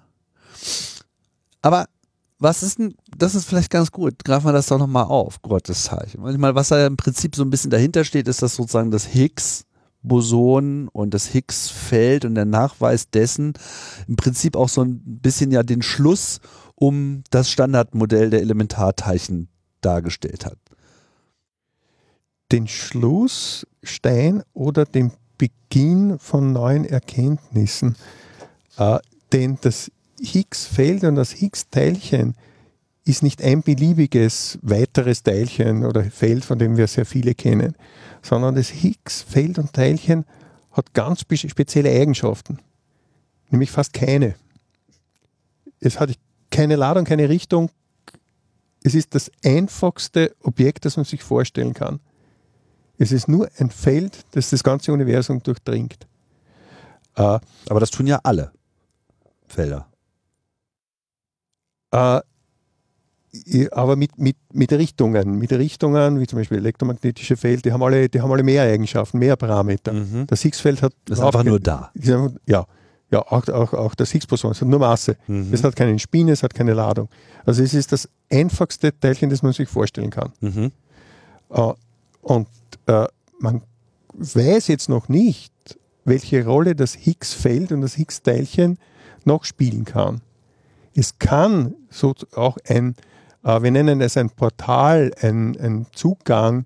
[1.63, 1.87] Aber
[2.39, 5.85] was ist denn, das ist vielleicht ganz gut, greifen wir das doch nochmal auf, Gottes
[5.85, 6.21] Zeichen.
[6.21, 10.89] Manchmal, was da im Prinzip so ein bisschen dahinter steht, ist das sozusagen das Higgs-Boson
[10.89, 13.55] und das Higgs-Feld und der Nachweis dessen
[14.07, 16.41] im Prinzip auch so ein bisschen ja den Schluss
[16.75, 19.49] um das Standardmodell der Elementarteilchen
[19.81, 20.59] dargestellt hat.
[22.53, 27.97] Den Schlussstein oder den Beginn von neuen Erkenntnissen.
[28.77, 28.99] Äh,
[29.33, 29.91] denn das
[30.21, 32.35] Higgs-Feld und das Higgs-Teilchen
[33.05, 37.77] ist nicht ein beliebiges weiteres Teilchen oder Feld, von dem wir sehr viele kennen,
[38.21, 40.25] sondern das Higgs-Feld und Teilchen
[40.73, 42.59] hat ganz spezielle Eigenschaften,
[43.51, 44.35] nämlich fast keine.
[45.81, 46.11] Es hat
[46.51, 47.71] keine Ladung, keine Richtung.
[48.83, 52.01] Es ist das einfachste Objekt, das man sich vorstellen kann.
[52.99, 56.07] Es ist nur ein Feld, das das ganze Universum durchdringt.
[57.15, 57.39] Äh,
[57.69, 58.53] Aber das tun ja alle
[59.47, 59.87] Felder.
[61.91, 62.21] Äh,
[63.71, 68.09] aber mit, mit, mit Richtungen, mit Richtungen, wie zum Beispiel elektromagnetische Feld, die haben alle,
[68.09, 69.93] die haben alle mehr Eigenschaften, mehr Parameter.
[69.93, 70.27] Mhm.
[70.27, 70.93] Das Higgs-Feld hat.
[71.05, 71.91] Das ist einfach nur da.
[71.95, 72.67] Ja,
[73.11, 75.17] ja auch, auch, auch das Higgs-Boson, es hat nur Masse.
[75.27, 75.53] Mhm.
[75.53, 77.09] Es hat keinen Spin, es hat keine Ladung.
[77.45, 80.33] Also es ist das einfachste Teilchen, das man sich vorstellen kann.
[80.41, 80.73] Mhm.
[81.49, 81.75] Uh,
[82.23, 82.49] und
[82.91, 83.05] uh,
[83.39, 83.63] man
[84.15, 85.53] weiß jetzt noch nicht,
[86.05, 88.79] welche Rolle das Higgs-Feld und das Higgs-Teilchen
[89.25, 90.21] noch spielen kann.
[90.97, 92.95] Es kann so auch ein,
[93.45, 96.65] äh, wir nennen es ein Portal, ein, ein Zugang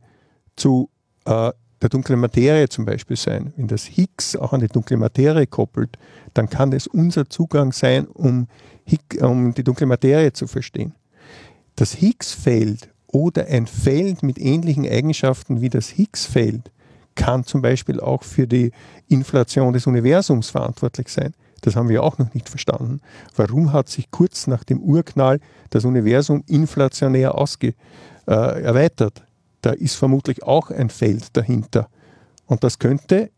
[0.54, 0.88] zu
[1.24, 1.50] äh,
[1.82, 3.52] der dunklen Materie zum Beispiel sein.
[3.56, 5.96] Wenn das Higgs auch an die dunkle Materie koppelt,
[6.34, 8.46] dann kann das unser Zugang sein, um,
[9.20, 10.94] um die dunkle Materie zu verstehen.
[11.74, 16.70] Das Higgs-Feld oder ein Feld mit ähnlichen Eigenschaften wie das Higgs-Feld
[17.16, 18.70] kann zum Beispiel auch für die
[19.08, 21.34] Inflation des Universums verantwortlich sein.
[21.60, 23.00] Das haben wir auch noch nicht verstanden.
[23.36, 27.74] Warum hat sich kurz nach dem Urknall das Universum inflationär ausge,
[28.26, 29.22] äh, erweitert?
[29.62, 31.88] Da ist vermutlich auch ein Feld dahinter.
[32.46, 33.30] Und das könnte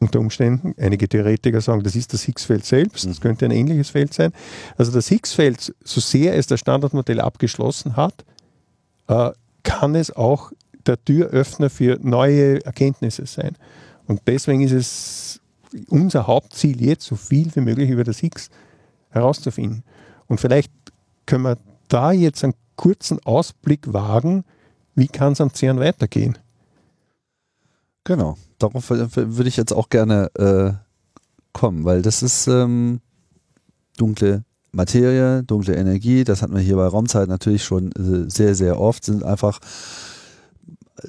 [0.00, 3.22] unter Umständen, einige Theoretiker sagen, das ist das Higgs-Feld selbst, das mhm.
[3.22, 4.32] könnte ein ähnliches Feld sein.
[4.76, 8.24] Also das Higgs-Feld, so sehr es das Standardmodell abgeschlossen hat,
[9.08, 9.30] äh,
[9.62, 10.52] kann es auch
[10.86, 13.56] der Türöffner für neue Erkenntnisse sein.
[14.06, 15.40] Und deswegen ist es
[15.88, 18.50] unser Hauptziel jetzt, so viel wie möglich über das Higgs
[19.10, 19.82] herauszufinden.
[20.26, 20.72] Und vielleicht
[21.26, 24.44] können wir da jetzt einen kurzen Ausblick wagen,
[24.94, 26.38] wie kann es am CERN weitergehen.
[28.04, 30.72] Genau, darauf würde ich jetzt auch gerne äh,
[31.52, 33.00] kommen, weil das ist ähm,
[33.96, 38.78] dunkle Materie, dunkle Energie, das hatten wir hier bei Raumzeit natürlich schon äh, sehr, sehr
[38.78, 39.60] oft, sind einfach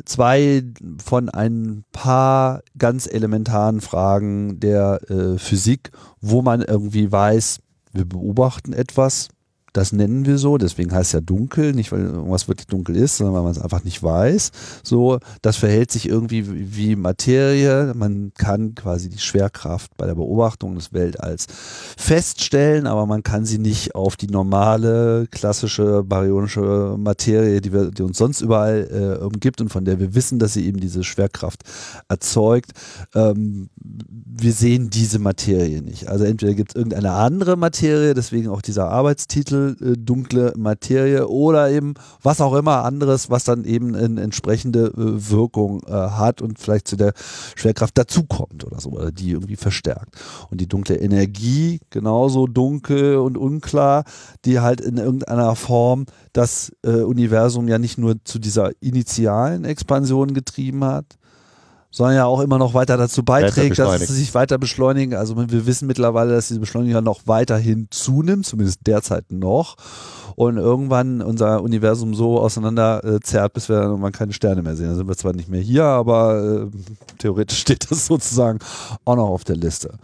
[0.06, 0.64] zwei
[1.04, 5.92] von ein paar ganz elementaren Fragen der äh, Physik,
[6.22, 7.60] wo man irgendwie weiß,
[7.94, 9.30] wir beobachten etwas,
[9.76, 10.58] Das nennen wir so.
[10.58, 13.60] Deswegen heißt es ja dunkel, nicht weil irgendwas wirklich dunkel ist, sondern weil man es
[13.60, 14.52] einfach nicht weiß.
[14.84, 17.92] So, das verhält sich irgendwie wie, Materie.
[17.94, 21.48] Man kann quasi die Schwerkraft bei der Beobachtung des Weltalls
[21.98, 28.04] feststellen, aber man kann sie nicht auf die normale, klassische baryonische Materie, die, wir, die
[28.04, 31.64] uns sonst überall äh, umgibt und von der wir wissen, dass sie eben diese Schwerkraft
[32.08, 32.72] erzeugt.
[33.14, 36.08] Ähm, wir sehen diese Materie nicht.
[36.08, 41.70] Also entweder gibt es irgendeine andere Materie, deswegen auch dieser Arbeitstitel äh, dunkle Materie oder
[41.70, 46.60] eben was auch immer anderes, was dann eben eine entsprechende äh, Wirkung äh, hat und
[46.60, 47.14] vielleicht zu der
[47.56, 50.16] Schwerkraft dazukommt oder so, oder die irgendwie verstärkt.
[50.50, 54.04] Und die dunkle Energie, genauso dunkel und unklar,
[54.46, 60.34] die halt in irgendeiner Form das äh, Universum ja nicht nur zu dieser initialen Expansion
[60.34, 61.18] getrieben hat,
[61.96, 65.16] sondern ja auch immer noch weiter dazu beiträgt, dass es sich weiter beschleunigen.
[65.16, 69.78] Also wir wissen mittlerweile, dass diese Beschleunigung noch weiterhin zunimmt, zumindest derzeit noch.
[70.36, 74.76] Und irgendwann unser Universum so auseinander äh, zerrt, bis wir dann irgendwann keine Sterne mehr
[74.76, 74.90] sehen.
[74.90, 76.78] Da sind wir zwar nicht mehr hier, aber äh,
[77.18, 78.60] theoretisch steht das sozusagen
[79.06, 79.98] auch noch auf der Liste.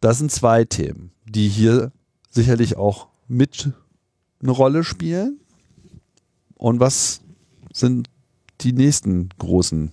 [0.00, 1.92] Das sind zwei Themen, die hier
[2.30, 3.70] sicherlich auch mit
[4.42, 5.38] eine Rolle spielen.
[6.56, 7.20] Und was
[7.72, 8.10] sind
[8.60, 9.92] die nächsten großen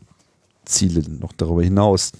[0.65, 2.11] Ziele noch darüber hinaus?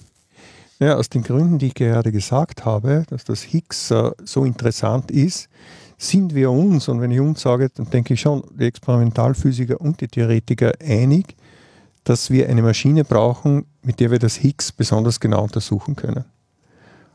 [0.78, 5.10] Ja, aus den Gründen, die ich gerade gesagt habe, dass das Higgs äh, so interessant
[5.10, 5.48] ist,
[5.98, 10.00] sind wir uns, und wenn ich uns sage, dann denke ich schon, die Experimentalphysiker und
[10.00, 11.34] die Theoretiker einig,
[12.04, 16.24] dass wir eine Maschine brauchen, mit der wir das Higgs besonders genau untersuchen können.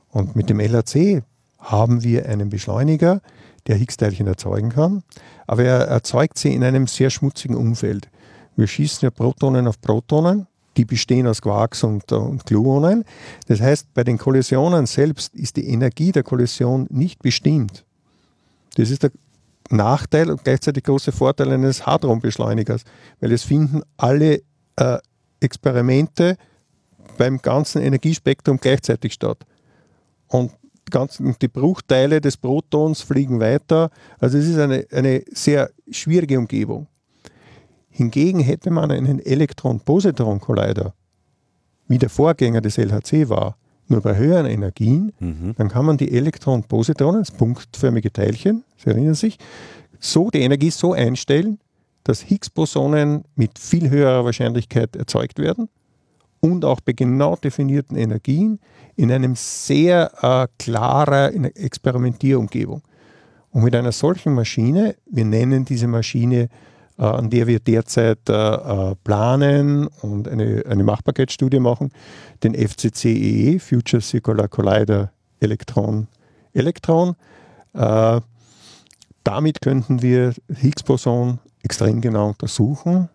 [0.10, 1.22] Und mit dem LHC
[1.60, 3.22] haben wir einen Beschleuniger,
[3.68, 5.04] der Higgs-Teilchen erzeugen kann,
[5.46, 8.10] aber er erzeugt sie in einem sehr schmutzigen Umfeld.
[8.56, 13.04] Wir schießen ja Protonen auf Protonen die bestehen aus Quarks und, und Gluonen.
[13.48, 17.86] Das heißt, bei den Kollisionen selbst ist die Energie der Kollision nicht bestimmt.
[18.76, 19.12] Das ist der
[19.70, 22.84] Nachteil und gleichzeitig große Vorteil eines Hadronbeschleunigers,
[23.20, 24.42] weil es finden alle
[24.78, 24.98] äh,
[25.40, 26.38] Experimente
[27.18, 29.46] beim ganzen Energiespektrum gleichzeitig statt.
[30.28, 30.52] Und
[31.42, 33.92] die Bruchteile des Protons fliegen weiter.
[34.20, 36.88] Also es ist eine, eine sehr schwierige Umgebung.
[37.92, 40.94] Hingegen hätte man einen Elektron-Positron-Collider,
[41.88, 43.58] wie der Vorgänger des LHC war,
[43.88, 45.54] nur bei höheren Energien, mhm.
[45.58, 49.38] dann kann man die Elektron-Positronen, das punktförmige Teilchen, Sie erinnern sich,
[50.00, 51.60] so die Energie so einstellen,
[52.04, 55.70] dass Higgs-Bosonen mit viel höherer Wahrscheinlichkeit erzeugt werden
[56.40, 58.60] und auch bei genau definierten Energien
[58.96, 62.82] in einem sehr äh, klaren Experimentierumgebung.
[63.52, 66.50] Und mit einer solchen Maschine, wir nennen diese Maschine
[67.06, 71.92] an der wir derzeit äh, äh, planen und eine, eine Machbarkeitsstudie machen,
[72.44, 76.08] den FCCEE, Future Circular Collider Elektron.
[76.54, 77.16] Elektron.
[79.24, 83.08] damit könnten wir Higgs-Boson extrem genau untersuchen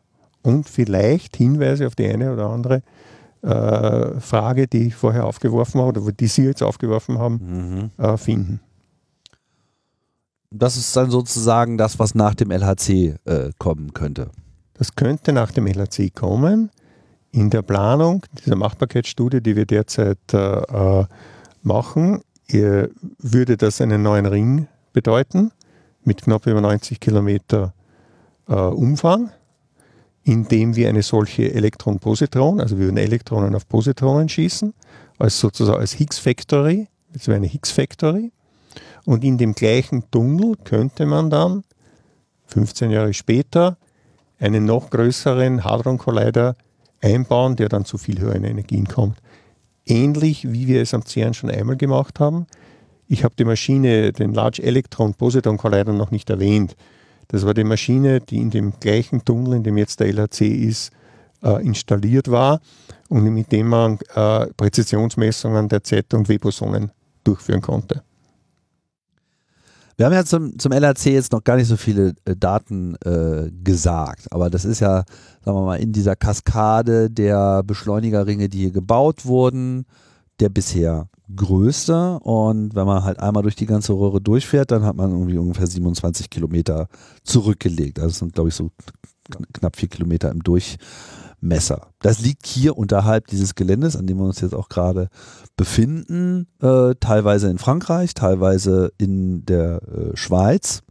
[0.42, 2.82] und vielleicht Hinweise auf die eine oder andere
[3.42, 8.04] äh, Frage, die ich vorher aufgeworfen habe oder die Sie jetzt aufgeworfen haben, mhm.
[8.04, 8.60] äh, finden
[10.58, 14.30] das ist dann sozusagen das, was nach dem LHC äh, kommen könnte.
[14.74, 16.70] Das könnte nach dem LHC kommen.
[17.32, 21.04] In der Planung dieser Machbarkeitsstudie, die wir derzeit äh, äh
[21.62, 25.50] machen, würde das einen neuen Ring bedeuten
[26.04, 27.74] mit knapp über 90 Kilometer
[28.48, 29.30] äh, Umfang,
[30.22, 34.72] in dem wir eine solche Elektron-Positron, also wir würden Elektronen auf Positronen schießen,
[35.18, 38.32] als sozusagen als Higgs-Factory, das wäre eine Higgs-Factory.
[39.06, 41.62] Und in dem gleichen Tunnel könnte man dann
[42.48, 43.78] 15 Jahre später
[44.38, 46.56] einen noch größeren Hadron Collider
[47.00, 49.18] einbauen, der dann zu viel höheren Energien kommt.
[49.86, 52.46] Ähnlich wie wir es am CERN schon einmal gemacht haben.
[53.06, 56.76] Ich habe die Maschine, den Large Electron Positron Collider, noch nicht erwähnt.
[57.28, 60.90] Das war die Maschine, die in dem gleichen Tunnel, in dem jetzt der LHC ist,
[61.44, 62.60] äh, installiert war
[63.08, 66.90] und mit dem man äh, Präzisionsmessungen der Z- und W-Bosonen
[67.22, 68.02] durchführen konnte.
[69.96, 73.50] Wir haben ja zum, zum LRC jetzt noch gar nicht so viele äh, Daten äh,
[73.64, 75.04] gesagt, aber das ist ja,
[75.42, 79.86] sagen wir mal, in dieser Kaskade der Beschleunigerringe, die hier gebaut wurden,
[80.38, 82.18] der bisher größte.
[82.20, 85.66] Und wenn man halt einmal durch die ganze Röhre durchfährt, dann hat man irgendwie ungefähr
[85.66, 86.88] 27 Kilometer
[87.24, 87.98] zurückgelegt.
[87.98, 88.70] Also das sind, glaube ich, so
[89.54, 90.78] knapp vier Kilometer im Durchmesser.
[91.46, 91.88] Messer.
[92.00, 95.08] Das liegt hier unterhalb dieses Geländes, an dem wir uns jetzt auch gerade
[95.56, 100.82] befinden, äh, teilweise in Frankreich, teilweise in der äh, Schweiz.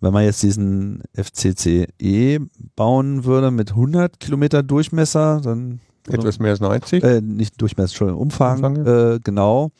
[0.00, 2.40] Wenn man jetzt diesen FCCE
[2.76, 7.02] bauen würde mit 100 Kilometer Durchmesser, dann etwas mehr als 90?
[7.02, 9.70] Äh, nicht Durchmesser, Entschuldigung, Umfang, Umfang äh, genau.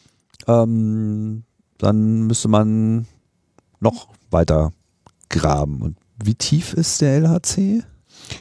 [0.47, 1.45] Ähm,
[1.79, 3.07] dann müsste man
[3.81, 4.73] noch weiter
[5.29, 5.83] graben.
[5.83, 7.83] Und wie tief ist der LHC?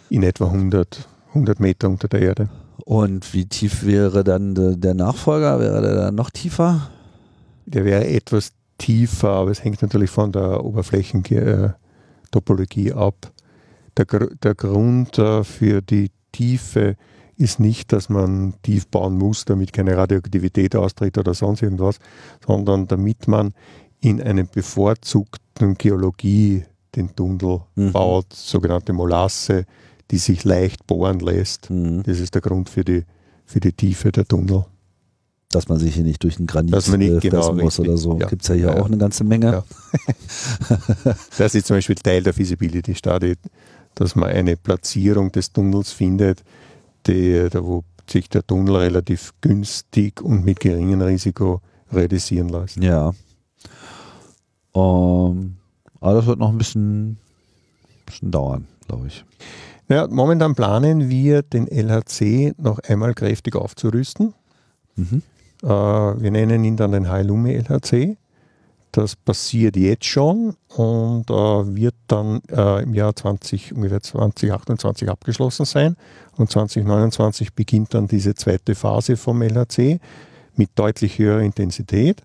[0.09, 2.49] In etwa 100, 100 Meter unter der Erde.
[2.85, 5.59] Und wie tief wäre dann de, der Nachfolger?
[5.59, 6.89] Wäre der dann noch tiefer?
[7.65, 13.31] Der wäre etwas tiefer, aber es hängt natürlich von der Oberflächentopologie ab.
[13.97, 16.95] Der, der Grund äh, für die Tiefe
[17.37, 21.97] ist nicht, dass man tief bauen muss, damit keine Radioaktivität austritt oder sonst irgendwas,
[22.45, 23.53] sondern damit man
[23.99, 26.63] in einer bevorzugten Geologie
[26.95, 27.91] den Tunnel mhm.
[27.91, 29.65] baut, sogenannte Molasse,
[30.11, 31.69] die sich leicht bohren lässt.
[31.69, 32.03] Mhm.
[32.03, 33.03] Das ist der Grund für die,
[33.45, 34.65] für die Tiefe der Tunnel.
[35.49, 37.87] Dass man sich hier nicht durch den Granit Dass man nicht, genau, muss richtig.
[37.87, 38.19] oder so.
[38.19, 38.27] Ja.
[38.27, 39.51] Gibt es ja hier ja, auch eine ganze Menge.
[39.51, 39.63] Ja.
[41.37, 43.35] das ist zum Beispiel Teil der Feasibility Study,
[43.93, 46.43] dass man eine Platzierung des Tunnels findet,
[47.07, 51.61] die, da wo sich der Tunnel relativ günstig und mit geringem Risiko
[51.91, 52.77] realisieren lässt.
[52.77, 53.13] Ja.
[54.75, 55.55] Ähm,
[56.01, 57.17] aber das wird noch ein bisschen,
[58.05, 59.23] bisschen dauern, glaube ich.
[59.87, 64.33] Ja, momentan planen wir, den LHC noch einmal kräftig aufzurüsten.
[64.95, 65.21] Mhm.
[65.63, 68.17] Äh, wir nennen ihn dann den High-Lume LHC.
[68.91, 75.65] Das passiert jetzt schon und äh, wird dann äh, im Jahr 20, ungefähr 2028 abgeschlossen
[75.65, 75.97] sein.
[76.37, 79.99] Und 2029 beginnt dann diese zweite Phase vom LHC
[80.55, 82.23] mit deutlich höherer Intensität.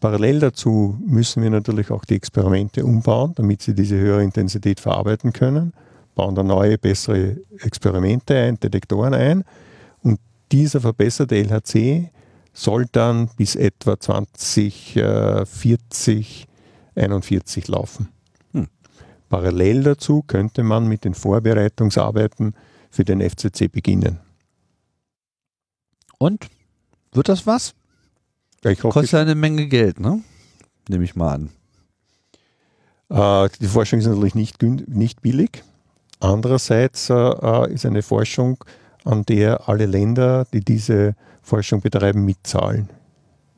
[0.00, 5.32] Parallel dazu müssen wir natürlich auch die Experimente umbauen, damit sie diese höhere Intensität verarbeiten
[5.32, 5.72] können,
[6.18, 9.44] bauen dann neue, bessere Experimente ein, Detektoren ein
[10.02, 10.18] und
[10.50, 12.10] dieser verbesserte LHC
[12.52, 16.48] soll dann bis etwa 2040,
[16.96, 18.08] 41 laufen.
[18.52, 18.66] Hm.
[19.28, 22.56] Parallel dazu könnte man mit den Vorbereitungsarbeiten
[22.90, 24.18] für den FCC beginnen.
[26.18, 26.48] Und?
[27.12, 27.76] Wird das was?
[28.64, 30.24] Ich hoffe, Kostet eine Menge Geld, ne?
[30.88, 31.50] Nehme ich mal an.
[33.08, 35.62] Äh, die Forschung ist natürlich nicht, nicht billig.
[36.20, 38.64] Andererseits äh, ist eine Forschung,
[39.04, 42.90] an der alle Länder, die diese Forschung betreiben, mitzahlen,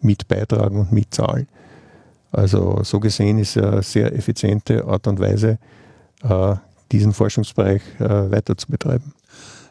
[0.01, 1.49] mitbeitragen und mitzahlen.
[2.31, 5.59] Also so gesehen ist eine sehr effiziente Art und Weise,
[6.23, 6.55] äh,
[6.93, 9.13] diesen Forschungsbereich äh, weiter zu betreiben.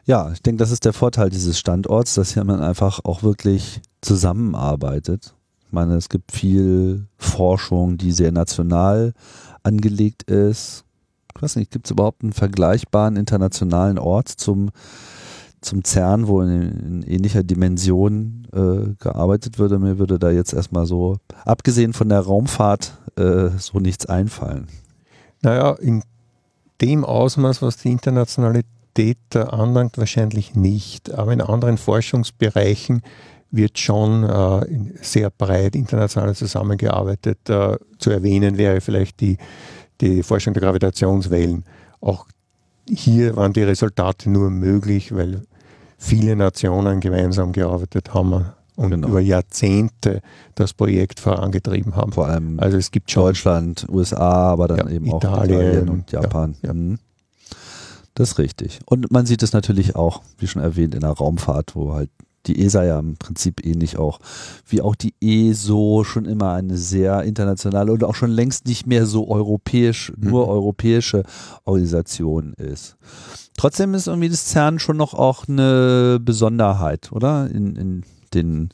[0.06, 3.82] Ja, ich denke, das ist der Vorteil dieses Standorts, dass hier man einfach auch wirklich
[4.02, 5.36] zusammenarbeitet.
[5.68, 9.14] Ich meine, es gibt viel Forschung, die sehr national
[9.62, 10.84] angelegt ist.
[11.36, 14.72] Ich weiß nicht, gibt es überhaupt einen vergleichbaren internationalen Ort zum
[15.62, 19.80] zum CERN, wo in, in ähnlicher Dimension äh, gearbeitet würde.
[19.80, 24.68] Mir würde da jetzt erstmal so, abgesehen von der Raumfahrt, äh, so nichts einfallen.
[25.42, 26.04] Naja, in
[26.82, 31.14] dem Ausmaß, was die Internationalität anlangt, wahrscheinlich nicht.
[31.14, 33.02] Aber in anderen Forschungsbereichen
[33.52, 34.66] wird schon äh,
[35.02, 37.50] sehr breit international zusammengearbeitet.
[37.50, 39.38] Äh, zu erwähnen wäre vielleicht die,
[40.02, 41.64] die Forschung der Gravitationswellen.
[42.02, 42.26] Auch
[42.88, 45.44] hier waren die Resultate nur möglich, weil
[45.98, 48.46] viele Nationen gemeinsam gearbeitet haben
[48.76, 49.10] und genau.
[49.10, 50.22] über Jahrzehnte
[50.56, 52.14] das Projekt vorangetrieben haben.
[52.14, 56.56] Vor allem also es gibt Deutschland, USA, aber dann ja, eben auch Italien und Japan.
[56.62, 56.74] Ja, ja.
[56.74, 57.00] Mhm.
[58.16, 58.80] Das ist richtig.
[58.86, 62.10] Und man sieht es natürlich auch, wie schon erwähnt, in der Raumfahrt, wo halt
[62.46, 64.20] die ESA ja im Prinzip ähnlich auch,
[64.68, 69.06] wie auch die ESO schon immer eine sehr internationale und auch schon längst nicht mehr
[69.06, 70.52] so europäisch, nur mhm.
[70.52, 71.24] europäische
[71.66, 72.98] Organisation ist.
[73.58, 77.50] Trotzdem ist irgendwie das CERN schon noch auch eine Besonderheit, oder?
[77.50, 78.04] In, in
[78.34, 78.70] den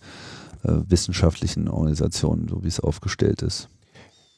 [0.64, 3.70] äh, wissenschaftlichen Organisationen, so wie es aufgestellt ist.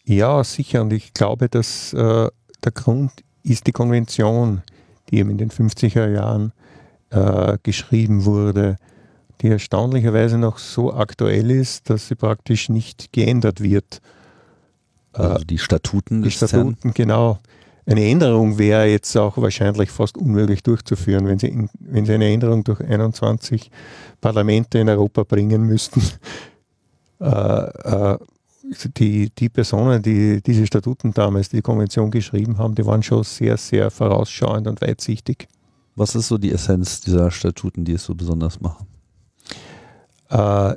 [0.06, 0.84] Ja, sicher.
[0.84, 2.30] Und ich glaube, dass äh,
[2.64, 3.12] der Grund
[3.44, 4.62] ist die Konvention,
[5.10, 6.54] die eben in den 50er Jahren
[7.10, 8.78] äh, geschrieben wurde
[9.42, 14.02] die erstaunlicherweise noch so aktuell ist, dass sie praktisch nicht geändert wird.
[15.14, 16.94] Also die Statuten Die Statuten, CERN.
[16.94, 17.40] genau.
[17.86, 22.30] Eine Änderung wäre jetzt auch wahrscheinlich fast unmöglich durchzuführen, wenn sie, in, wenn sie eine
[22.32, 23.72] Änderung durch 21
[24.20, 26.02] Parlamente in Europa bringen müssten.
[27.20, 28.18] Äh, äh,
[28.96, 33.58] die, die Personen, die diese Statuten damals, die Konvention geschrieben haben, die waren schon sehr,
[33.58, 35.48] sehr vorausschauend und weitsichtig.
[35.96, 38.86] Was ist so die Essenz dieser Statuten, die es so besonders machen?
[40.30, 40.76] Äh,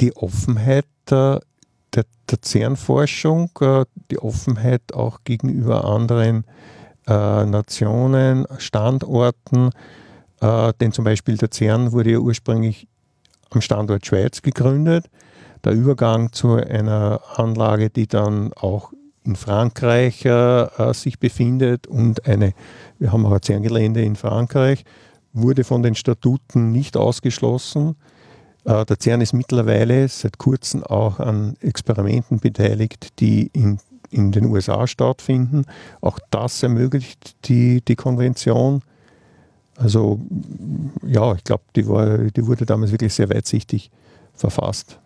[0.00, 1.40] die Offenheit der,
[1.94, 2.04] der,
[2.42, 6.44] CERN-Forschung, äh, die Offenheit auch gegenüber anderen
[7.06, 9.70] äh, Nationen, Standorten,
[10.80, 12.88] denn zum Beispiel der CERN wurde ja ursprünglich
[13.50, 15.08] am Standort Schweiz gegründet.
[15.62, 18.92] Der Übergang zu einer Anlage, die dann auch
[19.24, 22.54] in Frankreich äh, sich befindet und eine,
[22.98, 24.84] wir haben auch ein CERN-Gelände in Frankreich,
[25.32, 27.96] wurde von den Statuten nicht ausgeschlossen.
[28.64, 33.78] Äh, der CERN ist mittlerweile seit kurzem auch an Experimenten beteiligt, die in
[34.12, 35.64] in den USA stattfinden.
[36.00, 38.82] Auch das ermöglicht die, die Konvention.
[39.76, 40.20] Also
[41.06, 43.90] ja, ich glaube, die, die wurde damals wirklich sehr weitsichtig
[44.34, 44.98] verfasst.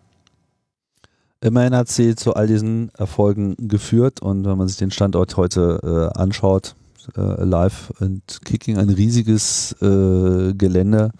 [1.39, 6.11] Immerhin hat sie zu all diesen Erfolgen geführt und wenn man sich den Standort heute
[6.13, 6.75] äh, anschaut,
[7.15, 11.11] äh, live und Kicking, ein riesiges äh, Gelände.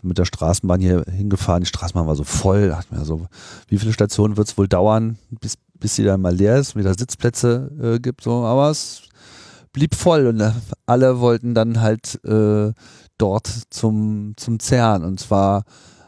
[0.00, 3.26] Bin mit der Straßenbahn hier hingefahren, die Straßenbahn war so voll, dachte mir so,
[3.68, 6.94] wie viele Stationen wird es wohl dauern, bis, bis sie dann mal leer ist, wieder
[6.94, 9.02] Sitzplätze äh, gibt, so, aber es
[9.72, 10.52] blieb voll und äh,
[10.86, 12.72] alle wollten dann halt äh,
[13.18, 15.64] dort zum, zum CERN und zwar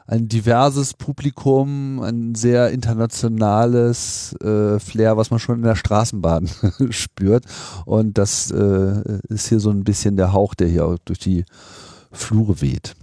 [0.06, 6.48] ein diverses Publikum, ein sehr internationales äh, Flair, was man schon in der Straßenbahn
[6.90, 7.44] spürt.
[7.84, 11.44] Und das äh, ist hier so ein bisschen der Hauch, der hier durch die
[12.12, 12.94] Flure weht.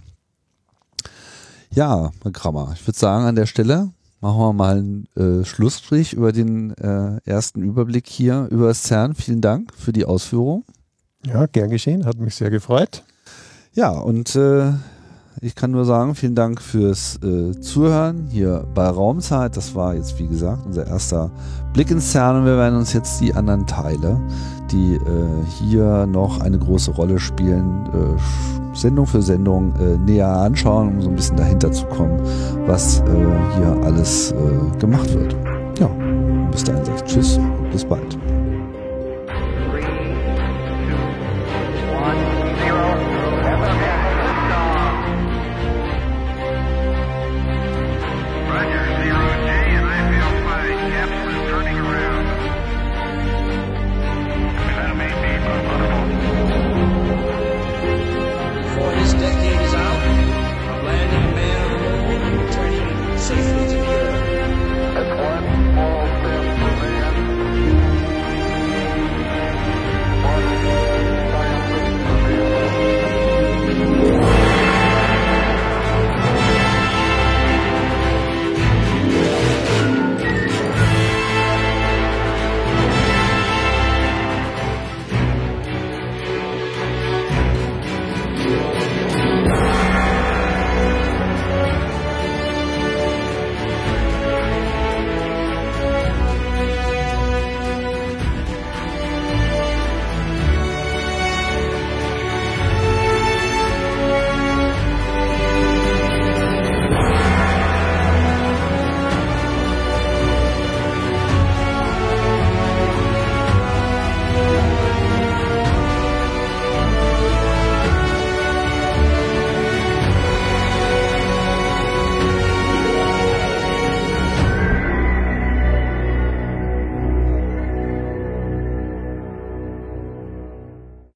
[1.70, 3.90] Ja, Herr Krammer, ich würde sagen, an der Stelle
[4.20, 9.14] machen wir mal einen äh, Schlussstrich über den äh, ersten Überblick hier über das CERN.
[9.14, 10.64] Vielen Dank für die Ausführung.
[11.26, 13.02] Ja, gern geschehen, hat mich sehr gefreut.
[13.74, 14.72] Ja, und äh,
[15.40, 19.56] ich kann nur sagen, vielen Dank fürs äh, Zuhören hier bei Raumzeit.
[19.56, 21.30] Das war jetzt, wie gesagt, unser erster
[21.72, 24.20] Blick ins CERN und wir werden uns jetzt die anderen Teile,
[24.70, 25.00] die äh,
[25.58, 31.08] hier noch eine große Rolle spielen, äh, Sendung für Sendung äh, näher anschauen, um so
[31.08, 32.20] ein bisschen dahinter zu kommen,
[32.66, 33.04] was äh,
[33.56, 35.36] hier alles äh, gemacht wird.
[35.78, 35.88] Ja,
[36.50, 37.38] bis dahin sage ich Tschüss,
[37.72, 38.23] bis bald.